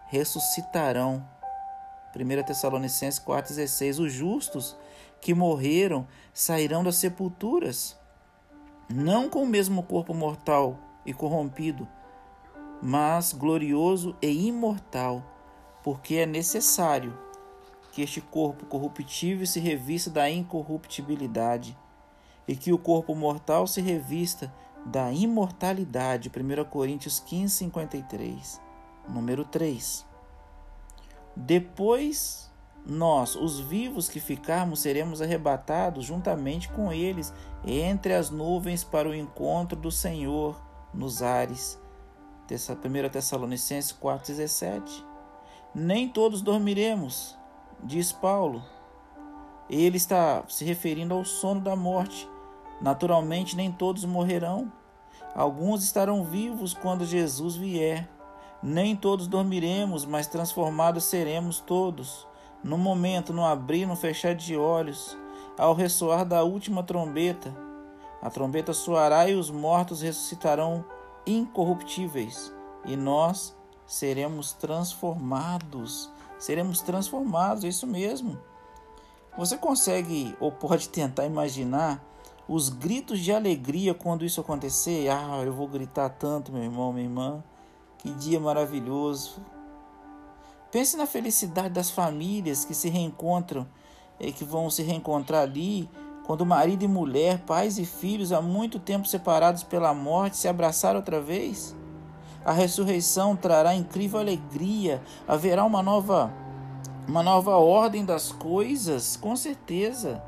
ressuscitarão. 0.07 1.23
1 2.15 2.43
Tessalonicenses 2.43 3.19
4,16. 3.19 3.99
Os 3.99 4.11
justos 4.11 4.75
que 5.21 5.33
morreram 5.33 6.07
sairão 6.33 6.83
das 6.83 6.95
sepulturas, 6.95 7.95
não 8.89 9.29
com 9.29 9.43
o 9.43 9.47
mesmo 9.47 9.83
corpo 9.83 10.13
mortal 10.13 10.77
e 11.05 11.13
corrompido, 11.13 11.87
mas 12.81 13.33
glorioso 13.33 14.15
e 14.21 14.47
imortal, 14.47 15.23
porque 15.83 16.15
é 16.15 16.25
necessário 16.25 17.17
que 17.91 18.01
este 18.01 18.21
corpo 18.21 18.65
corruptível 18.65 19.45
se 19.45 19.59
revista 19.59 20.09
da 20.09 20.29
incorruptibilidade 20.29 21.77
e 22.47 22.55
que 22.55 22.71
o 22.71 22.77
corpo 22.77 23.15
mortal 23.15 23.67
se 23.67 23.81
revista 23.81 24.53
da 24.85 25.11
imortalidade. 25.11 26.29
1 26.29 26.65
Coríntios 26.69 27.19
15, 27.19 27.55
53. 27.55 28.61
Número 29.09 29.43
3. 29.43 30.05
Depois 31.35 32.46
nós, 32.89 33.35
os 33.35 33.59
vivos 33.59 34.07
que 34.07 34.19
ficarmos, 34.19 34.79
seremos 34.79 35.21
arrebatados 35.21 36.05
juntamente 36.05 36.69
com 36.69 36.89
eles 36.89 37.33
entre 37.65 38.13
as 38.13 38.29
nuvens 38.29 38.81
para 38.81 39.09
o 39.09 39.13
encontro 39.13 39.77
do 39.77 39.91
Senhor 39.91 40.55
nos 40.93 41.21
ares. 41.21 41.77
1 42.49 43.09
Tessalonicenses 43.09 43.91
4,17. 43.91 45.03
Nem 45.75 46.07
todos 46.07 46.41
dormiremos, 46.41 47.37
diz 47.83 48.13
Paulo. 48.13 48.63
Ele 49.69 49.97
está 49.97 50.45
se 50.47 50.63
referindo 50.63 51.13
ao 51.13 51.25
sono 51.25 51.59
da 51.59 51.75
morte. 51.75 52.27
Naturalmente, 52.81 53.57
nem 53.57 53.69
todos 53.69 54.05
morrerão. 54.05 54.71
Alguns 55.35 55.83
estarão 55.83 56.23
vivos 56.23 56.73
quando 56.73 57.05
Jesus 57.05 57.57
vier. 57.57 58.09
Nem 58.63 58.95
todos 58.95 59.27
dormiremos, 59.27 60.05
mas 60.05 60.25
transformados 60.25 61.03
seremos 61.03 61.59
todos. 61.59 62.25
No 62.63 62.77
momento, 62.77 63.31
no 63.33 63.45
abrir, 63.45 63.85
no 63.85 63.95
fechar 63.95 64.35
de 64.35 64.57
olhos, 64.57 65.17
ao 65.57 65.73
ressoar 65.73 66.25
da 66.25 66.43
última 66.43 66.83
trombeta, 66.83 67.53
a 68.21 68.29
trombeta 68.29 68.73
soará 68.73 69.29
e 69.29 69.35
os 69.35 69.49
mortos 69.49 70.01
ressuscitarão 70.01 70.83
incorruptíveis, 71.25 72.53
e 72.85 72.95
nós 72.95 73.55
seremos 73.85 74.53
transformados. 74.53 76.11
Seremos 76.39 76.81
transformados, 76.81 77.63
é 77.63 77.67
isso 77.67 77.87
mesmo. 77.87 78.37
Você 79.37 79.57
consegue 79.57 80.35
ou 80.39 80.51
pode 80.51 80.89
tentar 80.89 81.25
imaginar 81.25 82.03
os 82.47 82.69
gritos 82.69 83.19
de 83.19 83.31
alegria 83.31 83.93
quando 83.93 84.25
isso 84.25 84.41
acontecer? 84.41 85.09
Ah, 85.09 85.41
eu 85.45 85.53
vou 85.53 85.67
gritar 85.67 86.09
tanto, 86.09 86.51
meu 86.51 86.63
irmão, 86.63 86.91
minha 86.91 87.05
irmã. 87.05 87.43
Que 87.99 88.11
dia 88.11 88.39
maravilhoso. 88.39 89.41
Pense 90.77 90.95
na 90.95 91.07
felicidade 91.07 91.71
das 91.71 91.89
famílias 91.89 92.63
que 92.63 92.75
se 92.75 92.87
reencontram 92.87 93.67
e 94.19 94.31
que 94.31 94.43
vão 94.43 94.69
se 94.69 94.83
reencontrar 94.83 95.41
ali 95.41 95.89
quando 96.23 96.45
marido 96.45 96.85
e 96.85 96.87
mulher, 96.87 97.39
pais 97.47 97.79
e 97.79 97.83
filhos 97.83 98.31
há 98.31 98.43
muito 98.43 98.77
tempo 98.77 99.07
separados 99.07 99.63
pela 99.63 99.91
morte 99.91 100.37
se 100.37 100.47
abraçaram 100.47 100.99
outra 100.99 101.19
vez. 101.19 101.75
A 102.45 102.51
ressurreição 102.51 103.35
trará 103.35 103.73
incrível 103.73 104.19
alegria, 104.19 105.01
haverá 105.27 105.65
uma 105.65 105.81
nova 105.81 106.31
uma 107.07 107.23
nova 107.23 107.57
ordem 107.57 108.05
das 108.05 108.31
coisas, 108.31 109.17
com 109.17 109.35
certeza. 109.35 110.21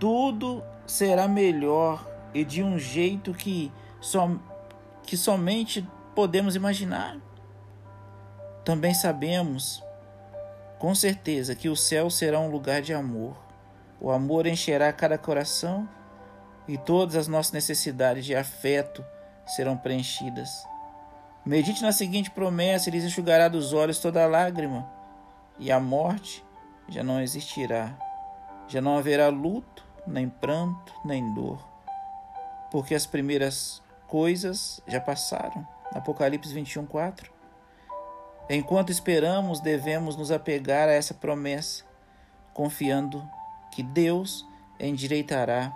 Tudo 0.00 0.64
será 0.84 1.28
melhor 1.28 2.04
e 2.34 2.44
de 2.44 2.60
um 2.60 2.76
jeito 2.76 3.32
que, 3.32 3.70
som, 4.00 4.36
que 5.04 5.16
somente 5.16 5.88
podemos 6.12 6.56
imaginar. 6.56 7.29
Também 8.64 8.92
sabemos, 8.92 9.82
com 10.78 10.94
certeza, 10.94 11.54
que 11.54 11.68
o 11.68 11.76
céu 11.76 12.10
será 12.10 12.38
um 12.38 12.50
lugar 12.50 12.82
de 12.82 12.92
amor. 12.92 13.36
O 14.00 14.10
amor 14.10 14.46
encherá 14.46 14.92
cada 14.92 15.18
coração 15.18 15.88
e 16.68 16.76
todas 16.78 17.16
as 17.16 17.26
nossas 17.26 17.52
necessidades 17.52 18.24
de 18.24 18.34
afeto 18.34 19.04
serão 19.46 19.76
preenchidas. 19.76 20.64
Medite 21.44 21.82
na 21.82 21.92
seguinte 21.92 22.30
promessa: 22.30 22.88
Ele 22.88 22.98
enxugará 22.98 23.48
dos 23.48 23.72
olhos 23.72 23.98
toda 23.98 24.26
lágrima, 24.26 24.88
e 25.58 25.72
a 25.72 25.80
morte 25.80 26.44
já 26.88 27.02
não 27.02 27.20
existirá. 27.20 27.96
Já 28.68 28.80
não 28.80 28.96
haverá 28.96 29.28
luto, 29.28 29.84
nem 30.06 30.28
pranto, 30.28 30.94
nem 31.04 31.34
dor, 31.34 31.58
porque 32.70 32.94
as 32.94 33.04
primeiras 33.04 33.82
coisas 34.06 34.80
já 34.86 35.00
passaram. 35.00 35.66
Apocalipse 35.92 36.54
21, 36.54 36.86
4. 36.86 37.39
Enquanto 38.52 38.90
esperamos, 38.90 39.60
devemos 39.60 40.16
nos 40.16 40.32
apegar 40.32 40.88
a 40.88 40.92
essa 40.92 41.14
promessa, 41.14 41.84
confiando 42.52 43.24
que 43.72 43.80
Deus 43.80 44.44
endireitará 44.76 45.72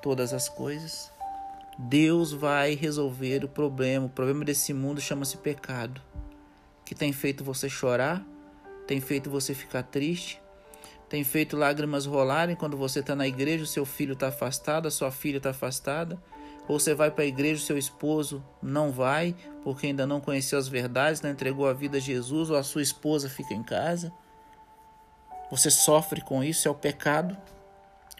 todas 0.00 0.32
as 0.32 0.48
coisas. 0.48 1.10
Deus 1.76 2.30
vai 2.30 2.76
resolver 2.76 3.44
o 3.44 3.48
problema. 3.48 4.06
O 4.06 4.08
problema 4.08 4.44
desse 4.44 4.72
mundo 4.72 5.00
chama-se 5.00 5.38
pecado, 5.38 6.00
que 6.84 6.94
tem 6.94 7.12
feito 7.12 7.42
você 7.42 7.68
chorar, 7.68 8.24
tem 8.86 9.00
feito 9.00 9.28
você 9.28 9.52
ficar 9.52 9.82
triste, 9.82 10.40
tem 11.08 11.24
feito 11.24 11.56
lágrimas 11.56 12.06
rolarem 12.06 12.54
quando 12.54 12.76
você 12.76 13.00
está 13.00 13.16
na 13.16 13.26
igreja, 13.26 13.64
o 13.64 13.66
seu 13.66 13.84
filho 13.84 14.12
está 14.12 14.28
afastado, 14.28 14.86
a 14.86 14.90
sua 14.92 15.10
filha 15.10 15.38
está 15.38 15.50
afastada. 15.50 16.16
Ou 16.66 16.80
você 16.80 16.94
vai 16.94 17.10
para 17.10 17.24
a 17.24 17.26
igreja, 17.26 17.62
o 17.62 17.66
seu 17.66 17.76
esposo 17.76 18.42
não 18.62 18.90
vai, 18.90 19.34
porque 19.62 19.86
ainda 19.86 20.06
não 20.06 20.20
conheceu 20.20 20.58
as 20.58 20.66
verdades, 20.66 21.20
não 21.20 21.30
entregou 21.30 21.68
a 21.68 21.72
vida 21.72 21.98
a 21.98 22.00
Jesus, 22.00 22.50
ou 22.50 22.56
a 22.56 22.62
sua 22.62 22.82
esposa 22.82 23.28
fica 23.28 23.52
em 23.52 23.62
casa. 23.62 24.12
Você 25.50 25.70
sofre 25.70 26.22
com 26.22 26.42
isso, 26.42 26.66
é 26.66 26.70
o 26.70 26.74
pecado. 26.74 27.36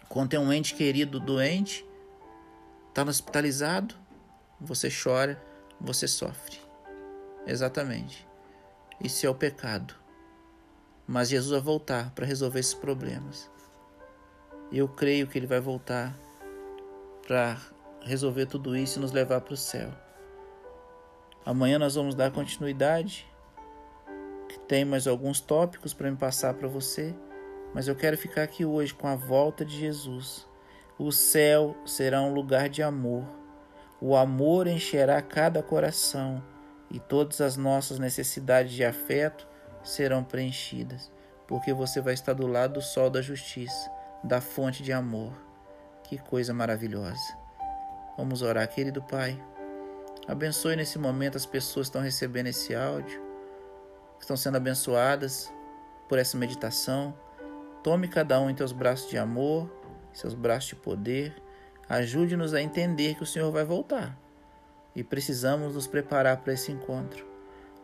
Quando 0.09 0.31
tem 0.31 0.39
um 0.39 0.53
ente 0.53 0.75
querido 0.75 1.19
doente, 1.19 1.85
está 2.89 3.03
hospitalizado, 3.03 3.95
você 4.61 4.89
chora, 4.91 5.43
você 5.81 6.07
sofre. 6.07 6.59
Exatamente. 7.47 8.27
Isso 9.03 9.27
é 9.27 9.31
o 9.31 9.35
pecado. 9.35 9.95
Mas 11.07 11.29
Jesus 11.29 11.51
vai 11.51 11.61
voltar 11.61 12.11
para 12.11 12.27
resolver 12.27 12.61
esses 12.61 12.75
problemas. 12.75 13.51
Eu 14.71 14.89
creio 14.89 15.27
que 15.27 15.39
ele 15.39 15.47
vai 15.47 15.61
voltar 15.61 16.17
para 17.27 17.61
resolver 18.05 18.47
tudo 18.47 18.77
isso 18.77 18.99
e 18.99 19.03
nos 19.03 19.13
levar 19.13 19.41
para 19.41 19.55
o 19.55 19.57
céu. 19.57 19.91
Amanhã 21.45 21.79
nós 21.79 21.95
vamos 21.95 22.15
dar 22.15 22.31
continuidade. 22.31 23.27
Que 24.49 24.59
tem 24.61 24.85
mais 24.85 25.07
alguns 25.07 25.41
tópicos 25.41 25.93
para 25.93 26.11
me 26.11 26.17
passar 26.17 26.55
para 26.55 26.69
você, 26.69 27.15
mas 27.75 27.89
eu 27.89 27.97
quero 27.97 28.17
ficar 28.17 28.43
aqui 28.43 28.65
hoje 28.65 28.95
com 28.95 29.07
a 29.09 29.17
volta 29.17 29.65
de 29.65 29.77
Jesus. 29.77 30.47
O 30.99 31.11
céu 31.11 31.75
será 31.85 32.23
um 32.23 32.33
lugar 32.33 32.69
de 32.69 32.83
amor. 32.83 33.25
O 34.01 34.15
amor 34.15 34.67
encherá 34.67 35.21
cada 35.21 35.63
coração 35.63 36.43
e 36.91 37.01
todas 37.01 37.41
as 37.41 37.57
nossas 37.57 37.99
necessidades 37.99 38.73
de 38.73 38.85
afeto 38.85 39.49
serão 39.83 40.23
preenchidas, 40.23 41.11
porque 41.49 41.73
você 41.73 42.01
vai 42.01 42.15
estar 42.15 42.33
do 42.33 42.47
lado 42.47 42.75
do 42.75 42.83
sol 42.83 43.11
da 43.11 43.21
justiça, 43.21 43.91
da 44.23 44.41
fonte 44.41 44.83
de 44.83 44.93
amor. 44.93 45.33
Que 46.05 46.19
coisa 46.19 46.55
maravilhosa. 46.55 47.44
Vamos 48.17 48.43
orar, 48.43 48.69
querido 48.69 49.03
Pai. 49.03 49.43
Abençoe 50.29 50.77
nesse 50.77 51.01
momento 51.01 51.37
as 51.37 51.45
pessoas 51.45 51.87
que 51.87 51.91
estão 51.91 52.01
recebendo 52.01 52.47
esse 52.47 52.73
áudio, 52.73 53.21
que 54.17 54.23
estão 54.23 54.37
sendo 54.37 54.57
abençoadas 54.57 55.53
por 56.09 56.17
essa 56.17 56.37
meditação. 56.37 57.13
Tome 57.83 58.07
cada 58.07 58.41
um 58.41 58.49
em 58.49 58.55
teus 58.55 58.71
braços 58.71 59.11
de 59.11 59.19
amor, 59.19 59.69
seus 60.13 60.33
braços 60.33 60.69
de 60.69 60.77
poder. 60.77 61.35
Ajude-nos 61.89 62.55
a 62.55 62.63
entender 62.63 63.17
que 63.17 63.25
o 63.25 63.27
Senhor 63.27 63.51
vai 63.51 63.65
voltar 63.65 64.17
e 64.95 65.03
precisamos 65.03 65.75
nos 65.75 65.89
preparar 65.89 66.37
para 66.37 66.53
esse 66.53 66.71
encontro. 66.71 67.27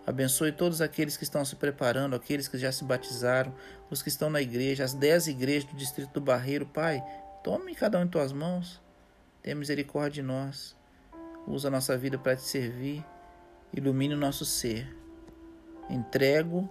Abençoe 0.06 0.52
todos 0.52 0.80
aqueles 0.80 1.16
que 1.16 1.24
estão 1.24 1.44
se 1.44 1.56
preparando, 1.56 2.14
aqueles 2.14 2.46
que 2.46 2.56
já 2.56 2.70
se 2.70 2.84
batizaram, 2.84 3.52
os 3.90 4.00
que 4.00 4.08
estão 4.08 4.30
na 4.30 4.40
igreja, 4.40 4.84
as 4.84 4.94
dez 4.94 5.26
igrejas 5.26 5.68
do 5.68 5.76
distrito 5.76 6.12
do 6.12 6.20
Barreiro. 6.20 6.66
Pai, 6.66 7.02
tome 7.42 7.74
cada 7.74 7.98
um 7.98 8.04
em 8.04 8.08
tuas 8.08 8.32
mãos. 8.32 8.80
Tenha 9.42 9.56
misericórdia 9.56 10.22
de 10.22 10.26
nós. 10.26 10.76
Usa 11.46 11.68
a 11.68 11.70
nossa 11.70 11.96
vida 11.96 12.18
para 12.18 12.36
te 12.36 12.42
servir. 12.42 13.04
Ilumine 13.72 14.14
o 14.14 14.18
nosso 14.18 14.44
ser. 14.44 14.94
Entrego 15.88 16.68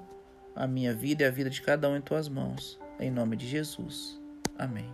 a 0.55 0.67
minha 0.67 0.93
vida 0.93 1.23
e 1.23 1.25
a 1.25 1.31
vida 1.31 1.49
de 1.49 1.61
cada 1.61 1.89
um 1.89 1.97
em 1.97 2.01
tuas 2.01 2.29
mãos. 2.29 2.79
Em 2.99 3.09
nome 3.09 3.35
de 3.35 3.47
Jesus. 3.47 4.19
Amém. 4.57 4.93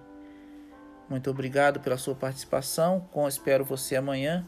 Muito 1.10 1.30
obrigado 1.30 1.80
pela 1.80 1.98
sua 1.98 2.16
participação. 2.16 3.02
Com 3.12 3.28
espero 3.28 3.66
você 3.66 3.96
amanhã. 3.96 4.46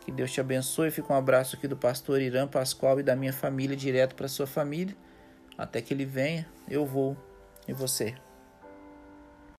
Que 0.00 0.10
Deus 0.10 0.32
te 0.32 0.40
abençoe. 0.40 0.90
Fica 0.90 1.12
um 1.12 1.16
abraço 1.16 1.56
aqui 1.56 1.68
do 1.68 1.76
pastor 1.76 2.20
Irã 2.20 2.46
Pascoal 2.46 3.00
e 3.00 3.02
da 3.02 3.14
minha 3.14 3.32
família 3.32 3.76
direto 3.76 4.14
para 4.14 4.28
sua 4.28 4.46
família. 4.46 4.96
Até 5.56 5.80
que 5.80 5.94
ele 5.94 6.04
venha, 6.04 6.46
eu 6.68 6.84
vou. 6.84 7.16
E 7.66 7.72
você? 7.72 8.14